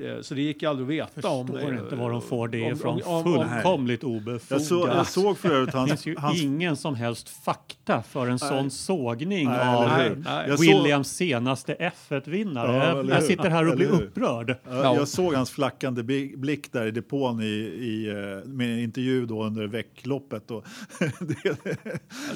[0.01, 2.71] Eh, så det gick aldrig att veta om Förstår inte var de får det om-
[2.71, 3.01] ifrån.
[3.05, 4.63] om- om- om- Fullkomligt Jag, obefogat.
[4.65, 5.89] så, jag såg för övrigt Det hans...
[5.91, 9.87] finns ju hans ingen som helst fakta för en sån sågning Nej, av?
[9.87, 10.45] Nej, nej.
[10.49, 11.73] Jag såg- Williams senaste
[12.09, 12.75] F1-vinnare.
[12.77, 14.55] Ja, jag jag sitter här och blir upprörd.
[14.69, 16.03] Ja, Jag såg hans flackande
[16.37, 20.51] blick där i depån i, i, eh, med en intervju då under veckloppet.
[20.51, 20.65] Och
[21.19, 21.57] det,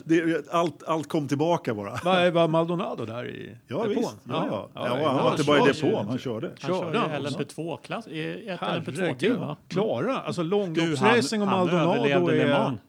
[0.03, 1.99] det, allt, allt kom tillbaka bara.
[2.03, 3.89] Var, var Maldonado där i Ja, depån?
[3.95, 4.17] visst.
[4.29, 4.69] Ja, ja.
[4.73, 6.47] Ja, ja, han var inte bara i depån, han körde.
[6.61, 7.33] Han Körde körde han också?
[7.56, 9.57] LMP2-klass, i ett Herregud, LMP2-team va?
[9.68, 12.49] Klara, alltså långloppsracing och Maldonado är...
[12.49, 12.80] Mans.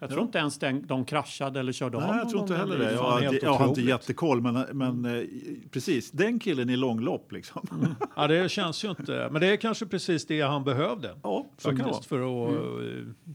[0.00, 2.78] Jag tror inte ens den, de kraschade eller körde av Nej, jag tror inte heller
[2.78, 2.92] det.
[2.92, 5.24] Jag, har jag har inte jättekoll, men, men eh,
[5.70, 7.68] precis, den killen i långlopp liksom.
[8.16, 9.28] Ja, det känns ju inte.
[9.32, 11.14] Men det är kanske precis det han behövde.
[11.22, 11.46] Ja.
[11.58, 12.54] Faktiskt, för att...
[12.54, 13.32] eh,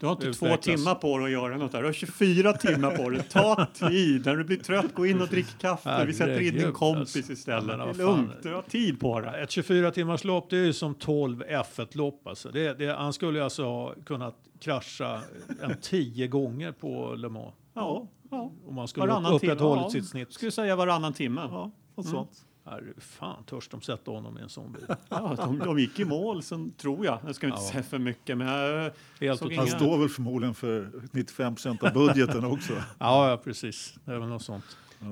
[0.00, 1.80] Du har inte två timmar på dig att göra något där.
[1.80, 3.22] Du har 24 timmar på dig.
[3.30, 4.26] Ta tid.
[4.26, 6.04] När du blir trött, gå in och drick kaffe.
[6.04, 7.32] Vi sätter in din kompis alltså.
[7.32, 7.78] istället.
[7.78, 8.32] Ja, det är lugnt.
[8.42, 9.42] Du har tid på dig.
[9.42, 12.26] Ett 24 timmars lopp det är ju som 12 F1-lopp.
[12.26, 12.48] Alltså.
[12.48, 15.20] Det, det, han skulle alltså ha kunnat krascha
[15.62, 17.54] en 10 gånger på Le Mans.
[17.74, 18.52] Ja, ja.
[18.66, 19.52] Om man skulle Varannan ha timme.
[19.52, 20.32] upprätthållit Ja, sitt snitt.
[20.32, 21.40] Skulle säga varannan timme.
[21.50, 22.30] Ja, något sånt.
[22.70, 24.82] Herre, fan törs de sätta honom i en sån bil.
[25.08, 27.18] Ja, de, de gick i mål, sen, tror jag.
[27.26, 27.70] Jag ska inte Ja.
[27.70, 28.90] säga för mycket, men jag,
[29.20, 29.58] Helt otroligt.
[29.58, 32.72] Han Inga- står väl förmodligen för 95 procent av budgeten också.
[32.98, 33.94] Ja, ja, precis.
[34.04, 34.64] Det är väl något sånt.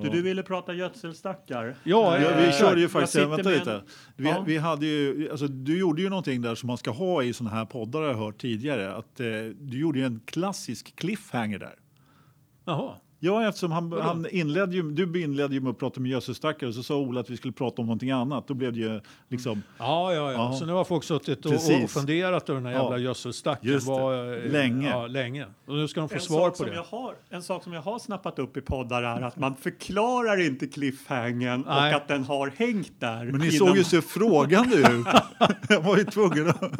[0.03, 1.75] du, du ville prata gödselstackar.
[1.85, 3.73] Ja, Ja, vi körde ju Jag faktiskt, sitter vänta lite.
[3.75, 3.83] en-
[4.17, 4.43] Vi, Ja.
[4.47, 7.51] vi hade ju, alltså, du gjorde ju någonting där som man ska ha i såna
[7.51, 8.95] här poddar har jag hört tidigare.
[8.95, 9.27] Att, eh,
[9.61, 11.75] du gjorde ju en klassisk cliffhanger där.
[12.65, 12.95] Jaha.
[13.21, 16.75] Ja, eftersom han, han inledde ju, du inledde ju med att prata med gödselstackar och
[16.75, 18.49] så sa Ola att vi skulle prata om någonting annat.
[18.49, 20.33] Då blev det ju liksom, Ja, ja, ja.
[20.33, 20.53] Ja.
[20.59, 22.99] Så nu har folk suttit och, och funderat över den här Ja.
[22.99, 23.79] jävla.
[23.87, 24.91] Vad, eh, Länge.
[24.91, 25.47] Ja, länge.
[25.67, 26.75] Och nu ska de få En svar sak, på som det.
[26.75, 30.47] jag har, en sak som jag har snappat upp i poddar är att man förklarar
[30.47, 31.91] inte cliffhangern Nej.
[31.91, 33.25] och att den har hängt där.
[33.25, 35.07] men ni innan- såg ju så frågande ut.
[35.69, 36.63] jag var ju tvungen att...
[36.63, 36.77] Ja.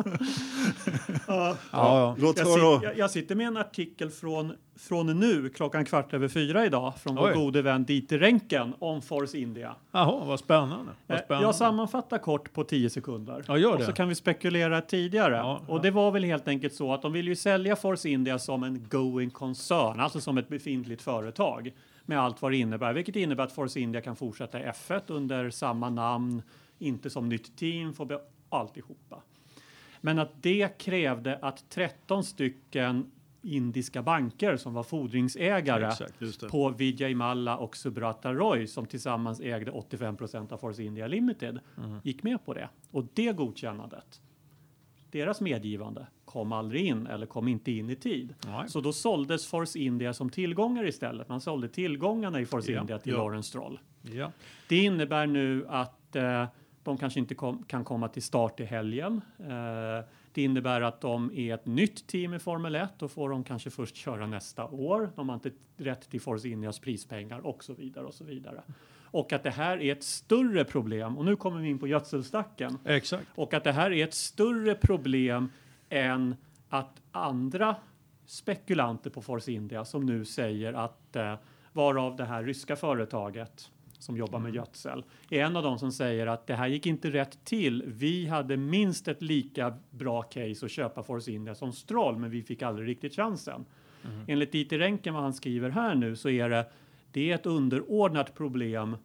[1.27, 2.17] Ja, ja.
[2.19, 2.81] Låt Jag, höra.
[2.85, 7.15] jag, jag sitter med en artikel från, från nu, klockan kvart över fyra idag, från
[7.17, 7.35] vår Oj.
[7.35, 9.75] gode vän Dieter Renken om Force India.
[9.93, 10.93] Jaha, vad spännande.
[11.07, 11.47] Vad Eh, spännande.
[11.49, 13.45] Jag sammanfattar kort på 10 sekunder.
[13.49, 13.85] Ja, gör Och det.
[13.85, 15.37] så kan vi spekulera tidigare.
[15.37, 18.39] Ja, och det var väl helt enkelt så att de vill ju sälja Force India
[18.39, 21.73] som en going concern, alltså som ett befintligt företag
[22.05, 25.51] med allt vad det innebär, vilket innebär att Force India kan fortsätta i F1 under
[25.51, 26.43] samma namn,
[26.79, 29.23] inte som nytt team, får alltihopa.
[30.01, 33.11] Men att det krävde att 13 stycken
[33.43, 36.51] indiska banker som var fordringsägare Exakt.
[36.51, 41.61] På Vijay Malla och Subrata Roy som tillsammans ägde 85 procent av Force India Limited
[42.03, 42.69] gick med på det.
[42.91, 44.21] Och det godkännandet,
[45.11, 48.35] deras medgivande, kom aldrig in eller kom inte in i tid.
[48.47, 48.69] Nej.
[48.69, 51.29] Så då såldes Force India som tillgångar istället.
[51.29, 53.19] Man sålde tillgångarna i Force Ja, India till ja.
[53.19, 53.81] Lawrence Stroll.
[54.03, 54.33] Ja.
[54.69, 56.45] Det innebär nu att eh,
[56.83, 59.21] de kanske inte kom, kan komma till start i helgen.
[59.39, 60.05] Eh,
[60.39, 62.91] det innebär att de är ett nytt team i Formel 1.
[62.99, 65.11] Då får de kanske först köra nästa år.
[65.17, 68.63] De har inte rätt till Force Indias prispengar och så vidare och så vidare.
[69.03, 71.19] Och att det här är ett större problem.
[71.19, 72.79] Och nu kommer vi in på gödselstacken.
[72.85, 73.27] Exakt.
[73.35, 75.51] Och att det här är ett större problem
[75.89, 76.37] än
[76.69, 77.77] att andra
[78.27, 81.35] spekulanter på Force India som nu säger att eh,
[81.73, 86.27] varav det här ryska företaget som jobbar med gödsel är en av dem som säger
[86.27, 87.85] att det här gick inte rätt till.
[87.87, 92.43] Vi hade minst ett lika bra case att köpa Force India som Stroll, men vi
[92.43, 93.65] fick aldrig riktigt chansen.
[94.27, 96.67] Enligt Dieter Renken, vad han skriver här nu, så är det,
[97.13, 98.97] det är ett underordnat problem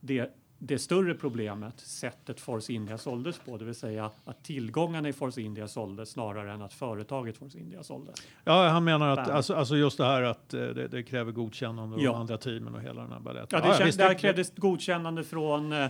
[0.00, 0.30] det,
[0.62, 5.40] det större problemet, sättet Force India såldes på, det vill säga att tillgångarna i Force
[5.40, 8.14] India såldes snarare än att företaget Force India såldes.
[8.44, 11.96] Ja, han menar att alltså, alltså just det här att eh, det, det kräver godkännande
[11.96, 12.12] av Ja.
[12.12, 13.60] de andra teamen och hela den här baletten.
[13.62, 15.84] Ja, det, känns, visst, där krävdes godkännande från eh,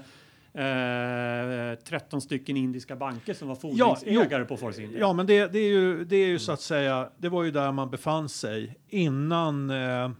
[0.55, 4.98] eh, 13 stycken indiska banker som var fordringsägare på Force India.
[5.01, 7.51] Ja, men det, det är ju, det är ju så att säga, det var ju
[7.51, 10.10] där man befann sig innan eh,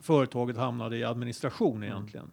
[0.00, 2.30] företaget hamnade i administration egentligen.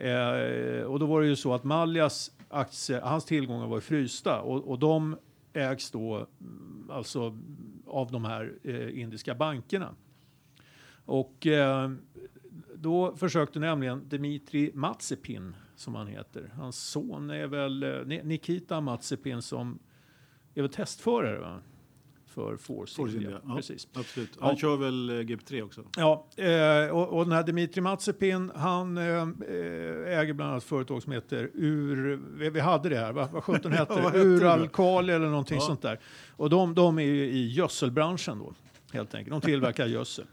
[0.00, 4.40] Eh, och då var det ju så att Maljas aktier, hans tillgångar var ju frysta
[4.40, 5.16] och, och de
[5.52, 7.38] ägs då mm, alltså
[7.86, 9.94] av de här eh, indiska bankerna.
[11.04, 11.90] Och eh,
[12.74, 19.42] då försökte nämligen Dmitri Matsepin, som han heter, hans son är väl eh, Nikita Matsepin
[19.42, 19.78] som
[20.54, 21.60] är väl testförare va?
[22.30, 23.28] För Force, Force India.
[23.30, 23.56] India, ja.
[23.56, 23.88] Precis.
[23.94, 24.30] Absolut.
[24.40, 24.46] Ja.
[24.46, 25.82] Han kör väl eh, GP3 också?
[25.96, 31.02] Ja, eh, och, och den här Dimitri Matsepin, han eh, eh, äger bland annat företag
[31.02, 32.20] som heter Ur...
[32.38, 34.18] Vi, vi hade det här, vad, vad sjutton hette Ja, det?
[34.18, 35.66] Uralkali eller någonting Ja.
[35.66, 36.00] sånt där.
[36.36, 38.54] Och de, de är ju i gödselbranschen då,
[38.92, 39.42] helt enkelt.
[39.42, 40.24] De tillverkar gödsel.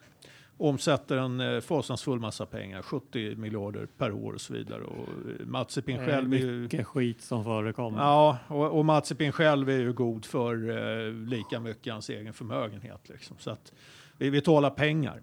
[0.59, 4.83] Omsätter en eh, fasansfull massa pengar, 70 miljarder per år och så vidare.
[4.83, 5.07] Och
[5.39, 6.51] eh, Matsepin Det är själv är ju...
[6.61, 7.99] mycket skit som förekommer.
[7.99, 13.09] Ja, och, och Matsepin själv är ju god för eh, lika mycket hans egen förmögenhet.
[13.09, 13.35] Liksom.
[13.39, 13.73] Så att
[14.17, 15.21] vi, vi talar pengar.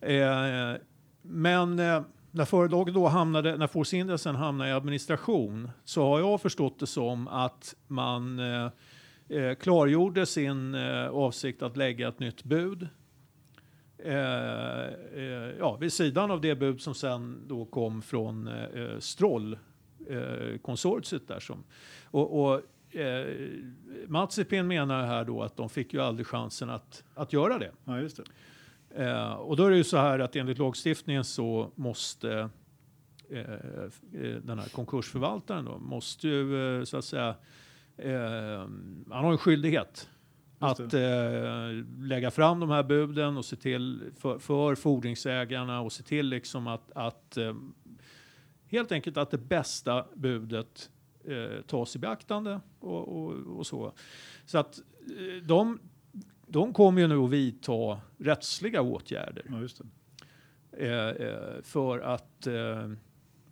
[0.00, 0.74] Eh,
[1.22, 6.18] men eh, när företaget då hamnade, när Force India sen hamnade i administration så har
[6.18, 10.74] jag förstått det som att man eh, klargjorde sin
[11.10, 12.88] avsikt att lägga ett nytt bud.
[14.04, 19.58] Eh, eh, ja, vid sidan av det bud som sen då kom från eh, Stroll
[20.08, 21.64] eh, konsortiet där som
[22.04, 22.62] och, och
[22.96, 23.26] eh,
[24.06, 27.70] Matsepin menar här då att de fick ju aldrig chansen att, att göra det.
[27.84, 28.24] Ja, just det.
[29.04, 32.50] Eh, och då är det ju så här att enligt lagstiftningen så måste
[33.30, 33.40] eh,
[34.42, 37.34] den här konkursförvaltaren då måste ju så att säga
[39.10, 40.08] han har en skyldighet
[40.62, 46.02] att eh, lägga fram de här buden och se till för, för fordringsägarna och se
[46.02, 47.54] till liksom att, att eh,
[48.66, 50.90] helt enkelt att det bästa budet
[51.24, 53.92] eh, tas i beaktande och, och, och så.
[54.46, 55.78] Så att eh, de,
[56.46, 59.56] de kommer ju nu att vidta rättsliga åtgärder Ja,
[60.78, 62.48] eh, eh, för att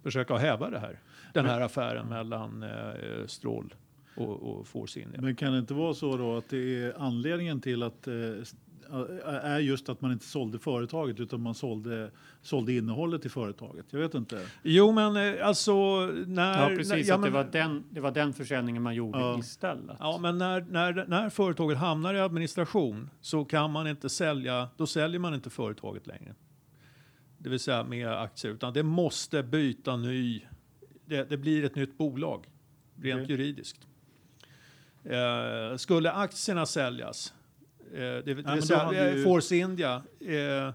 [0.02, 1.00] försöka häva det här.
[1.34, 3.74] Den här affären mellan eh, Stroll
[4.20, 5.20] och, och Force India.
[5.20, 8.14] Men kan det inte vara så då att det är anledningen till att eh,
[9.26, 12.10] är just att man inte sålde företaget utan man sålde,
[12.42, 13.86] sålde innehållet i företaget?
[13.90, 14.46] Jag vet inte.
[14.62, 16.62] Jo, men eh, alltså när...
[16.70, 16.88] Ja, precis.
[16.90, 19.38] när, ja, att det, men- var den, det var den försäljningen man gjorde Ja.
[19.38, 19.96] istället.
[20.00, 24.86] Ja, men när, när, när företaget hamnar i administration så kan man inte sälja, då
[24.86, 26.34] säljer man inte företaget längre.
[27.38, 30.40] Det vill säga med aktier, utan det måste byta ny,
[31.04, 32.46] det, det blir ett nytt bolag,
[32.96, 33.30] rent Okej.
[33.36, 33.86] juridiskt.
[35.04, 37.34] Eh, skulle aktierna säljas,
[37.92, 40.72] eh, det, det vill då säga eh, ju- Force India eh,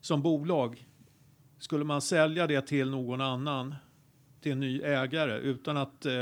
[0.00, 0.86] som bolag,
[1.58, 3.74] skulle man sälja det till någon annan,
[4.40, 6.12] till en ny ägare utan att eh,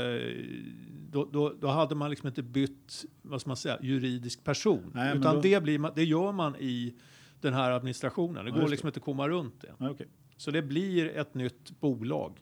[1.11, 4.91] då, då, då hade man liksom inte bytt vad ska man säga, juridisk person.
[4.93, 6.93] Nej, utan då- det, blir man, det gör man i
[7.41, 8.45] den här administrationen.
[8.45, 9.73] Det Ja, går liksom inte att komma runt det.
[9.77, 10.07] Ja, okej.
[10.37, 12.41] Så det blir ett nytt bolag.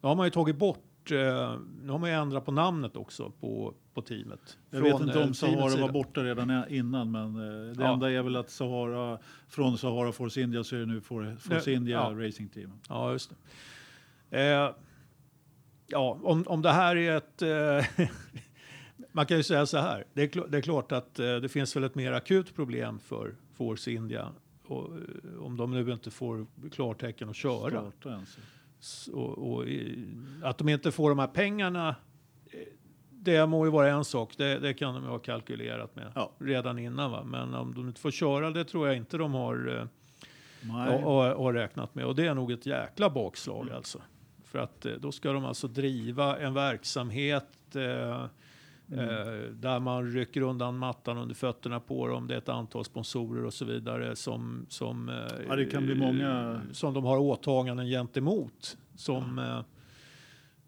[0.00, 3.30] Nu har man ju tagit bort, eh, nu har man ju ändrat på namnet också
[3.40, 4.58] på, på teamet.
[4.70, 7.92] Jag vet Från, inte eh, om Sahara var borta redan innan men eh, det Ja.
[7.92, 9.18] enda är väl att Sahara,
[9.48, 12.26] från Sahara Force India så är det nu For- Force Nu- India ja.
[12.26, 12.72] Racing Team.
[12.88, 13.30] Ja, just
[14.30, 14.40] det.
[14.40, 14.74] Eh,
[15.86, 17.42] ja, om, om det här är ett...
[17.42, 18.06] Eh,
[19.12, 20.04] man kan ju säga så här.
[20.12, 22.98] Det är, kl- det är klart att eh, det finns väl ett mer akut problem
[22.98, 24.28] för Force India.
[24.66, 24.90] Och,
[25.40, 27.70] om de nu inte får klartecken att köra.
[28.00, 28.20] Starta.
[29.12, 29.64] Och, och,
[30.42, 31.88] att de inte får de här pengarna.
[32.52, 32.58] eh,
[33.10, 34.34] Det må ju vara en sak.
[34.36, 36.32] Det, det kan de ju ha kalkylerat med Ja.
[36.38, 37.10] redan innan.
[37.10, 37.24] Va?
[37.24, 39.86] Men om de inte får köra, det tror jag inte de har eh,
[41.04, 42.04] och, och, och räknat med.
[42.04, 43.76] Och det är nog ett jäkla bakslag Mm.
[43.76, 43.98] alltså.
[44.44, 48.24] För att eh, då ska de alltså driva en verksamhet eh,
[48.92, 49.08] Mm.
[49.08, 52.26] eh, där man rycker undan mattan under fötterna på dem.
[52.26, 55.14] Det är ett antal sponsorer och så vidare som, som, eh,
[55.48, 58.76] Ja, det kan bli många- som de har åtaganden gentemot.
[58.94, 59.60] Som, eh,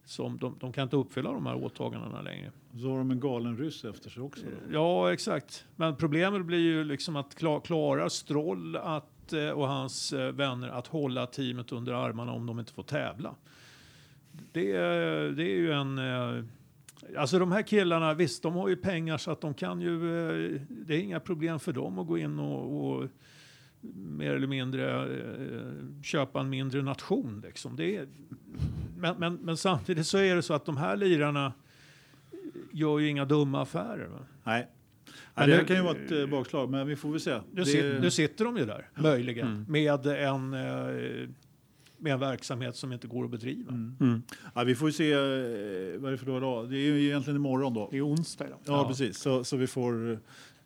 [0.04, 2.50] som de, de kan inte uppfylla de här åtagandena längre.
[2.80, 4.44] Så har de en galen ryss efter sig också.
[4.44, 4.72] Då.
[4.74, 5.66] Ja, exakt.
[5.76, 10.68] Men problemet blir ju liksom att kla- klarar Stroll att, eh, och hans eh, vänner
[10.68, 13.34] att hålla teamet under armarna om de inte får tävla.
[14.52, 14.72] Det,
[15.36, 15.98] det är ju en...
[17.14, 19.94] eh, Alltså de här killarna, visst de har ju pengar så att de kan ju...
[20.54, 23.08] eh, Det är inga problem för dem att gå in och, och
[23.96, 27.42] mer eller mindre eh, köpa en mindre nation.
[27.46, 27.76] Liksom.
[27.76, 28.06] Det är,
[28.98, 31.52] men, men, men samtidigt så är det så att de här lirarna
[32.72, 34.06] gör ju inga dumma affärer.
[34.06, 34.18] Va?
[34.44, 34.68] Nej.
[35.34, 37.40] Men det nu- här kan ju vara ett eh, bakslag, men vi får väl se.
[37.52, 39.64] Nu, Det- nu sitter de ju där, möjligen, Mm.
[39.68, 41.28] med, en, eh,
[42.02, 43.70] med en verksamhet som inte går att bedriva.
[43.70, 43.96] Mm.
[44.00, 44.22] Mm.
[44.54, 46.70] Ja, vi får ju se, eh, vad är det för dag idag?
[46.70, 47.88] Det är ju egentligen imorgon då.
[47.90, 48.58] Det är onsdag idag.
[48.64, 49.18] Ja, precis.
[49.18, 50.18] Så, så vi får eh,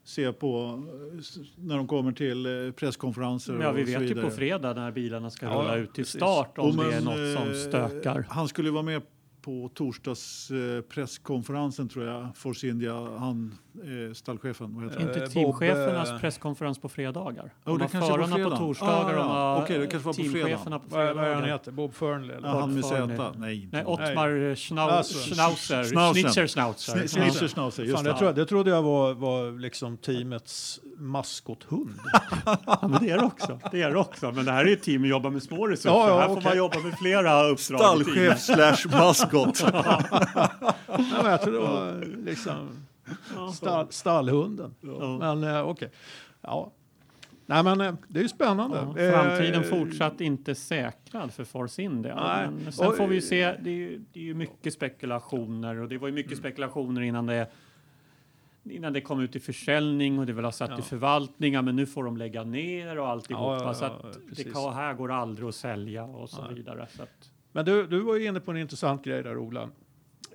[0.05, 0.83] se på
[1.13, 1.21] eh,
[1.57, 5.31] när de kommer till presskonferenser Ja, vi och så vet ju på fredag när bilarna
[5.31, 6.21] ska Ja, rulla ja, ut till precis.
[6.21, 8.27] start om Och det är något som stökar.
[8.29, 9.03] Han skulle vara med
[9.47, 12.37] på torsdags eh, presskonferensen tror jag.
[12.37, 13.55] Force India, han
[14.09, 14.75] eh, stallchefen.
[14.75, 14.97] Vad heter?
[15.01, 17.45] Eh, inte Bob, teamchefernas eh, presskonferens på fredagar?
[17.45, 18.57] Oh, de har kanske på förarna på fredag.
[18.57, 21.25] torsdagar Ah, de har Okej, det kanske var på teamcheferna på Vad vad är han
[21.25, 21.53] fredagar.
[21.53, 21.73] heter?
[21.73, 22.37] Bob Fernley?
[22.37, 22.49] Eller?
[22.49, 22.85] Ja, han med.
[22.85, 23.33] Z.
[23.39, 23.93] Nej, inte Nej, Bob.
[24.01, 25.85] Ottmar Schnau Alltså, Schnauzer.
[25.85, 26.23] Schnauzer.
[26.23, 27.07] Schnitzer Schnauzer.
[27.07, 31.91] Snitcher Schnauzer, just Fan, det, det trodde jag var, var liksom teamets maskothund.
[32.67, 33.59] Ja, men det är det också.
[33.73, 34.33] Det är det också.
[34.33, 35.89] Men det här är ett team som jobbar med små resurser.
[35.91, 36.45] Ja, ja, här får okej.
[36.45, 39.65] man jobba med flera uppdrag Stallchef slash maskot.
[39.73, 42.87] Nej, men jag trodde det var liksom
[43.55, 44.75] stall, stallhunden.
[44.81, 45.19] Ja.
[45.19, 45.91] Men eh, okej.
[46.41, 46.73] Ja.
[47.47, 48.77] Nej, men eh, det är ju spännande.
[48.77, 52.15] Ja, framtiden Eh, fortsatt inte säkrad för Force India.
[52.15, 52.49] Nej.
[52.65, 55.81] Men sen Och- får vi ju se, det är ju, det är ju mycket spekulationer
[55.81, 57.47] och det var ju mycket spekulationer innan det
[58.71, 60.79] innan det kom ut i försäljning och det vill ha satt Ja.
[60.79, 64.45] i förvaltningar men nu får de lägga ner och alltihopa Ja, ja, så att det
[64.45, 66.87] kan, här går aldrig att sälja och så vidare.
[66.91, 69.71] Så att, Men du, du var ju inne på en intressant grej där, Ola.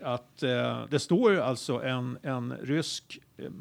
[0.01, 3.51] Att eh, det står ju alltså en, en rysk eh,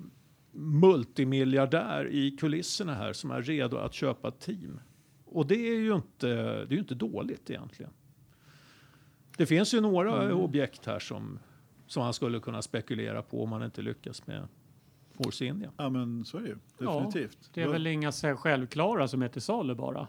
[0.52, 4.80] multimiljardär i kulisserna här som är redo att köpa ett team.
[5.24, 6.26] Och det är ju inte,
[6.64, 7.92] det är inte dåligt egentligen.
[9.36, 10.36] Det finns ju några Mm.
[10.36, 11.38] objekt här som,
[11.86, 14.48] som han skulle kunna spekulera på om han inte lyckas med
[15.24, 15.70] Force India.
[15.76, 16.56] Ja, men så är det ju.
[16.78, 17.50] Ja, Definitivt.
[17.54, 20.06] det är väl inga självklara som är till salu bara.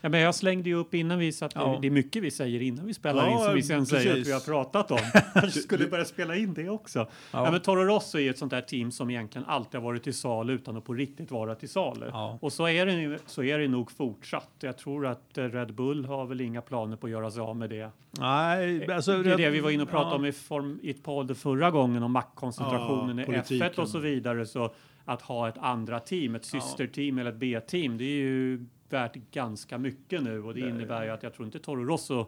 [0.00, 1.78] Ja, men jag slängde ju upp innan vi satt, Ja.
[1.82, 4.12] det är mycket vi säger innan vi spelar Ja, in som vi sen säger att
[4.16, 4.28] precis.
[4.28, 4.98] vi har pratat om.
[5.34, 6.98] Kanske skulle börja spela in det också.
[6.98, 7.06] Ja.
[7.32, 7.50] Ja.
[7.50, 10.14] men Toro Rosso är ju ett sånt där team som egentligen alltid har varit till
[10.14, 12.06] salu utan att på riktigt vara till salu.
[12.12, 12.38] Ja.
[12.42, 14.50] Och så är, det, så är det nog fortsatt.
[14.60, 17.56] Jag tror att eh, Red Bull har väl inga planer på att göra sig av
[17.56, 17.90] med det.
[18.18, 21.02] Nej, alltså, det är det vi var inne och pratade om i, form, i ett
[21.02, 23.68] podd förra gången om maktkoncentrationen i politiken.
[23.70, 24.46] F1 och så vidare.
[24.46, 24.72] Så
[25.10, 29.78] att ha ett andra team, ett systerteam eller ett B-team, det är ju värt ganska
[29.78, 32.26] mycket nu och det innebär ju att jag tror inte Toro Rosso,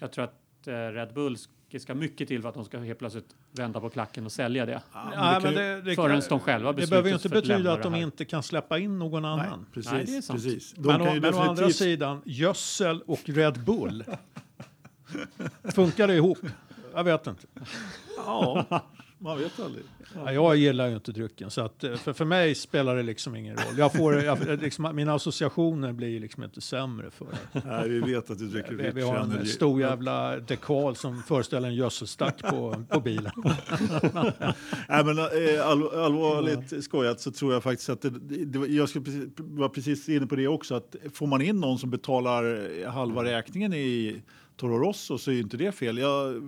[0.00, 2.98] jag tror att eh, Red Bull ska- ska mycket till för att de ska helt
[2.98, 4.82] plötsligt vända på klacken och sälja det.
[4.92, 7.32] Ja, Nej, det men det, det, Förrän kan- de själva det behöver ju inte att
[7.34, 9.66] betyda lämna att de det inte kan släppa in någon Nej, annan.
[9.74, 9.92] precis.
[9.92, 10.42] Nej, det är sant.
[10.44, 10.72] precis.
[10.72, 11.76] De Men, kan å, ju men å andra definitivt...
[11.76, 14.04] sidan, gödsel och Red Bull.
[15.74, 16.38] Funkar det ihop?
[16.94, 17.46] Jag vet inte.
[18.16, 18.64] Ja,
[19.18, 19.84] man vet aldrig.
[20.14, 23.36] Ja, jag gillar ju inte drycken, så att, eh, för, för mig spelar det liksom
[23.36, 23.78] ingen roll.
[23.78, 27.62] Jag får, jag, liksom, mina associationer blir liksom inte sämre för det.
[27.64, 29.46] Nej, vi vet att du dricker Vi, vi har en Energy.
[29.46, 33.32] stor jävla dekal som föreställer en gödselstack på, på bilen.
[34.88, 38.10] Nej, men eh, all, allvarligt skojat så tror jag faktiskt att det,
[38.44, 41.78] det, jag skulle precis, var precis inne på det också att får man in någon
[41.78, 44.22] som betalar halva räkningen i
[44.58, 45.98] Toro Rosso så är ju inte det fel.
[45.98, 46.42] Jag,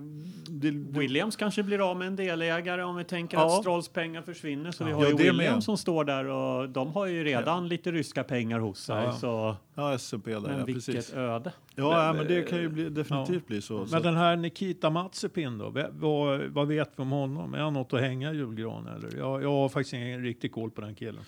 [0.49, 3.47] det, det, Williams kanske blir av med en delägare om vi tänker Ja.
[3.47, 4.71] att Strolls pengar försvinner.
[4.73, 5.33] Så vi Ja, har ju det med.
[5.33, 9.05] Williams som står där och de har ju redan lite ryska pengar hos sig.
[9.05, 9.13] Ja.
[9.13, 11.15] Så, ja, SMP där, men ja, vilket precis.
[11.15, 11.53] öde.
[11.75, 13.87] Ja, ja, men det kan ju bli, definitivt bli så.
[13.87, 13.95] så.
[13.95, 17.55] Men den här Nikita Mazepin då, vad, vad vet vi om honom?
[17.55, 19.19] Är han något att hänga i julgran eller?
[19.19, 21.23] Jag, jag har faktiskt ingen riktig koll på den killen.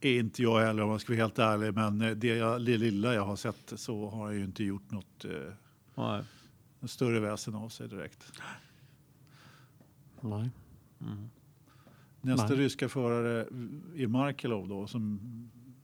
[0.00, 2.76] är inte jag heller om jag ska vara helt ärlig, men eh, det, jag, det
[2.78, 5.30] lilla jag har sett så har jag ju inte gjort något eh,
[5.94, 6.22] Nej.
[6.84, 8.32] större väsen av sig direkt.
[10.20, 10.50] Nej.
[12.20, 12.56] Nästa Nej.
[12.56, 13.40] ryska förare
[13.96, 15.20] är Markelov då som,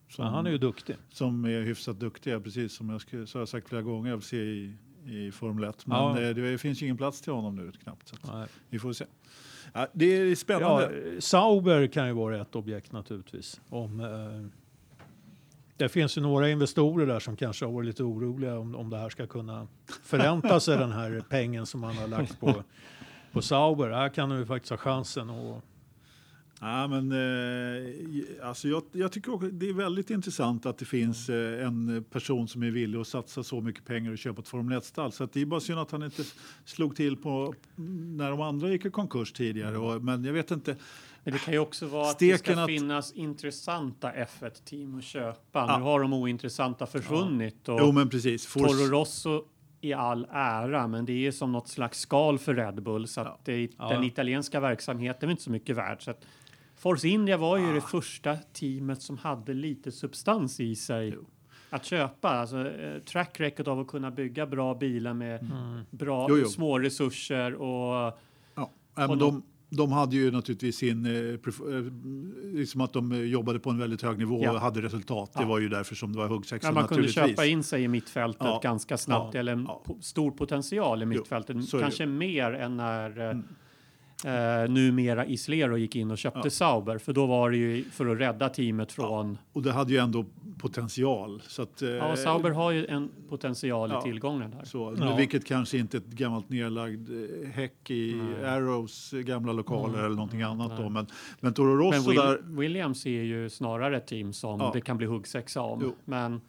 [0.09, 0.97] som, han är ju duktig.
[1.09, 4.16] som är hyfsat duktig, precis som jag, skulle, så har jag sagt flera gånger, jag
[4.16, 4.77] vill se i,
[5.07, 5.87] i Formel 1.
[5.87, 6.20] Men Ja.
[6.20, 8.09] eh, det finns ju ingen plats till honom nu knappt.
[8.09, 8.47] Så att Nej.
[8.69, 9.05] vi får se.
[9.73, 11.11] Ja, det är spännande.
[11.15, 13.61] Ja, Sauber kan ju vara ett objekt naturligtvis.
[13.69, 14.07] Om, eh,
[15.81, 18.97] det finns ju några investorer där som kanske har varit lite oroliga om, om det
[18.97, 19.66] här ska kunna
[20.02, 22.65] förränta sig den här pengen som man har lagt på,
[23.32, 23.90] på Sauber.
[23.90, 25.65] Här kan du faktiskt ha chansen att
[26.62, 31.28] Ja, men, eh, alltså jag, jag tycker också det är väldigt intressant att det finns
[31.28, 34.78] eh, en person som är villig att satsa så mycket pengar och köpa ett Formel
[34.78, 35.12] 1-stall.
[35.12, 36.23] Så att det är bara synd att han inte
[36.65, 37.55] slog till på
[38.16, 39.78] när de andra gick i konkurs tidigare.
[39.78, 40.77] Och, men jag vet inte.
[41.25, 45.05] Men det kan ju också vara att Steken det ska att- finnas intressanta F1-team att
[45.05, 45.41] köpa.
[45.69, 45.79] Ja.
[45.79, 47.69] Nu har de ointressanta försvunnit.
[47.69, 48.49] Och Jo, men precis.
[48.57, 49.45] Force- Toro Rosso
[49.81, 53.09] i all ära, men det är som något slags skal för Red Bull.
[53.09, 53.39] Så att Ja.
[53.45, 53.89] det, Ja.
[53.89, 56.03] den italienska verksamheten är inte så mycket värd.
[56.05, 56.25] Så att
[56.77, 61.17] Force India var ju det första teamet som hade lite substans i sig
[61.71, 62.29] att köpa.
[62.29, 65.51] Alltså, eh, track record av att kunna bygga bra bilar med
[65.91, 66.49] bra Jo, jo.
[66.49, 68.19] små resurser och
[68.55, 71.85] Ja, men de, de hade ju naturligtvis sin, eh, eh,
[72.55, 74.53] liksom att de eh, jobbade på en väldigt hög nivå Ja.
[74.53, 75.33] och hade resultat.
[75.35, 75.49] Det Ja.
[75.49, 78.63] var ju därför som det var huggsexa Ja, man kunde köpa in sig i mittfältet
[78.63, 79.69] ganska snabbt, eller en
[80.01, 81.71] stor potential i mittfältet.
[81.73, 83.45] det Kanske mer än när, Mm.
[84.25, 86.51] Eh, numera Islero gick in och köpte Ja.
[86.51, 86.99] Sauber.
[86.99, 89.39] För då var det ju för att rädda teamet från...
[89.53, 90.25] Och det hade ju ändå
[90.59, 91.43] potential.
[91.47, 93.99] Så att, eh, Ja, Sauber har ju en potential Ja.
[94.01, 94.65] i tillgången där.
[94.65, 95.17] Så, Ja.
[95.17, 98.49] Vilket kanske inte är ett gammalt nedlagd eh, häck i Nej.
[98.51, 100.05] Arrows gamla lokaler Mm.
[100.07, 100.69] eller någonting annat.
[100.69, 100.83] Nej.
[100.83, 100.89] Då.
[100.89, 101.07] Men,
[101.41, 104.71] men Toro Men Rosso Will, där, Williams är ju snarare ett team som Ja.
[104.75, 105.81] det kan bli huggsexa om.
[105.83, 105.95] Jo.
[106.05, 106.41] Men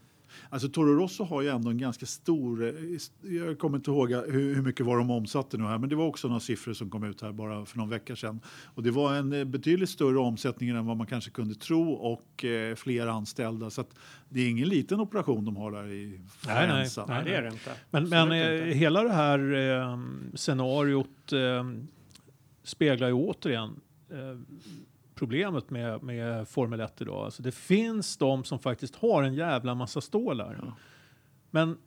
[0.49, 2.73] alltså Toro Rosso har ju ändå en ganska stor, eh,
[3.21, 6.05] jag kommer inte ihåg hur, hur mycket var de omsatte nu här, men det var
[6.05, 8.39] också några siffror som kom ut här bara för någon vecka sedan.
[8.65, 12.45] Och det var en eh, betydligt större omsättning än vad man kanske kunde tro och
[12.45, 13.69] eh, fler anställda.
[13.69, 13.95] Så att
[14.29, 16.19] det är ingen liten operation de har där i Nej,
[16.67, 16.67] nej.
[16.67, 17.05] Faenza.
[17.07, 17.71] nej, det är det inte.
[17.89, 18.77] Men, men eh, inte.
[18.77, 19.99] hela det här eh,
[20.35, 21.39] scenariot eh,
[22.63, 23.79] speglar ju återigen
[24.11, 24.39] eh,
[25.22, 27.26] problemet med, med Formel 1 idag.
[27.26, 30.60] Alltså det finns de som faktiskt har en jävla massa stålar.
[30.61, 30.73] Ja.
[31.52, 31.77] Men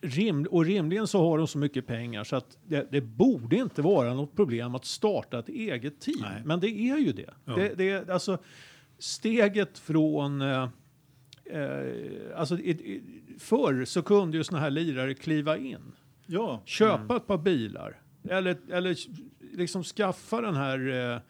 [0.00, 3.82] rim, och rimligen så har de så mycket pengar så att det, det borde inte
[3.82, 6.20] vara något problem att starta ett eget team.
[6.20, 6.42] Nej.
[6.44, 7.30] Men det är ju det.
[7.44, 7.54] Ja.
[7.54, 8.38] det, det alltså,
[8.98, 10.42] steget från...
[10.42, 10.68] Eh,
[11.44, 11.92] eh,
[12.36, 13.02] alltså, i, i,
[13.38, 15.92] förr så kunde ju såna här lirare kliva in
[16.26, 18.00] Ja, köpa ett par bilar.
[18.28, 18.96] Eller, eller
[19.56, 21.12] liksom skaffa den här...
[21.14, 21.20] Eh,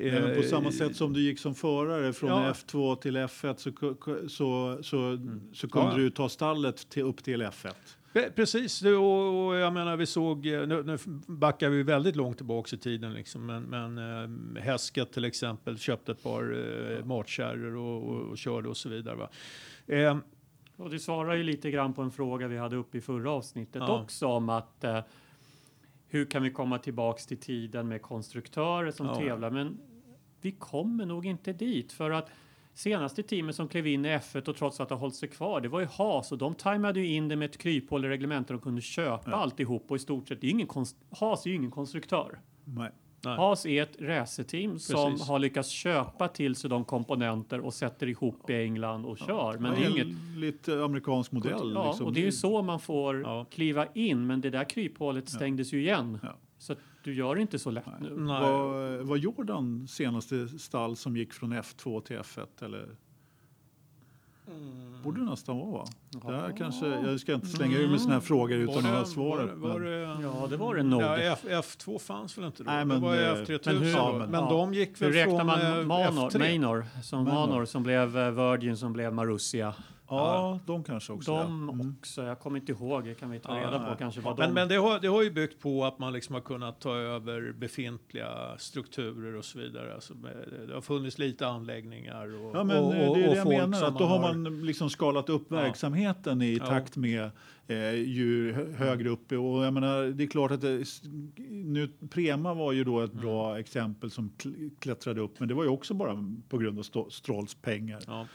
[0.00, 2.52] Även på eh, samma sätt som du gick som förare från Ja.
[2.52, 5.18] F2 till F1 så, så, så,
[5.52, 5.96] så kunde Ja.
[5.96, 7.72] du ta stallet till, upp till F1.
[8.12, 12.36] Pre- Precis, och, och jag menar vi såg, eh, nu, nu backar vi väldigt långt
[12.36, 13.98] tillbaka i tiden liksom, men, men
[14.56, 16.42] eh, Hesket till exempel köpte ett par
[16.98, 19.16] eh, matkärror och, och, och körde och så vidare.
[19.16, 19.28] Va?
[19.86, 20.16] Eh,
[20.76, 23.82] Och det svarar ju lite grann på en fråga vi hade uppe i förra avsnittet
[23.86, 24.02] Ja.
[24.02, 25.00] också om att eh,
[26.08, 29.14] hur kan vi komma tillbaks till tiden med konstruktörer som Ja.
[29.14, 29.50] tävlar?
[29.50, 29.78] Men
[30.40, 32.30] vi kommer nog inte dit för att
[32.74, 35.60] senaste teamet som klev in i F1 och trots att det har hållit sig kvar,
[35.60, 38.48] det var ju Haas och de tajmade ju in det med ett kryphål i reglementet
[38.48, 39.36] de kunde köpa Ja.
[39.36, 40.68] alltihop och i stort sett, det är ingen
[41.20, 42.38] Haas är ju ingen konstruktör.
[42.64, 42.90] Nej.
[43.24, 43.36] nej.
[43.36, 48.50] Haas är ett racerteam som har lyckats köpa till sig de komponenter och sätter ihop
[48.50, 49.58] i England och kör.
[49.58, 50.06] Men det är inget
[50.36, 51.72] Lite amerikansk modell.
[51.74, 52.06] Ja, liksom.
[52.06, 53.44] och det är ju så man får Ja.
[53.50, 56.18] kliva in, men det där kryphålet stängdes ju igen.
[57.02, 57.10] Ja.
[57.10, 58.16] Du gör det inte så lätt nu.
[58.16, 58.40] Nej.
[58.40, 62.46] Var, var Jordan senaste stall som gick från F2 till F1?
[62.64, 62.88] Eller?
[65.04, 65.84] Borde det nästan vara va?
[66.10, 68.86] Det här kanske, jag ska inte slänga ur mig såna här frågor utan Var att
[68.94, 69.50] ha det- svaret.
[69.58, 71.02] Var, var det, Ja, det var det nog.
[71.02, 72.70] Ja, F, F2 fanns väl inte då?
[72.70, 73.60] Nej, det men, var ju eh, F3000.
[73.64, 76.38] men hur- ja, men men- de gick Hur väl räknar från man eh, Manor, F3?
[76.60, 77.46] Manor, som Manor.
[77.46, 79.74] Manor som blev eh, Virgin som blev Marussia?
[80.10, 81.30] Ja, de kanske också.
[81.32, 81.42] ja.
[81.42, 81.94] De Mm.
[82.00, 84.48] också, jag kommer inte ihåg, det kan vi ta Ja, reda på kanske vad Men,
[84.48, 84.54] de...
[84.54, 87.52] men det, har, det har ju byggt på att man liksom har kunnat ta över
[87.58, 88.28] befintliga
[88.58, 89.94] strukturer och så vidare.
[89.94, 90.14] Alltså,
[90.68, 93.84] det har funnits lite anläggningar och, Ja, men och, och, det är det jag menar.
[93.84, 95.56] Att då har man liksom skalat upp Ja.
[95.56, 96.66] verksamheten i Ja.
[96.66, 97.30] takt med
[97.70, 99.32] eh, ju hö- högre upp.
[99.32, 100.84] Och jag menar, det är klart att det,
[101.48, 103.22] nu, Prema var ju då ett Mm.
[103.24, 105.40] bra exempel som kl- klättrade upp.
[105.40, 108.00] Men det var ju också bara på grund av Strolls pengar.
[108.06, 108.26] Ja.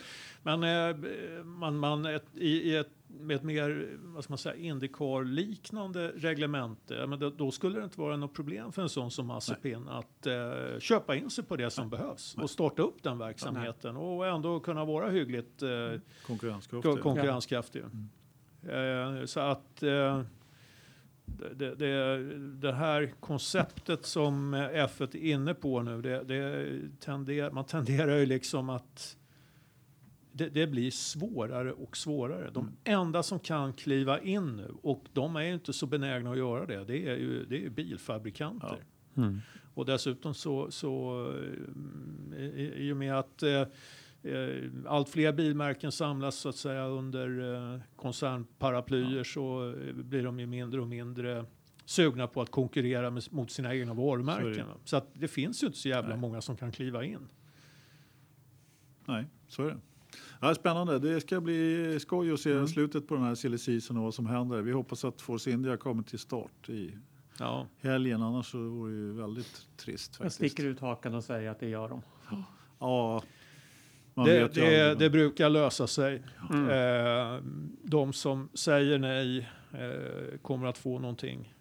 [0.44, 0.96] Men eh,
[1.44, 7.08] man, man ett, i, ett, med ett mer vad ska man säga, Indycar-liknande reglemente, ja,
[7.08, 10.28] men då, då skulle det inte vara något problem för en sån som Mazepin att
[10.28, 14.60] eh, köpa in sig på det som behövs och starta upp den verksamheten och ändå
[14.60, 15.70] kunna vara hyggligt eh,
[16.28, 16.84] Konkurrenskraft.
[16.84, 17.84] kon- konkurrenskraftig.
[18.64, 20.22] Eh, så att eh,
[21.56, 27.52] det, det, det, här konceptet som eh, F1 är inne på nu, det, det tenderar,
[27.52, 29.18] man tenderar ju liksom att
[30.34, 32.50] det, det blir svårare och svårare.
[32.54, 36.38] De enda som kan kliva in nu, och de är ju inte så benägna att
[36.38, 38.84] göra det, det är ju, det är ju bilfabrikanter.
[39.18, 39.40] Mm.
[39.74, 41.26] Och dessutom så, så
[42.38, 43.62] eh, i, i och med att eh,
[44.24, 50.40] eh, allt fler bilmärken samlas så att säga under eh, koncernparaplyer så eh, blir de
[50.40, 51.46] ju mindre och mindre
[51.86, 54.68] sugna på att konkurrera med, mot sina egna Så är varumärken.
[54.68, 54.74] va.
[54.86, 56.18] Så att det finns ju inte så jävla Nej.
[56.18, 57.28] många som kan kliva in.
[59.06, 59.78] Nej, så är det.
[60.42, 61.00] Ja, spännande.
[61.00, 62.68] Det ska bli skoj att se Mm.
[62.68, 64.62] slutet på den här silly season och vad som händer.
[64.62, 66.98] Vi hoppas att Force India kommer till start i
[67.40, 67.68] Ja.
[67.82, 68.22] helgen.
[68.22, 70.36] Annars så vore det ju väldigt trist Jag faktiskt.
[70.36, 72.02] sticker ut hakan och säger att det gör de.
[72.80, 73.24] Ja,
[74.14, 76.24] man Det, vet ju det, det brukar lösa sig.
[76.54, 76.70] Mm.
[76.70, 77.42] Eh,
[77.84, 81.54] de som säger nej eh, kommer att få någonting.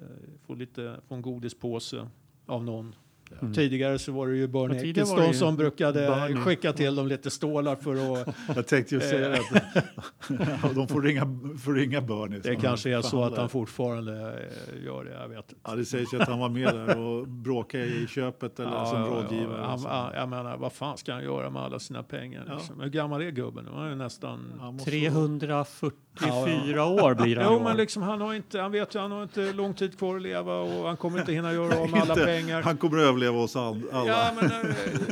[0.00, 0.06] Eh,
[0.46, 2.08] få, lite, få en godispåse
[2.46, 2.94] av någon.
[3.40, 3.54] Mm.
[3.54, 6.36] Tidigare så var det ju Bernie Ja, Ecclestone som brukade Bernie.
[6.36, 8.34] skicka till dem lite stålar för att...
[8.56, 9.40] Jag tänkte ju säga Eh.
[10.28, 12.38] Ja, De får ringa, får ringa Bernie.
[12.42, 15.54] Det kanske är så att han fortfarande eh, gör det, jag vet.
[15.64, 19.04] Ja, det sägs ju att han var med där och bråkade i köpet eller som
[19.04, 19.60] rådgivare.
[19.60, 19.88] Ja, och så.
[19.88, 22.44] han, jag menar, vad fan ska han göra med alla sina pengar?
[22.48, 22.54] Ja.
[22.54, 22.80] Liksom?
[22.80, 23.68] Hur gammal är gubben?
[23.74, 24.52] Han är nästan...
[24.60, 26.60] Han måste- 340 till Ja, ja.
[26.64, 29.22] fyra år blir han Jo, men liksom, han, har inte, han vet ju han har
[29.22, 32.14] inte lång tid kvar att leva och han kommer inte hinna göra av med alla
[32.14, 32.62] pengar.
[32.62, 34.08] Han kommer att överleva oss all- alla.
[34.10, 34.50] Ja, men,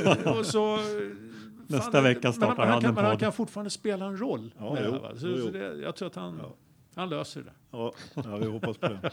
[0.07, 0.79] eh, och så,
[1.67, 3.19] Nästa fan, vecka men startar han, han kan, en men han podd.
[3.19, 4.53] kan fortfarande spela en roll.
[4.57, 5.09] Ja, med det jo, va?
[5.17, 6.53] Så, jo, så det, jag tror att han, Ja.
[6.95, 7.51] han löser det.
[7.71, 9.11] Ja, ja, vi hoppas på det.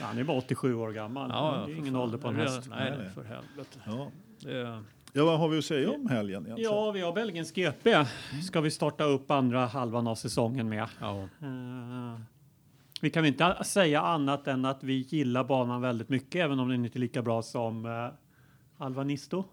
[0.00, 1.28] Han är bara 87 år gammal.
[1.28, 2.02] det är för ingen fan.
[2.02, 2.60] ålder på en Nej, häst.
[2.70, 3.10] Nej, Nej, nej, nej.
[3.14, 3.78] för helvete.
[3.86, 4.10] Ja.
[4.40, 4.82] Det,
[5.16, 6.72] ja, vad har vi att säga om helgen egentligen?
[6.72, 8.04] Ja, vi har Belgiens GP.
[8.46, 10.86] Ska vi starta upp andra halvan av säsongen med.
[11.00, 11.18] ja.
[11.20, 12.20] Eh,
[13.00, 16.68] vi kan väl inte säga annat än att vi gillar banan väldigt mycket, även om
[16.68, 18.08] den inte är lika bra som uh,
[18.78, 19.44] Alvanisto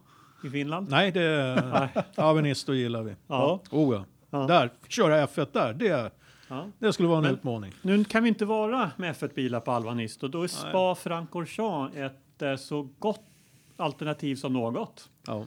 [0.45, 0.90] i Finland.
[0.90, 1.56] Nej, det,
[1.95, 2.03] Nej.
[2.15, 3.15] Avenisto gillar vi.
[3.27, 3.60] Ja.
[3.72, 4.06] Oh, ja.
[4.30, 4.48] Ja.
[4.48, 6.11] Där, köra F1 där, det,
[6.48, 6.65] Ja.
[6.80, 7.73] det skulle vara en Men- utmaning.
[7.81, 10.27] Nu kan vi inte vara med F1-bilar på Alvanisto.
[10.27, 13.22] Då är Spa Francorchamps ett eh, så gott
[13.77, 15.10] alternativ som något.
[15.27, 15.45] Ja,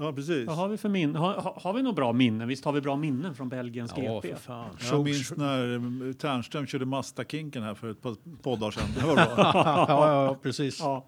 [0.00, 0.46] Ja, precis.
[0.46, 1.16] Vad har vi för minnen?
[1.16, 2.48] Har, har, har vi några bra minnen?
[2.48, 4.28] Visst har vi bra minnen från Belgiens ja GP?
[4.28, 4.76] för fan.
[4.90, 8.84] Jag minns när eh, Ternström körde Mazda-kinken här för ett par poddar sedan.
[9.00, 9.26] Det var bra.
[9.36, 10.80] ja, ja, ja, precis.
[10.80, 11.04] Ja.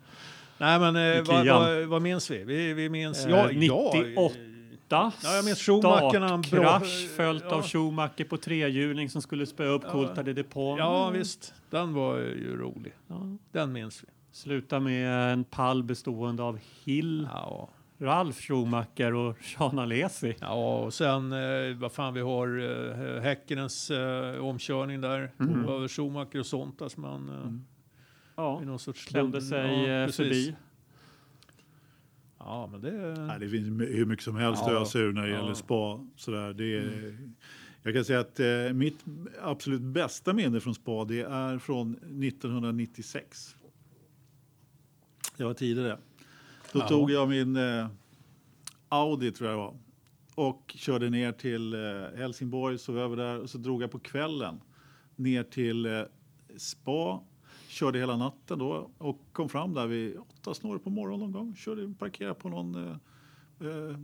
[0.59, 2.45] Nej, men eh, vad, vad, vad minns vi?
[2.45, 3.27] Vi, vi minns...
[3.27, 4.35] Eh, ja, 98.
[4.89, 7.57] Ja, jag minns Schumacher Startkrasch följt ja.
[7.57, 9.91] av Schumacher på trehjuling som skulle spöa upp Ja.
[9.91, 10.79] Coulthard i depån.
[10.79, 11.55] Ja, visst.
[11.71, 12.93] Den var ju rolig.
[13.09, 13.37] Ja.
[13.53, 14.09] Den minns vi.
[14.33, 17.69] Sluta med en pall bestående av Hill, Ja,
[18.01, 20.35] Ralf Schumacher och Jean Alesi.
[20.41, 22.59] ja och sen eh, vad fan vi har
[23.17, 25.33] eh, Häckenens eh, omkörning där.
[25.41, 25.69] Mm.
[25.69, 26.83] Över Schumacher och sånt.
[26.83, 27.53] Alltså man, eh,
[28.37, 30.57] Ja, i någon sorts klämde sig ja, eh, förbi.
[32.39, 32.91] Ja, men det...
[33.27, 34.81] Nej, det finns hur mycket som helst att Ja.
[34.83, 35.37] ösa ur när det Ja.
[35.37, 36.07] gäller spa.
[36.17, 36.53] Sådär.
[36.53, 37.19] Det är,
[37.83, 39.05] Jag kan säga att eh, mitt
[39.43, 43.57] absolut bästa minne från spa det är från 1996.
[45.37, 45.99] Det var tidigare.
[46.73, 46.89] Då Ja.
[46.89, 47.87] tog jag min eh,
[48.89, 49.75] Audi tror jag det var
[50.35, 54.61] och körde ner till eh, Helsingborg, sov över där och så drog jag på kvällen
[55.17, 56.03] ner till eh,
[56.57, 57.21] spa.
[57.69, 61.57] Körde hela natten då och kom fram där vid åtta snåret på morgonen någon gång.
[61.57, 62.97] Körde, parkerade på någon eh,
[63.69, 63.97] eh,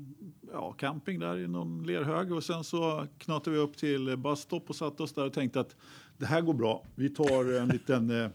[0.52, 4.70] ja, camping där i någon lerhög och sen så knatade vi upp till eh, busstop
[4.70, 5.76] och satte oss där och tänkte att
[6.18, 6.82] det här går bra.
[6.94, 8.30] Vi tar en liten eh,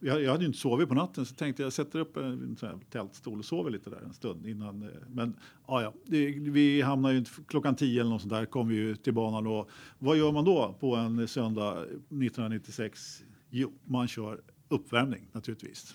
[0.00, 2.68] jag, jag hade ju inte sovit på natten så tänkte jag sätter upp en sån
[2.68, 4.82] här tältstol och sover lite där en stund innan.
[4.82, 5.36] Eh, men
[5.66, 8.74] ja, ja, det, vi hamnar ju inte klockan 10 eller något sånt där kom vi
[8.74, 13.24] ju till banan och vad gör man då på en söndag 1996?
[13.50, 15.94] Jo, man kör uppvärmning naturligtvis.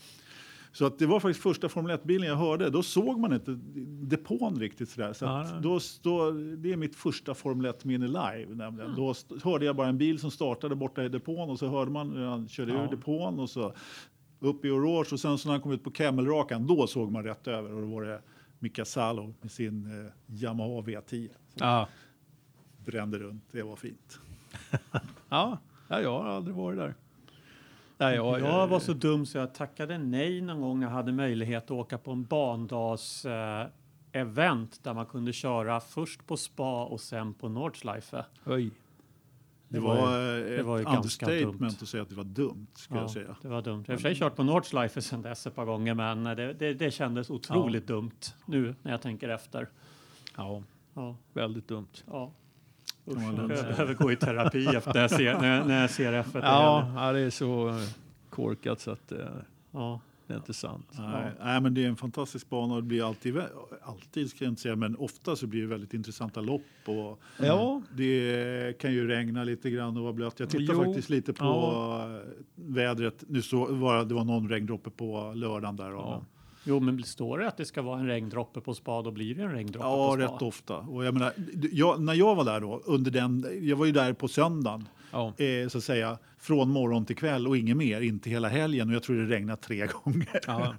[0.73, 2.69] Så att det var faktiskt första Formel 1-bilen jag hörde.
[2.69, 3.59] Då såg man inte
[4.03, 5.13] depån riktigt sådär.
[5.13, 5.47] Så nej.
[5.61, 8.55] då, då, det är mitt första Formel 1-minne live.
[8.55, 8.95] Nämligen.
[8.95, 11.91] Då st- hörde jag bara en bil som startade borta i depån och så hörde
[11.91, 12.83] man hur han körde Ja.
[12.83, 13.73] ur depån och så
[14.39, 17.23] upp i orange och sen så när han kom ut på Camelrakan då såg man
[17.23, 18.21] rätt över och då var det
[18.59, 21.87] Mika Salo med sin eh, Yamaha V10 som Ja.
[22.85, 23.43] brände runt.
[23.51, 24.19] Det var fint.
[25.29, 25.57] Ja,
[25.87, 26.93] jag har aldrig varit där.
[28.01, 31.11] Nej, jag, Jag var så dum så jag tackade nej någon gång när jag hade
[31.11, 33.67] möjlighet att åka på en bandags eh,
[34.11, 38.25] event där man kunde köra först på spa och sen på Nordschleife.
[38.45, 38.71] Oj.
[39.67, 41.77] Det, var var, ju- det var ju ett ganska understatement dumt.
[41.81, 42.67] att säga att det var dumt.
[42.75, 43.35] Skulle jag säga.
[43.41, 43.83] det var dumt.
[43.87, 46.73] Jag har för sig kört på Nordschleife sedan dess ett par gånger men det, det,
[46.73, 48.11] det kändes otroligt dumt
[48.45, 49.69] nu när jag tänker efter.
[50.37, 50.63] Ja,
[50.93, 51.87] Ja, väldigt dumt.
[52.07, 52.31] ja.
[53.07, 56.29] Usch, jag behöver gå i terapi efter jag ser, när, jag- när jag ser F1
[56.29, 56.43] igen.
[56.43, 57.75] Ja, ja, det är så eh,
[58.29, 59.17] korkat så att eh,
[59.71, 59.99] ja.
[60.27, 60.87] det är inte sant.
[60.99, 63.37] Nej, nej, men det är en fantastisk bana och det blir alltid,
[63.83, 66.61] alltid ska jag inte säga, men ofta så blir det väldigt intressanta lopp.
[66.85, 67.81] Och Ja.
[67.93, 70.39] Det kan ju regna lite grann och vara blött.
[70.39, 72.09] Jag tittar Jo, faktiskt lite på ja.
[72.15, 72.21] eh,
[72.55, 73.23] vädret.
[73.27, 75.95] Nu så var det- det var någon regndroppe på lördagen där.
[75.95, 76.25] Och, Ja.
[76.63, 79.41] Jo, men står det att det ska vara en regndroppe på spa, då blir det
[79.43, 80.35] en regndroppe Ja, på spa.
[80.35, 80.77] rätt ofta.
[80.77, 81.33] Och jag menar,
[81.71, 85.33] jag, när jag var där då, under den, jag var ju där på söndagen, Ja.
[85.37, 88.89] eh, så att säga, från morgon till kväll och inget mer, inte hela helgen.
[88.89, 90.39] Och jag tror det regnade tre gånger.
[90.47, 90.75] Ja.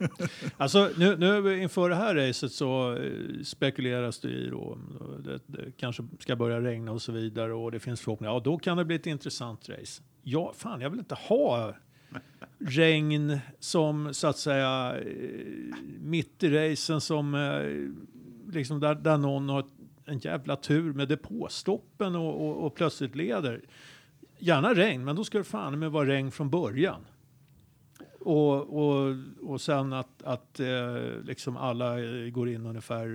[0.56, 3.10] Alltså, nu, nu inför det här racet så eh,
[3.44, 4.78] spekuleras det i då,
[5.24, 8.32] det, det kanske ska börja regna och så vidare och det finns förhoppningar.
[8.32, 10.02] Ja, då kan det bli ett intressant race.
[10.22, 11.74] Ja, fan, jag vill inte ha
[12.58, 19.48] regn som så att säga eh, mitt i racen som eh, liksom där, där någon
[19.48, 19.64] har
[20.04, 23.60] en jävla tur med depåstoppen och, och, och plötsligt leder.
[24.38, 27.06] Gärna regn, men då ska det fan med vara regn från början.
[28.20, 31.96] Och, och, och sen att, att eh, liksom alla
[32.30, 33.06] går in ungefär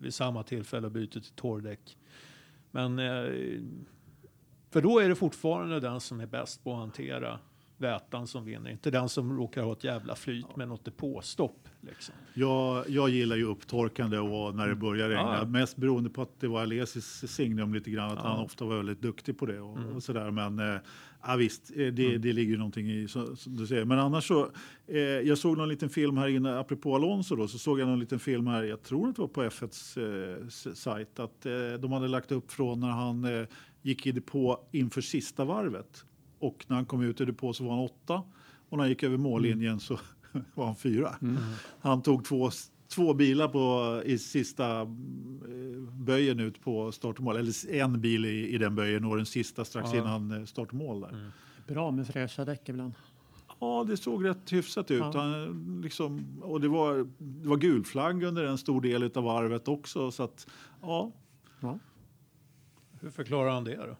[0.00, 1.96] vid samma tillfälle och byter till torrdäck.
[2.70, 3.00] Men
[4.70, 7.38] för då är det fortfarande den som är bäst på att hantera
[7.78, 8.70] vätan som vinner.
[8.70, 11.68] Inte den som råkar ha ett jävla flyt med något depåstopp.
[11.80, 12.14] Liksom.
[12.34, 15.38] Jag, jag gillar ju upptorkande och när det börjar regna.
[15.38, 15.44] Ja.
[15.44, 18.10] Mest beroende på att det var Alesis signum lite grann.
[18.10, 18.28] Att Ja.
[18.30, 19.96] han ofta var väldigt duktig på det och, Mm.
[19.96, 20.30] och sådär.
[20.30, 20.80] Men eh,
[21.26, 23.84] ja, visst, eh, det, det ligger ju någonting i som du säger.
[23.84, 24.50] Men annars så,
[24.86, 27.98] eh, jag såg någon liten film här inne, apropå Alonso då, så såg jag någon
[28.00, 29.98] liten film här, jag tror att det var på F1s
[30.40, 33.46] eh, sajt, att eh, de hade lagt upp från när han eh,
[33.82, 36.04] gick i depå inför sista varvet.
[36.38, 38.22] Och när han kom ut i depå så var han åtta.
[38.68, 39.98] Och när han gick över mållinjen så
[40.54, 41.16] var han fyra.
[41.80, 42.50] Han tog två,
[42.88, 44.86] två bilar på, i sista eh,
[45.92, 47.36] böjen ut på start och mål.
[47.36, 49.98] Eller en bil i, i den böjen och den sista strax Ja.
[49.98, 51.00] innan eh, start och mål.
[51.00, 51.30] Där.
[51.68, 52.92] Bra med fräscha däck ibland.
[53.60, 54.98] Ja, det såg rätt hyfsat ut.
[55.00, 55.12] Ja.
[55.14, 59.68] Han, liksom, och det var, det var gul flagg under en stor del av varvet
[59.68, 60.10] också.
[60.10, 60.46] Så att,
[60.82, 61.12] ja,
[61.60, 61.78] Ja.
[63.00, 63.96] Hur förklarar han det då?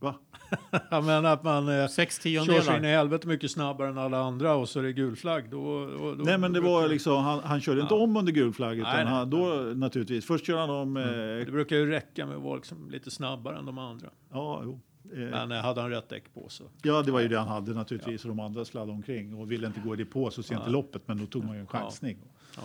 [0.00, 0.14] Va?
[0.90, 4.18] Jag menar att man eh, Sex kör sig in i helvete mycket snabbare än alla
[4.20, 5.50] andra och så är det gul flagg.
[5.50, 8.00] Då, då, då, Nej, men det var liksom, han, han körde inte Ja.
[8.00, 8.78] om under gul flagg.
[8.78, 9.12] Utan Nej, nej.
[9.14, 9.46] han, då,
[9.76, 10.96] naturligtvis, först körde han om...
[10.96, 11.02] Eh,
[11.46, 14.08] Det brukar ju räcka med att vara liksom lite snabbare än de andra.
[14.32, 14.80] ja, jo.
[15.12, 16.64] Eh, Men eh, hade han rätt däck på så.
[16.82, 18.24] Ja, det var ju det han hade naturligtvis.
[18.24, 20.68] Och de andra sladdade omkring och ville inte gå i depå så sent Ja.
[20.68, 21.02] i loppet.
[21.06, 22.18] Men då tog man ju en chansning.
[22.56, 22.62] Ja.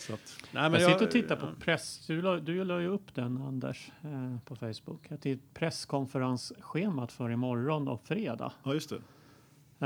[0.00, 2.04] Så att, Nej, Jag sitter och tittar på press.
[2.06, 5.12] Du la, du la ju upp den Anders eh, på Facebook.
[5.12, 8.52] Att det är presskonferensschemat för imorgon och fredag.
[8.62, 8.96] ja, just det.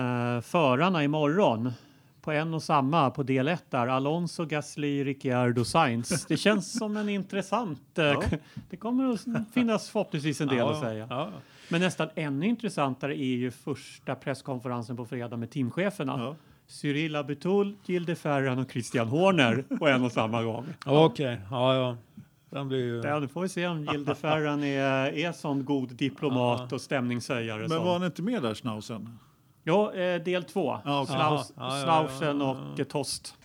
[0.00, 1.72] Eh, förarna imorgon
[2.20, 3.86] på en och samma på del 1 där.
[3.86, 6.26] Alonso, Gasly, Ricciardo, Sainz.
[6.26, 7.98] Det känns som en intressant...
[7.98, 8.22] Eh, Ja.
[8.70, 9.24] Det kommer att
[9.54, 11.06] finnas förhoppningsvis en del ja, att säga.
[11.10, 11.30] Ja,
[11.68, 16.36] Men nästan ännu intressantare är ju första presskonferensen på fredag med teamcheferna.
[16.66, 20.66] Cyril Abitol, Gilde Ferran och Christian Horner på en och samma gång.
[20.86, 21.96] Okej, ja, ja.
[22.50, 23.02] Den blir ju...
[23.04, 27.68] Ja, nu får vi se om Gilde Ferran är, är sån god diplomat och stämningshöjare.
[27.68, 29.18] Men var han inte med där, Schnauzen?
[29.64, 30.80] Ja, eh, del två.
[30.84, 31.16] Ja, okej.
[31.16, 33.36] Snaus, Jaha, ja, ja, Snausen ja, och eh, Tost.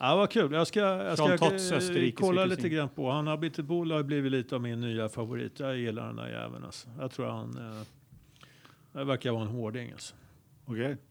[0.00, 0.52] Ja, vad kul.
[0.52, 1.72] Jag ska, jag ska Tots
[2.16, 3.10] kolla lite grann på.
[3.10, 5.60] Han Abiteboul har blivit lite av min nya favorit.
[5.60, 6.64] Jag gillar den där jäveln.
[6.64, 6.88] Alltså.
[7.00, 7.56] Jag tror han...
[7.56, 7.82] Eh,
[8.92, 9.92] det verkar vara en hårding.
[9.92, 10.14] Alltså.
[10.66, 10.96] Okej.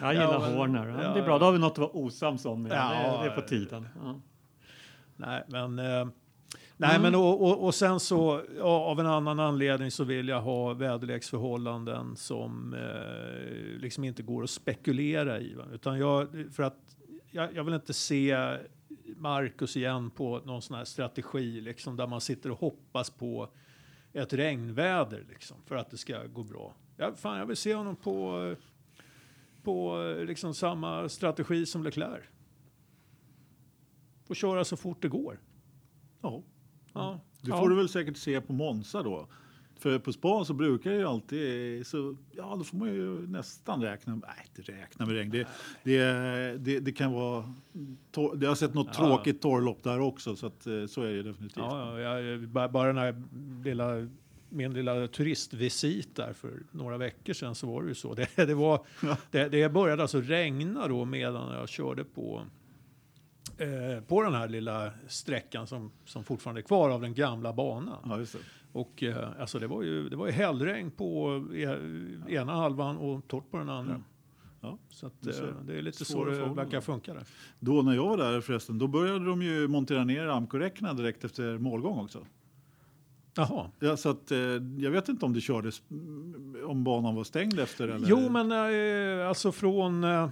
[0.00, 0.86] Jag gillar Ja, men- Horner.
[0.88, 2.66] Ja, det är bra, då har vi något att vara osams om.
[2.66, 3.88] Ja, Ja, det, det är på tiden.
[4.02, 4.20] Ja.
[5.16, 5.78] Nej, men...
[5.78, 6.08] Eh,
[6.76, 7.02] nej, Mm.
[7.02, 12.16] men och, och, och sen så av en annan anledning så vill jag ha väderleksförhållanden
[12.16, 15.54] som eh, liksom inte går att spekulera i.
[15.54, 15.64] Va?
[15.72, 16.76] Utan jag, för att
[17.30, 18.56] jag, jag vill inte se
[19.16, 23.48] Marcus igen på någon sån här strategi liksom, där man sitter och hoppas på
[24.12, 26.74] ett regnväder liksom, för att det ska gå bra.
[27.00, 28.54] Ja, fan, jag vill se honom på,
[29.62, 29.96] på
[30.26, 32.24] liksom samma strategi som Leclerc.
[34.28, 35.40] Och köra så fort det går.
[36.22, 36.42] Ja.
[36.92, 37.20] Ja.
[37.42, 37.58] Det ja.
[37.58, 39.28] får du väl säkert se på Monza då.
[39.78, 43.82] För på span så brukar det ju alltid, så, ja då får man ju nästan
[43.82, 45.30] räkna, nej inte räkna med regn.
[45.30, 45.48] Det,
[45.84, 47.54] det, det, det kan vara,
[48.10, 48.92] tor, jag har sett något Ja.
[48.92, 51.56] tråkigt torrlopp där också så att eh, så är det definitivt.
[51.56, 53.22] Ja, ja, bara den här
[53.64, 54.08] lilla,
[54.48, 58.14] min lilla turistvisit där för några veckor sedan så var det ju så.
[58.36, 58.80] Det, det, var,
[59.30, 62.42] det, det började alltså regna då medan jag körde på,
[63.58, 67.98] eh, på den här lilla sträckan som, som fortfarande är kvar av den gamla banan.
[68.04, 68.38] Ja, det.
[68.72, 73.28] Och eh, alltså det var ju, det var ju hällregn på e- ena halvan och
[73.28, 73.92] torrt på den andra.
[73.94, 74.04] Mm.
[74.60, 75.48] Ja, Så att, ser.
[75.48, 77.22] eh, det är lite så det verkar funka där.
[77.60, 81.58] Då när jag var där förresten, då började de ju montera ner Amco-räckena direkt efter
[81.58, 82.26] målgång också.
[83.38, 83.70] Jaha.
[83.80, 84.38] Ja, så att, eh,
[84.78, 88.08] jag vet inte om det kördes, mm, om banan var stängd efter eller?
[88.08, 88.52] Jo, men
[89.20, 90.04] eh, alltså från...
[90.04, 90.28] Eh,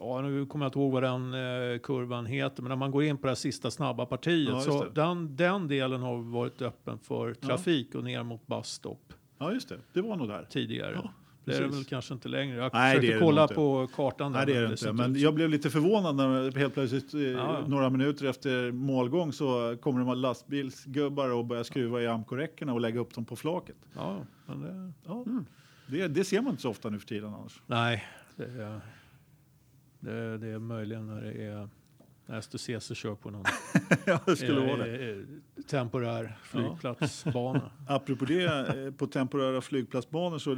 [0.00, 3.04] ja, nu kommer jag inte ihåg vad den eh, kurvan heter, men när man går
[3.04, 6.98] in på det här sista snabba partiet Ja, så den, den delen har varit öppen
[6.98, 9.78] för trafik och ner mot busstop Ja, just det.
[9.92, 10.46] Det var nog där.
[10.50, 10.92] tidigare.
[11.04, 11.10] Ja,
[11.44, 12.56] det är det väl kanske inte längre.
[12.56, 13.54] Jag Nej, försökte kolla inte.
[13.54, 14.32] på kartan.
[14.32, 14.92] där, Nej, det är det inte.
[14.92, 17.64] Men jag blev lite förvånad när helt plötsligt, eh, Ja.
[17.66, 23.00] några minuter efter målgång, så kommer det lastbilsgubbar och börjar skruva i Amco-räckena och lägga
[23.00, 23.76] upp dem på flaket.
[23.96, 25.24] Ja, men det, Ja.
[25.86, 27.62] Det, det ser man inte så ofta nu för tiden annars.
[27.66, 28.04] nej,
[28.36, 28.80] det är,
[30.00, 31.68] det, det är möjligen när det är
[32.26, 33.44] när STCC kör på någon
[34.06, 35.10] ja, det skulle eh, vara det.
[35.10, 35.16] eh,
[35.66, 37.70] temporär flygplatsbana.
[37.88, 38.44] Apropå det,
[38.86, 40.56] eh, på temporära flygplatsbanor så är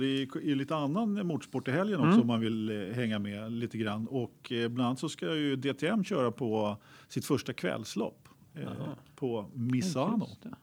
[0.49, 2.21] det lite annan motorsport i helgen också Mm.
[2.21, 4.07] om man vill eh, hänga med lite grann.
[4.07, 6.77] Och bland annat så ska ju DTM köra på
[7.09, 8.69] sitt första kvällslopp eh,
[9.17, 10.27] på Misano.
[10.43, 10.55] Det.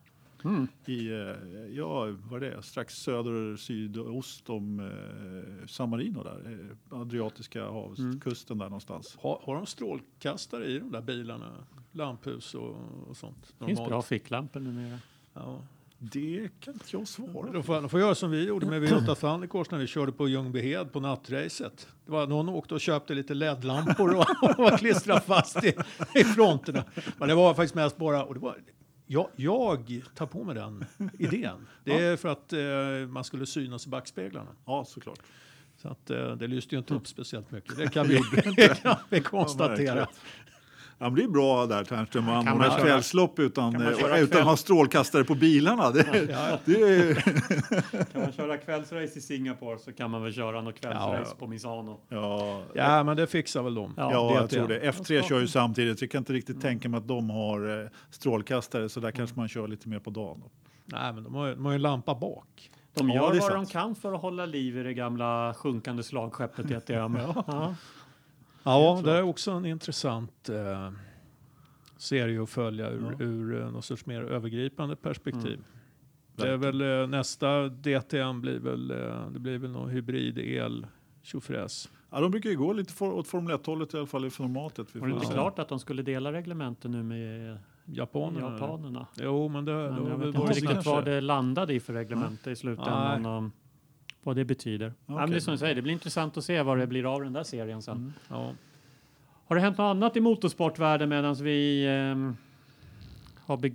[0.44, 0.68] Mm.
[0.86, 7.00] i, eh, ja, vad är det, strax söder sydost om eh, San Marino där, eh,
[7.00, 9.18] Adriatiska havskusten där någonstans.
[9.22, 11.52] Har, har de strålkastare i de där bilarna?
[11.92, 12.76] Lamphus och,
[13.10, 13.54] och sånt?
[13.60, 15.00] Det finns bra ficklampor numera.
[15.34, 15.62] Ja.
[16.12, 19.16] Det kan inte jag svara De får, de får göra som vi gjorde med V8
[19.20, 21.88] Thundercars när vi körde på Ljungbyhed på nattracet.
[22.06, 25.74] Det var någon åkte och köpte lite LED-lampor och, och var klistrad fast i,
[26.16, 26.84] i fronterna.
[27.18, 28.58] Men det var faktiskt mest bara, och det var,
[29.14, 30.86] jag, jag tar på mig den
[31.20, 31.68] idén.
[31.84, 34.50] Det är för att eh, man skulle synas i backspeglarna.
[34.66, 35.20] Ja, såklart.
[35.78, 37.78] Så att, eh, det lyste ju inte upp speciellt mycket.
[37.78, 38.20] Det kan vi,
[38.56, 40.08] det kan vi konstatera.
[41.04, 44.20] Ja, det är bra där Ternström att Kan anordna man ett köra- kvällslopp utan, eh,
[44.22, 45.92] utan att ha strålkastare på bilarna.
[45.92, 47.14] Det, Ja, det är,
[48.14, 51.36] Kan man köra kvällsrace i Singapore så kan man väl köra något kvällsrace Ja.
[51.40, 52.00] på Misano.
[52.10, 53.94] ja, ja, men det fixar väl de.
[53.98, 54.80] Ja, Ja, jag tror det.
[54.92, 56.02] F3 kör ju samtidigt.
[56.02, 59.48] Jag kan inte riktigt tänka mig att de har eh, strålkastare, så där kanske man
[59.48, 60.40] kör lite mer på dagen.
[60.44, 60.50] Då.
[60.86, 62.70] Nej, men de har, ju- de har ju en lampa bak.
[62.96, 63.68] De Ja, gör är vad sant.
[63.68, 67.18] de kan för att hålla liv i det gamla sjunkande slagskeppet DTM.
[67.48, 67.76] ja.
[68.64, 70.92] Ja, det är också en intressant eh,
[71.98, 73.26] serie att följa ur, Ja.
[73.26, 75.54] ur eh, något sorts mer övergripande perspektiv.
[75.54, 75.64] Mm.
[76.36, 80.88] Det är väl eh, nästa DTM blir väl, eh, det blir väl någon hybrid el
[81.22, 81.90] tjofräs.
[82.10, 84.96] Ja, de brukar ju gå lite for, åt Formel 1-hållet i alla fall i formatet.
[84.96, 88.54] Var det inte klart att de skulle dela reglementen nu med Japanerna.
[88.54, 89.08] japanerna?
[89.16, 92.52] Jo, men det, Men har jag vet inte riktigt vad det landade i för reglemente
[92.52, 93.52] i slutändan.
[94.24, 94.94] Vad det betyder.
[95.06, 97.34] Men det som du säger, det blir intressant att se vad det blir av den
[97.34, 97.98] där serien sen.
[97.98, 98.14] Mm.
[98.30, 98.54] Ja.
[99.46, 102.36] Har det hänt något annat i motorsportvärlden medan vi ehm,
[103.40, 103.72] har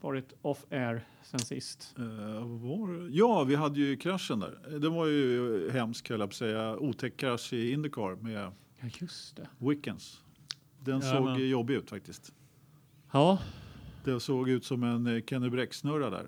[0.00, 1.94] varit off-air sen sist?
[1.98, 2.04] Eh,
[2.46, 3.08] vad var det?
[3.16, 4.78] ja, vi hade ju kraschen där.
[4.78, 6.76] Den var ju hemsk, höll jag på att säga.
[6.76, 9.48] Otäck krasch i Indycar med Ja, just det.
[9.58, 10.20] Wickens.
[10.80, 12.32] Den Ja, såg men- jobbig ut faktiskt.
[13.12, 13.38] Ja,
[14.04, 16.26] Det såg ut som en eh, Kenny Bräck-snurra där.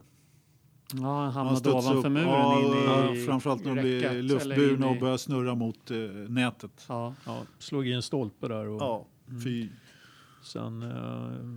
[0.97, 2.12] Ja han Han hamnade studsade ovanför upp.
[2.15, 5.97] muren ja, in i Framförallt när de blir luftburna och börjar snurra mot eh,
[6.29, 6.85] nätet.
[6.89, 9.07] Ja, Ja, slog i en stolpe där och Ja,
[9.45, 9.69] fy.
[10.43, 10.89] sen, eh,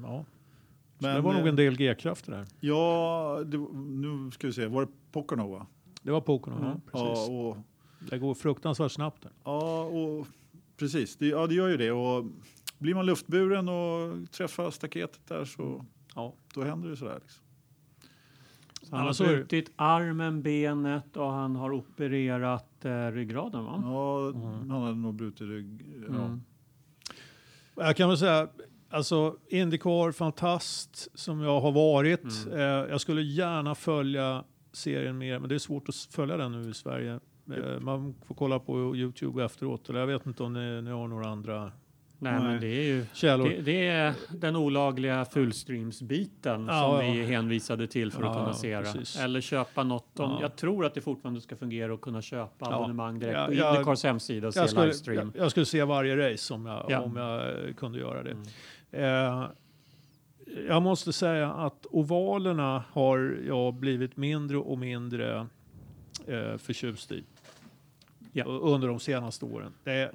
[0.04, 0.26] ja.
[1.00, 2.46] Så Men, det var nog eh, en del G-krafter där.
[2.60, 4.68] Ja, det, nu ska vi se.
[4.68, 5.66] Var det Pocono?
[6.02, 6.68] Det var Pocono, Mm.
[6.68, 7.28] ja, precis.
[7.30, 7.58] Ja, och,
[8.10, 9.32] Det går fruktansvärt snabbt där.
[9.44, 10.28] ja, och
[10.78, 11.16] precis.
[11.18, 11.92] Det, ja, det gör ju det.
[11.92, 12.26] Och
[12.78, 15.86] blir man luftburen och träffar staketet där så
[16.16, 16.34] Ja.
[16.54, 17.20] då händer det sådär.
[17.24, 17.43] Liksom.
[18.98, 23.82] Han har brutit armen, benet och han har opererat eh, ryggraden va?
[23.86, 24.32] Ja,
[24.70, 25.86] han hade nog brutit rygg.
[26.10, 26.16] Ja.
[26.16, 26.42] Mm.
[27.76, 28.48] Jag kan väl säga,
[28.90, 32.46] alltså Indycar, fantast som jag har varit.
[32.46, 32.60] Mm.
[32.60, 36.70] Eh, jag skulle gärna följa serien mer, men det är svårt att följa den nu
[36.70, 37.20] i Sverige.
[37.52, 39.90] Eh, man får kolla på Youtube efteråt.
[39.90, 41.72] Eller jag vet inte om ni, ni har några andra
[42.24, 42.44] Nej, Nej.
[42.44, 43.06] men det är ju
[43.44, 47.12] det, det är den olagliga fullstreams-biten Ja, som ja.
[47.14, 49.24] vi är hänvisade till för att Ja, kunna ja, se det.
[49.24, 50.20] Eller köpa något.
[50.20, 50.38] Om, Ja.
[50.42, 54.04] Jag tror att det fortfarande ska fungera att kunna köpa abonnemang direkt Ja, på Indycars
[54.04, 55.32] hemsida och se jag, skulle, livestream.
[55.36, 57.00] jag, jag skulle se varje race om jag, Ja.
[57.00, 58.32] om jag kunde göra det.
[58.32, 58.44] Mm.
[58.92, 59.48] Eh,
[60.68, 65.48] jag måste säga att ovalerna har jag blivit mindre och mindre
[66.28, 67.24] eh, förtjust i
[68.46, 69.74] under de senaste åren.
[69.84, 70.12] Det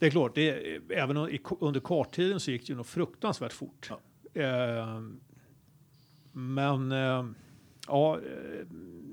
[0.00, 1.16] det är klart, det är, även
[1.60, 3.90] under karttiden så gick det ju nog fruktansvärt fort.
[4.34, 5.00] Eh,
[6.32, 7.24] men eh,
[7.88, 8.18] ja,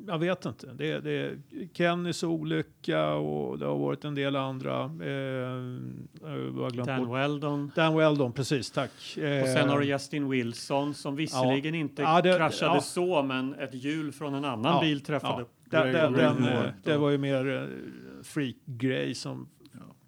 [0.07, 0.68] jag vet inte.
[0.73, 1.38] Det, det
[1.73, 4.84] Kennys olycka och det har varit en del andra.
[4.84, 5.51] Eh,
[6.85, 7.18] Dan bort.
[7.18, 7.72] Weldon.
[7.76, 9.18] Dan Weldon, precis, tack.
[9.18, 12.81] Eh, Och sen har du Justin Wilson som visserligen inte Ja, det- kraschade ja.
[12.81, 15.41] så, men ett hjul från en annan Ja, bil träffade.
[15.41, 15.84] ja.
[15.84, 17.68] Den, den, den, eh, det var ju mer eh,
[18.23, 19.47] freak-grej som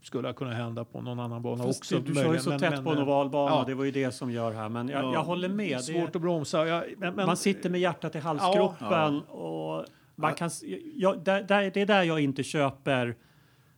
[0.02, 2.00] skulle ha kunnat hända på någon annan bana Fast också.
[2.00, 3.64] du, kör ju så men- tätt men, på en ovalbana, ja.
[3.68, 4.70] det var ju det som gör här.
[4.70, 5.14] Men jag, Ja.
[5.14, 5.78] jag håller med.
[5.78, 6.68] Det, Svårt att bromsa.
[6.68, 9.86] Ja, men, man sitter med hjärtat i halsgropen och
[10.16, 10.50] man kan,
[10.96, 13.16] jag, där, där, det är där jag inte köper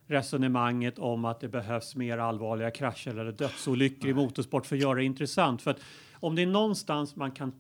[0.07, 4.95] resonemanget om att det behövs mer allvarliga krascher eller dödsolyckor i motorsport för att göra
[4.95, 5.61] det intressant.
[5.61, 5.80] För att
[6.14, 7.52] om det är någonstans man kan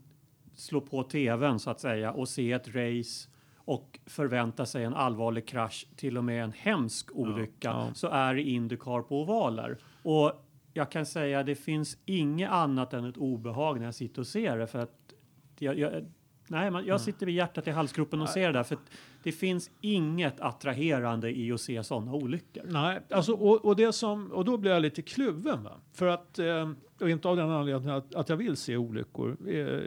[0.55, 3.29] slå på tvn så att säga och se ett race
[3.65, 7.89] och förvänta sig en allvarlig krasch, till och med en hemsk olycka, ja.
[7.93, 9.77] så är det Indycar på ovaler.
[10.03, 14.27] Och jag kan säga det finns inget annat än ett obehag när jag sitter och
[14.27, 14.67] ser det.
[14.67, 15.13] För att
[15.59, 16.05] jag, jag,
[16.47, 18.63] nej, man, jag sitter vid hjärtat i halsgropen och ser det där.
[18.63, 18.91] För att
[19.23, 22.63] det finns inget attraherande i att se sådana olyckor.
[22.65, 25.63] Nej, alltså, och, och, det som, och då blir jag lite kluven.
[25.63, 25.81] Va?
[25.93, 26.71] För att, eh,
[27.01, 29.49] och inte av den anledningen att, att jag vill se olyckor.
[29.49, 29.81] Eh,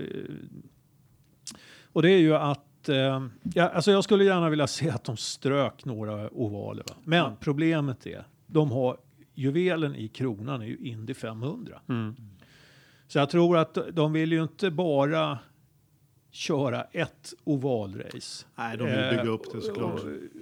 [1.92, 5.16] och det är ju att eh, ja, alltså jag skulle gärna vilja se att de
[5.16, 6.84] strök några ovaler.
[6.88, 6.94] Va?
[7.04, 8.96] Men problemet är, de har
[9.34, 11.80] juvelen i kronan är ju Indy 500.
[11.88, 12.16] Mm.
[13.08, 15.38] Så jag tror att de vill ju inte bara
[16.30, 18.46] köra ett ovalrace.
[18.54, 20.00] Nej, de vill Eh, bygga upp det såklart.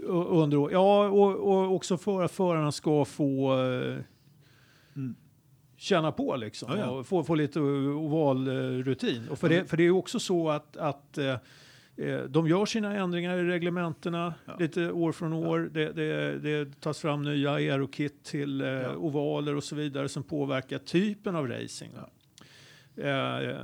[0.09, 3.99] Och, och, under, ja, och, och också för att förarna ska få eh,
[4.97, 5.15] Mm.
[5.77, 6.91] känna på liksom Ja, ja.
[6.91, 9.29] och få, få lite ovalrutin.
[9.29, 11.39] Och för, det, för det är ju också så att, att eh, eh,
[12.29, 14.57] de gör sina ändringar i reglementena Ja.
[14.59, 15.71] lite år från år.
[15.73, 18.95] Det, det, det tas fram nya aerokit till eh, Ja.
[18.97, 21.91] ovaler och så vidare som påverkar typen av racing.
[21.97, 22.09] Ja.
[22.97, 23.57] Eh,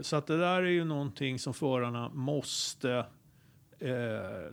[0.00, 3.04] så att det där är ju någonting som förarna måste Eh,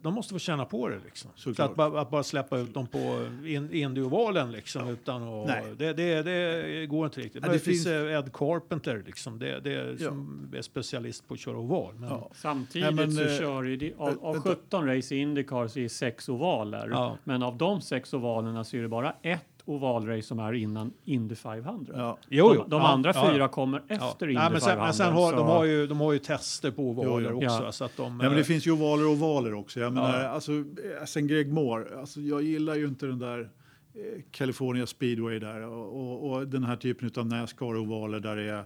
[0.01, 1.31] de måste få känna på det liksom.
[1.35, 5.47] Så att, bara, att bara släppa ut dem på in, Indy-ovalen liksom utan att...
[5.47, 5.63] Nej.
[5.77, 7.43] Det, det, det går inte riktigt.
[7.43, 9.39] Ja, det det finns Ed Carpenter liksom.
[9.39, 11.93] Det, det är, som är specialist på att köra oval.
[11.97, 12.29] Men, Ja.
[12.33, 14.49] Samtidigt Nej, men, så eh, kör ju av, av vänta.
[14.49, 16.89] 17 race i Indycar så är det sex ovaler.
[16.91, 17.17] Ja.
[17.23, 21.35] Men av de sex ovalerna så är det bara ett ovalrace som är innan Indy
[21.35, 21.93] 500.
[21.97, 22.17] Ja.
[22.29, 22.61] Jo, jo.
[22.63, 23.47] De, de ja, andra ja, fyra ja.
[23.47, 23.95] kommer Ja.
[23.95, 24.85] efter Indy Nej, men sen, 500.
[24.85, 27.63] men sen har, så- de, har ju, de har ju tester på ovaler Jo, också.
[27.63, 27.71] Ja.
[27.71, 29.79] Så att de, Nej, men det eh, finns ju ovaler och ovaler också.
[29.79, 30.27] Jag menar, Ja.
[30.29, 35.39] alltså, eh, sen Greg Moore, alltså, jag gillar ju inte den där eh, California speedway
[35.39, 38.65] där och, och, och den här typen av Nascar-ovaler där det är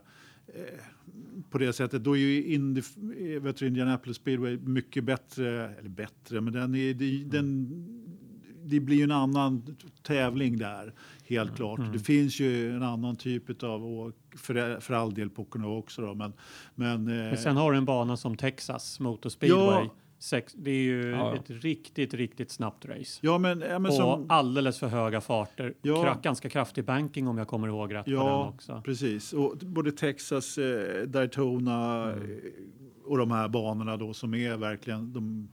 [1.49, 2.03] på det sättet.
[2.03, 2.81] Då är ju Indy,
[3.41, 6.93] vet du, Indianapolis speedway mycket bättre, eller bättre, men den är,
[7.25, 7.69] den,
[8.63, 10.93] det blir ju en annan tävling där,
[11.27, 11.79] helt klart.
[11.93, 16.13] Det finns ju en annan typ av, och för, för all del Pocono också då,
[16.15, 16.33] men,
[16.75, 19.59] men, eh, Men sen har du en bana som Texas Motor Speedway.
[19.85, 19.93] Ja.
[20.19, 21.35] Sex, det är ju Ja.
[21.35, 23.19] ett riktigt, riktigt snabbt race.
[23.21, 25.73] ja, men, ja, men och som, alldeles för höga farter.
[25.81, 25.93] Ja.
[25.95, 28.81] Kra- ganska kraftig banking om jag kommer ihåg rätt på den Ja, också.
[28.85, 29.33] precis.
[29.33, 32.31] Och både Texas, eh, Daytona Mm.
[32.31, 32.37] eh,
[33.05, 35.49] och de här banorna då som är verkligen de,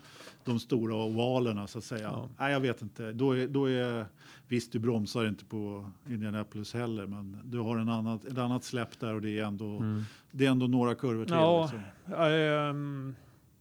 [0.51, 2.03] de stora ovalerna så att säga.
[2.03, 2.29] Ja.
[2.39, 3.13] Nej, jag vet inte.
[3.13, 4.07] Då är, då är,
[4.49, 9.01] visst, du bromsar inte på Indianapolis heller, men du har en annat, ett annat släpp
[9.01, 10.03] där och det är ändå, Mm.
[10.31, 11.35] det är ändå några kurvor till.
[11.35, 11.63] Ja.
[11.73, 12.15] Liksom.
[12.25, 13.15] Ehm,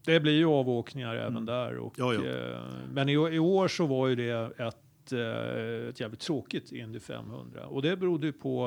[0.06, 1.46] det blir ju avåkningar även Mm.
[1.46, 1.78] där.
[1.78, 2.26] Och, Ja, ja.
[2.26, 2.60] eh,
[2.94, 7.66] men i, i år så var ju det ett, eh, ett jävligt tråkigt Indy 500.
[7.68, 8.66] Och det berodde ju på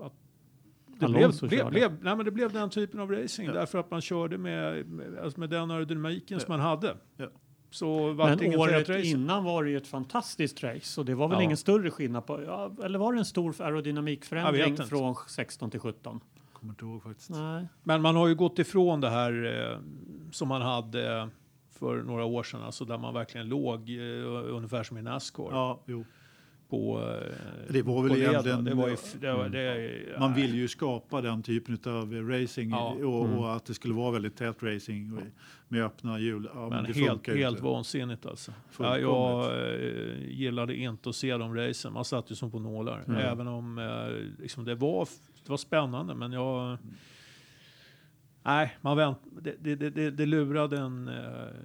[0.00, 0.12] att
[0.86, 3.46] det blev, blev, blev, nej, men det blev den typen av racing.
[3.48, 3.52] Ja.
[3.54, 6.56] Därför att man körde med, med, alltså med den aerodynamiken som Ja.
[6.58, 6.96] man hade.
[7.16, 7.26] Ja.
[7.72, 11.14] Så var det Men ingen året innan var det ju ett fantastiskt race och det
[11.14, 11.42] var väl Ja.
[11.42, 15.80] ingen större skillnad på, ja, eller var det en stor Jag aerodynamikförändring från 16 till
[15.80, 16.20] 17?
[16.52, 17.30] Kommer inte ihåg faktiskt.
[17.30, 17.68] Nej.
[17.82, 19.78] Men man har ju gått ifrån det här eh,
[20.32, 21.28] som man hade
[21.70, 25.48] för några år sedan, alltså där man verkligen låg eh, ungefär som i Nascar.
[25.50, 26.04] Ja, jo.
[26.72, 28.58] På eh, Det var väl på egentligen-?
[28.58, 28.64] Mm.
[28.64, 32.88] Det var ju, det var, det, Man vill ju skapa den typen av racing Ja.
[32.90, 33.38] och, Mm.
[33.38, 35.22] och att det skulle vara väldigt tät racing och,
[35.68, 36.48] med öppna hjul.
[36.54, 38.52] Ja, Men det helt, helt vansinnigt alltså.
[38.78, 41.92] Ja, jag eh, gillade inte att se de racen.
[41.92, 43.04] Man satt ju som på nålar.
[43.06, 43.16] Mm.
[43.20, 45.08] Även om eh, liksom, det, var,
[45.44, 46.14] det var spännande.
[46.14, 46.78] Men jag...
[48.44, 51.10] Nej, man vänt, det, det, det- det, lurade en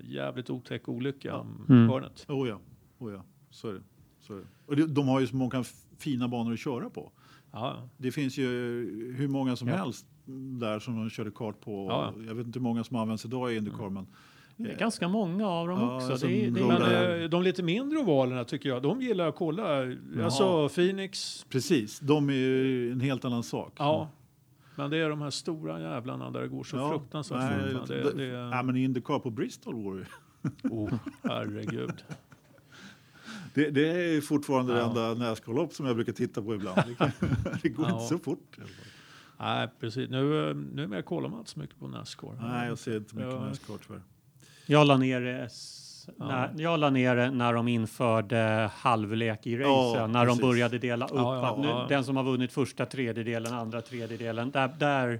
[0.03, 1.89] jävligt otäck olycka om Mm.
[1.89, 2.25] hörnet.
[2.29, 2.59] Oh ja,
[2.97, 3.23] oh ja.
[3.49, 3.81] Så är det.
[4.27, 4.43] Så det.
[4.65, 5.63] Och de, har ju så många
[5.97, 7.11] fina banor att köra på.
[7.51, 8.47] Ja, Det finns ju
[9.17, 9.75] hur många som Ja.
[9.75, 10.05] helst
[10.59, 11.87] där som de körde kart på.
[11.89, 12.13] Ja.
[12.27, 14.07] Jag vet inte hur många som används idag i Indycar, men
[14.55, 16.11] Det är ganska många av dem Ja, också.
[16.11, 19.93] alltså, det, det, Men eh, de lite mindre ovalerna tycker jag, de gillar att kolla.
[20.23, 23.73] Alltså Phoenix, precis, de är ju en helt annan sak.
[23.77, 24.09] ja.
[24.75, 26.89] Men det är de här stora jävlarna där det går så Ja.
[26.89, 27.87] fruktansvärt Nej, fort.
[27.87, 30.05] det, Det, det, det, Nej, men Indycar på Bristol var ju...
[30.69, 30.93] oh,
[31.23, 31.93] herregud.
[33.57, 34.79] Det, det är fortfarande Ja.
[34.79, 36.81] det enda Nascar-lopp som jag brukar titta på ibland.
[37.63, 37.93] Det, går Ja.
[37.93, 38.57] inte så fort.
[39.39, 40.09] Nej, precis.
[40.09, 42.37] Nu, eh, numera kollar man inte så mycket på Nascar.
[42.41, 43.39] Nej, jag ser inte mycket Ja.
[43.45, 44.01] Nascar tyvärr.
[44.65, 45.83] jag la ner det s-
[46.19, 46.25] Ja.
[46.25, 50.01] när, jag la ner det när de införde halvlek i racen.
[50.01, 50.41] Ja, när precis.
[50.41, 51.11] de började dela upp.
[51.15, 51.95] Ja, nu.
[51.95, 54.51] Den som har vunnit första tredjedelen, andra tredjedelen.
[54.51, 55.19] Där, där,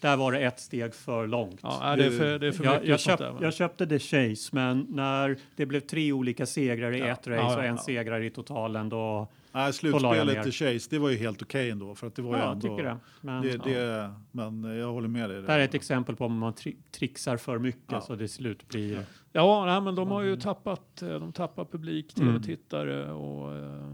[0.00, 1.60] där var det ett steg för långt.
[1.62, 3.30] Ja, det är för, det är för Jag, jag, sånt köp, där.
[3.30, 3.38] va?
[3.40, 7.64] jag köpte The Chase, men när det blev tre olika segrar i ett race och
[7.64, 7.82] en ja.
[7.82, 9.28] segrare i totalen, då...
[9.54, 11.94] nej, slutspelet till Chase, det var ju helt okej ändå.
[11.94, 12.96] För att det var Ja, ju jag ändå, tycker det.
[13.20, 13.64] Men Det, ja.
[13.64, 15.42] det, Men jag håller med dig.
[15.42, 18.00] det här är ett exempel på om man tri trixar för mycket Ja.
[18.00, 19.00] så det slut blir...
[19.32, 22.42] Ja, nej, men de har ju tappat, eh, de tappar publik, Mm.
[22.42, 23.88] tv-tittare och eh,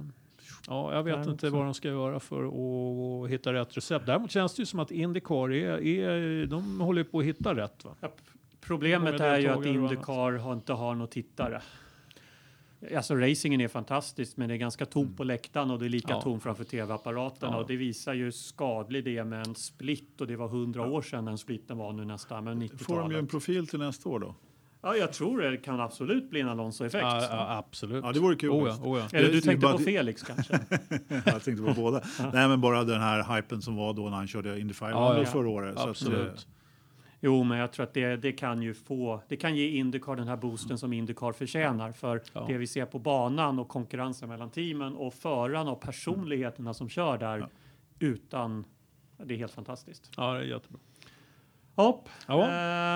[0.69, 2.45] ja, jag vet Ja, inte vad de ska göra för
[3.24, 4.07] att hitta rätt recept.
[4.07, 7.85] Däremot känns det ju som att Indycar är, är de håller på att hitta rätt.
[7.85, 7.91] Va?
[8.01, 8.09] Ja,
[8.61, 9.66] Problemet är ju att.
[9.66, 11.61] Indycar har inte har några tittare.
[12.97, 16.12] Alltså racingen är fantastisk men det är ganska tomt på läktaren och det är lika
[16.12, 16.20] Ja.
[16.20, 17.59] tomt framför tv-apparaterna Ja.
[17.61, 21.02] och det visar ju skadlig det är med en split och det var hundra år
[21.02, 23.31] sedan den splitten var nu nästan, men Får de ju en 90-talet.
[23.31, 24.35] profil till nästa år då?
[24.82, 27.02] Ja, jag tror det kan absolut bli en Alonso-effekt.
[27.05, 28.05] Ja, ja, absolut.
[28.05, 28.51] Ja, det vore kul.
[28.51, 29.19] Oh ja, oh ja.
[29.19, 30.52] Eller du tänkte på Felix kanske?
[31.09, 32.02] jag tänkte på båda.
[32.32, 35.19] Nej, men bara den här hypen som var då när han körde Indy 500 Ja,
[35.19, 35.24] ja.
[35.27, 35.74] förra året.
[35.77, 36.28] Så att, Absolut.
[36.28, 36.35] eh,
[37.21, 40.29] Jo, men jag tror att det, det kan ju få, det kan ge Indycar den
[40.29, 41.93] här boosten som Indycar förtjänar.
[41.93, 42.45] För Ja.
[42.49, 47.19] det vi ser på banan och konkurrensen mellan teamen och förarna och personligheterna som kör
[47.19, 47.49] där Ja.
[47.99, 48.65] utan...
[49.25, 50.11] Det är helt fantastiskt.
[50.17, 50.81] Ja, det är jättebra.
[51.75, 52.09] Hopp.
[52.27, 52.41] Ja.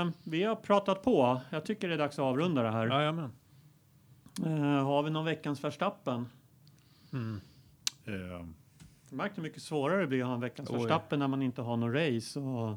[0.02, 1.40] Eh, vi har pratat på.
[1.50, 2.86] Jag tycker det är dags att avrunda det här.
[2.86, 3.32] Jajamän.
[4.44, 6.26] Eh, har vi någon veckans Verstappen?
[7.12, 7.40] Mm.
[8.04, 8.12] Eh,
[9.10, 10.76] Jag märkte hur mycket svårare det blir att ha en veckans Oj.
[10.78, 12.40] Verstappen när man inte har någon race.
[12.40, 12.76] Och...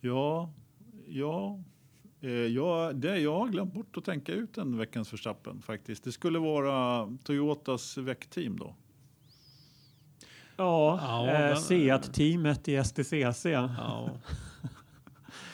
[0.00, 0.50] ja,
[1.06, 1.58] ja.
[2.22, 6.04] Eh, ja, det, jag har glömt bort att tänka ut en veckans Verstappen faktiskt.
[6.04, 8.74] Det skulle vara Toyotas väckteam då.
[10.56, 13.44] Ja, Ja, eh, den- Seat-teamet i STCC.
[13.44, 13.68] Ja,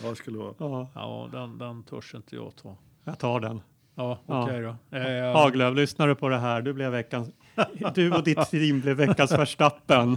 [0.03, 0.55] Ja, det skulle vara.
[0.59, 2.77] Ja, ja den, den törs inte jag ta.
[3.05, 3.61] jag tar den.
[3.95, 4.45] Ja, Ja.
[4.45, 4.97] okej då.
[4.99, 6.63] Eh, Haglöf, lyssnar du på det här?
[6.63, 7.31] Du, blev veckans,
[7.95, 10.17] du och ditt team blev veckans Verstappen.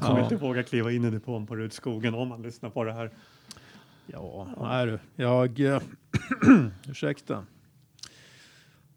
[0.00, 0.22] Kommer Ja.
[0.22, 3.10] inte våga kliva in i depån på Rudskogen om man lyssnar på det här.
[4.06, 4.98] Ja, nej du.
[5.22, 5.60] Jag...
[5.60, 5.80] eh,
[6.88, 7.44] ursäkta.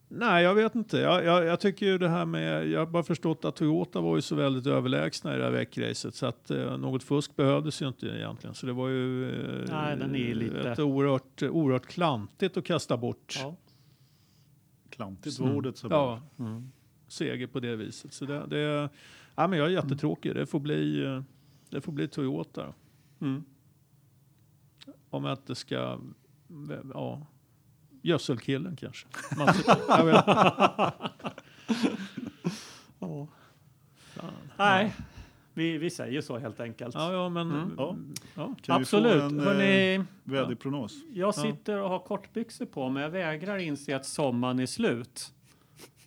[0.08, 0.98] Nej, jag vet inte.
[0.98, 2.68] Jag, jag, jag tycker ju det här med...
[2.70, 6.16] Jag har bara förstått att Toyota var ju så väldigt överlägsna i det här veckracet
[6.16, 8.54] så att eh, något fusk behövdes ju inte egentligen.
[8.56, 12.98] Så det var ju eh, Nej, den är lite- ett oerhört, oerhört klantigt att kasta
[12.98, 13.56] bort Ja.
[14.90, 15.50] Klantigt Mm.
[15.52, 15.78] var ordet.
[15.78, 16.72] Så ja, Mm.
[17.16, 18.14] Seger på det viset.
[18.14, 18.90] Så det, det,
[19.36, 20.36] ja, men jag är jättetråkig.
[20.36, 21.22] Det får bli, eh,
[21.70, 22.74] det får bli Toyota.
[23.22, 23.44] Mm.
[25.10, 26.00] Om jag inte ska...
[26.94, 27.28] Ja,
[28.02, 29.08] gödselkillen kanske.
[29.88, 30.24] Jag vet.
[33.00, 33.28] Ja.
[33.96, 34.32] Fan.
[34.58, 34.94] Nej,
[35.54, 36.96] vi, vi säger så helt enkelt.
[36.96, 37.52] Ja, ja, men...
[37.52, 37.76] Mm.
[37.78, 37.98] Ja.
[38.36, 38.56] Ja.
[38.62, 39.14] Kan Absolut.
[39.14, 40.94] vi få en eh, Hörrni, väderprognos?
[41.14, 45.34] jag sitter och har kortbyxor på men jag vägrar inse att sommaren är slut.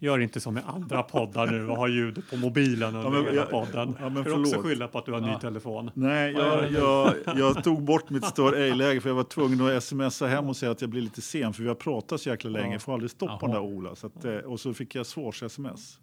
[0.01, 3.25] Gör inte som i andra poddar nu och ha ljudet på mobilen under Ja, men
[3.25, 3.97] hela jag- podden.
[4.01, 5.39] ja, men du kan också skylla på att du har ny Ja.
[5.39, 5.91] telefon.
[5.95, 10.27] Nej, jag, jag, jag tog bort mitt stör ej-läge för jag var tvungen att smsa
[10.27, 12.73] hem och säga att jag blir lite sen för vi har pratat så jäkla länge,
[12.75, 12.79] Ja.
[12.79, 13.95] får aldrig stopp på den där Ola.
[13.95, 15.99] Så att, eh, och så fick jag svårs-sms.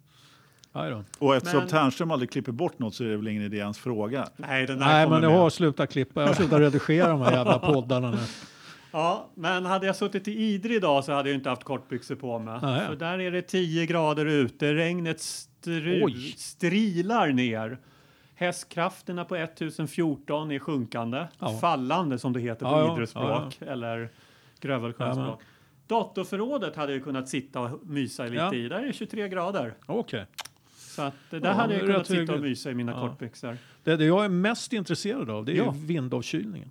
[0.72, 1.04] Då.
[1.18, 3.78] Och eftersom Men- Ternström aldrig klipper bort något så är det väl ingen idé ens
[3.78, 4.28] fråga.
[4.36, 5.40] Nej, den där Nej, men jag med.
[5.40, 6.20] har slutat klippa.
[6.20, 8.18] Jag har slutat redigera de här jävla poddarna nu.
[8.92, 12.38] Ja, men hade jag suttit i Idre idag så hade jag inte haft kortbyxor på
[12.38, 12.58] mig.
[12.62, 12.86] Ah, ja.
[12.86, 17.78] För där är det 10 grader ute, regnet stru- strilar ner.
[18.34, 21.58] Hästkrafterna på 1014 är sjunkande, Ja.
[21.60, 24.08] fallande som det heter på Ja, ja, Idrespråk eller
[24.60, 25.40] Grövelsjöspråk.
[25.86, 28.54] Datorförrådet hade jag kunnat sitta och mysa lite Ja.
[28.54, 28.68] i.
[28.68, 29.74] Där är det 23 grader.
[29.86, 30.26] Okej.
[30.76, 33.00] Så att det där Ja, hade jag kunnat sitta och mysa i mina Ja.
[33.00, 33.56] kortbyxor.
[33.84, 35.74] Det, det jag är mest intresserad av det är Ja.
[35.76, 36.70] vindavkylningen.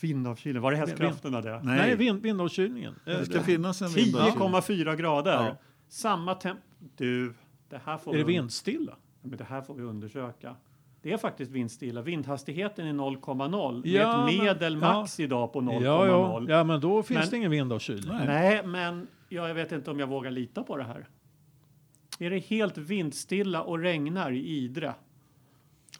[0.00, 1.50] Vindavkylen, var det hästkrafterna det?
[1.62, 2.94] Nej, Nej, vind, vindavkylningen.
[3.06, 4.48] Eh, det ska finnas en vindavkylning.
[4.48, 5.32] 10,4 grader.
[5.44, 5.56] Ja.
[5.88, 6.58] Samma temp...
[6.96, 7.34] Du,
[7.68, 8.32] det här får Är det vi...
[8.32, 8.96] vindstilla?
[9.22, 10.56] Men det här får vi undersöka.
[11.02, 12.02] Det är faktiskt vindstilla.
[12.02, 15.84] Vindhastigheten är 0,0 Ja, med men- ett medelmax idag på 0,0.
[15.84, 16.42] Ja, ja.
[16.48, 18.08] ja, men då finns Men- det ingen vindavkylning.
[18.08, 18.26] Nej.
[18.26, 21.06] Nej, men ja, jag vet inte om jag vågar lita på det här.
[22.18, 24.94] Är det helt vindstilla och regnar i Idre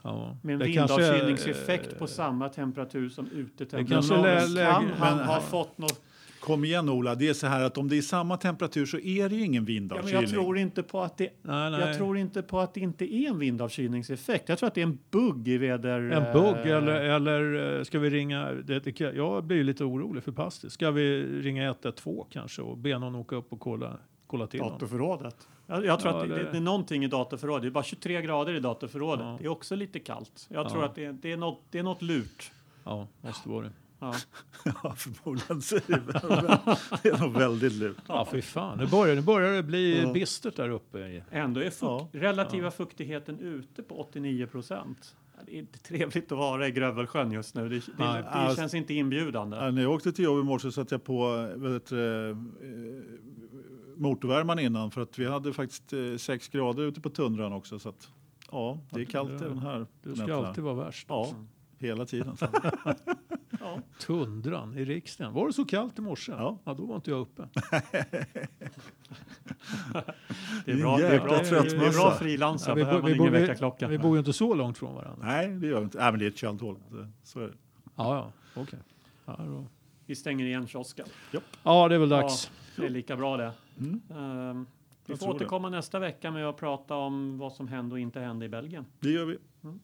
[0.02, 0.36] Ja.
[0.43, 3.94] med en vindavkylningseffekt på samma temperatur som utetemperatur?
[3.94, 6.01] kanske Men lä- kan han ha fått något?
[6.40, 9.28] Kom igen Ola, det är så här att om det är samma temperatur så är
[9.28, 10.20] det ju ingen Ja, vindavkylning.
[10.22, 11.81] jag tror inte på att det Nej, nej.
[11.81, 14.48] Jag tror inte på att det inte är en vindavkylningseffekt.
[14.48, 16.01] Jag tror att det är en bugg i väder...
[16.01, 18.52] En bugg eh, eller, eller eh, ska vi ringa?
[18.52, 20.70] Det, det, jag blir lite orolig för Pasti.
[20.70, 23.97] Ska vi ringa 112 kanske och be någon åka upp och kolla,
[24.27, 24.74] kolla till honom?
[24.74, 25.36] Datorförrådet.
[25.71, 27.63] Jag, jag tror Ja, att det, det- det, är någonting i datorförrådet.
[27.63, 29.25] Det är bara 23 grader i datorförrådet.
[29.27, 29.37] Ja.
[29.39, 30.47] Det är också lite kallt.
[30.49, 30.71] Jag Ja.
[30.71, 32.51] tror att det, det, är något, det är något lurt.
[32.85, 33.73] Ja, måste vara det.
[34.01, 34.15] Ja.
[34.83, 35.99] Ja, förmodligen så är det,
[37.03, 37.97] det är nog väldigt lurt.
[38.09, 38.79] Ja, fy fan.
[38.79, 40.13] Nu börjar, nu börjar det bli Ja.
[40.13, 41.23] bistert där uppe.
[41.31, 42.09] Ändå är fukt, Ja.
[42.13, 45.17] relativa fuktigheten ute på 89 procent.
[45.47, 47.69] Det är inte trevligt att vara i Grövelsjön just nu.
[47.69, 49.57] Det, det, det alltså- känns inte inbjudande.
[49.57, 52.37] Ja, när jag åkte till jobbet i morse satte jag på vet, du, eh,
[54.01, 57.78] motorvärmaren innan för att vi hade faktiskt eh, sex grader ute på tundran också.
[57.78, 58.09] Så att,
[58.51, 59.86] ja, det är kallt det- även här.
[60.02, 60.48] Du ska nätterna.
[60.48, 61.06] alltid vara värst.
[61.09, 61.44] Ja, alltså.
[61.78, 62.36] hela tiden.
[63.62, 63.78] Ja.
[63.98, 65.32] Tundran i riksdagen.
[65.35, 66.32] Var det så kallt i morse?
[66.32, 66.59] Ja.
[66.64, 67.48] ja då var inte jag uppe.
[70.64, 71.56] Det är bra, det är bra, det
[71.86, 72.81] är bra frilansare.
[72.81, 73.31] Ja, vi, bo, vi,
[73.81, 75.27] vi, vi bor ju inte så långt från varandra.
[75.27, 75.98] Nej, det gör vi inte.
[75.98, 76.77] Nej, men det är ett känt hål.
[77.22, 77.52] Så är det.
[77.97, 78.78] Ja, ja, okej.
[79.27, 79.66] Ja, då-
[80.06, 81.06] Vi stänger igen kiosken.
[81.62, 82.51] ja, det är väl dags.
[82.77, 83.52] Ja, det är lika bra det.
[83.81, 84.01] Mm.
[84.11, 84.66] Ehm,
[85.07, 85.35] vi får tror det.
[85.36, 88.86] återkomma nästa vecka med att prata om vad som hände och inte hände i Belgien.
[89.01, 89.39] Det gör vi.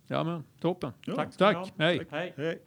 [0.06, 0.92] Ja, men toppen.
[1.04, 1.14] Ja.
[1.14, 1.72] Tack Tack.
[1.78, 2.06] Hej.
[2.10, 2.34] Hej.
[2.36, 2.62] Hej.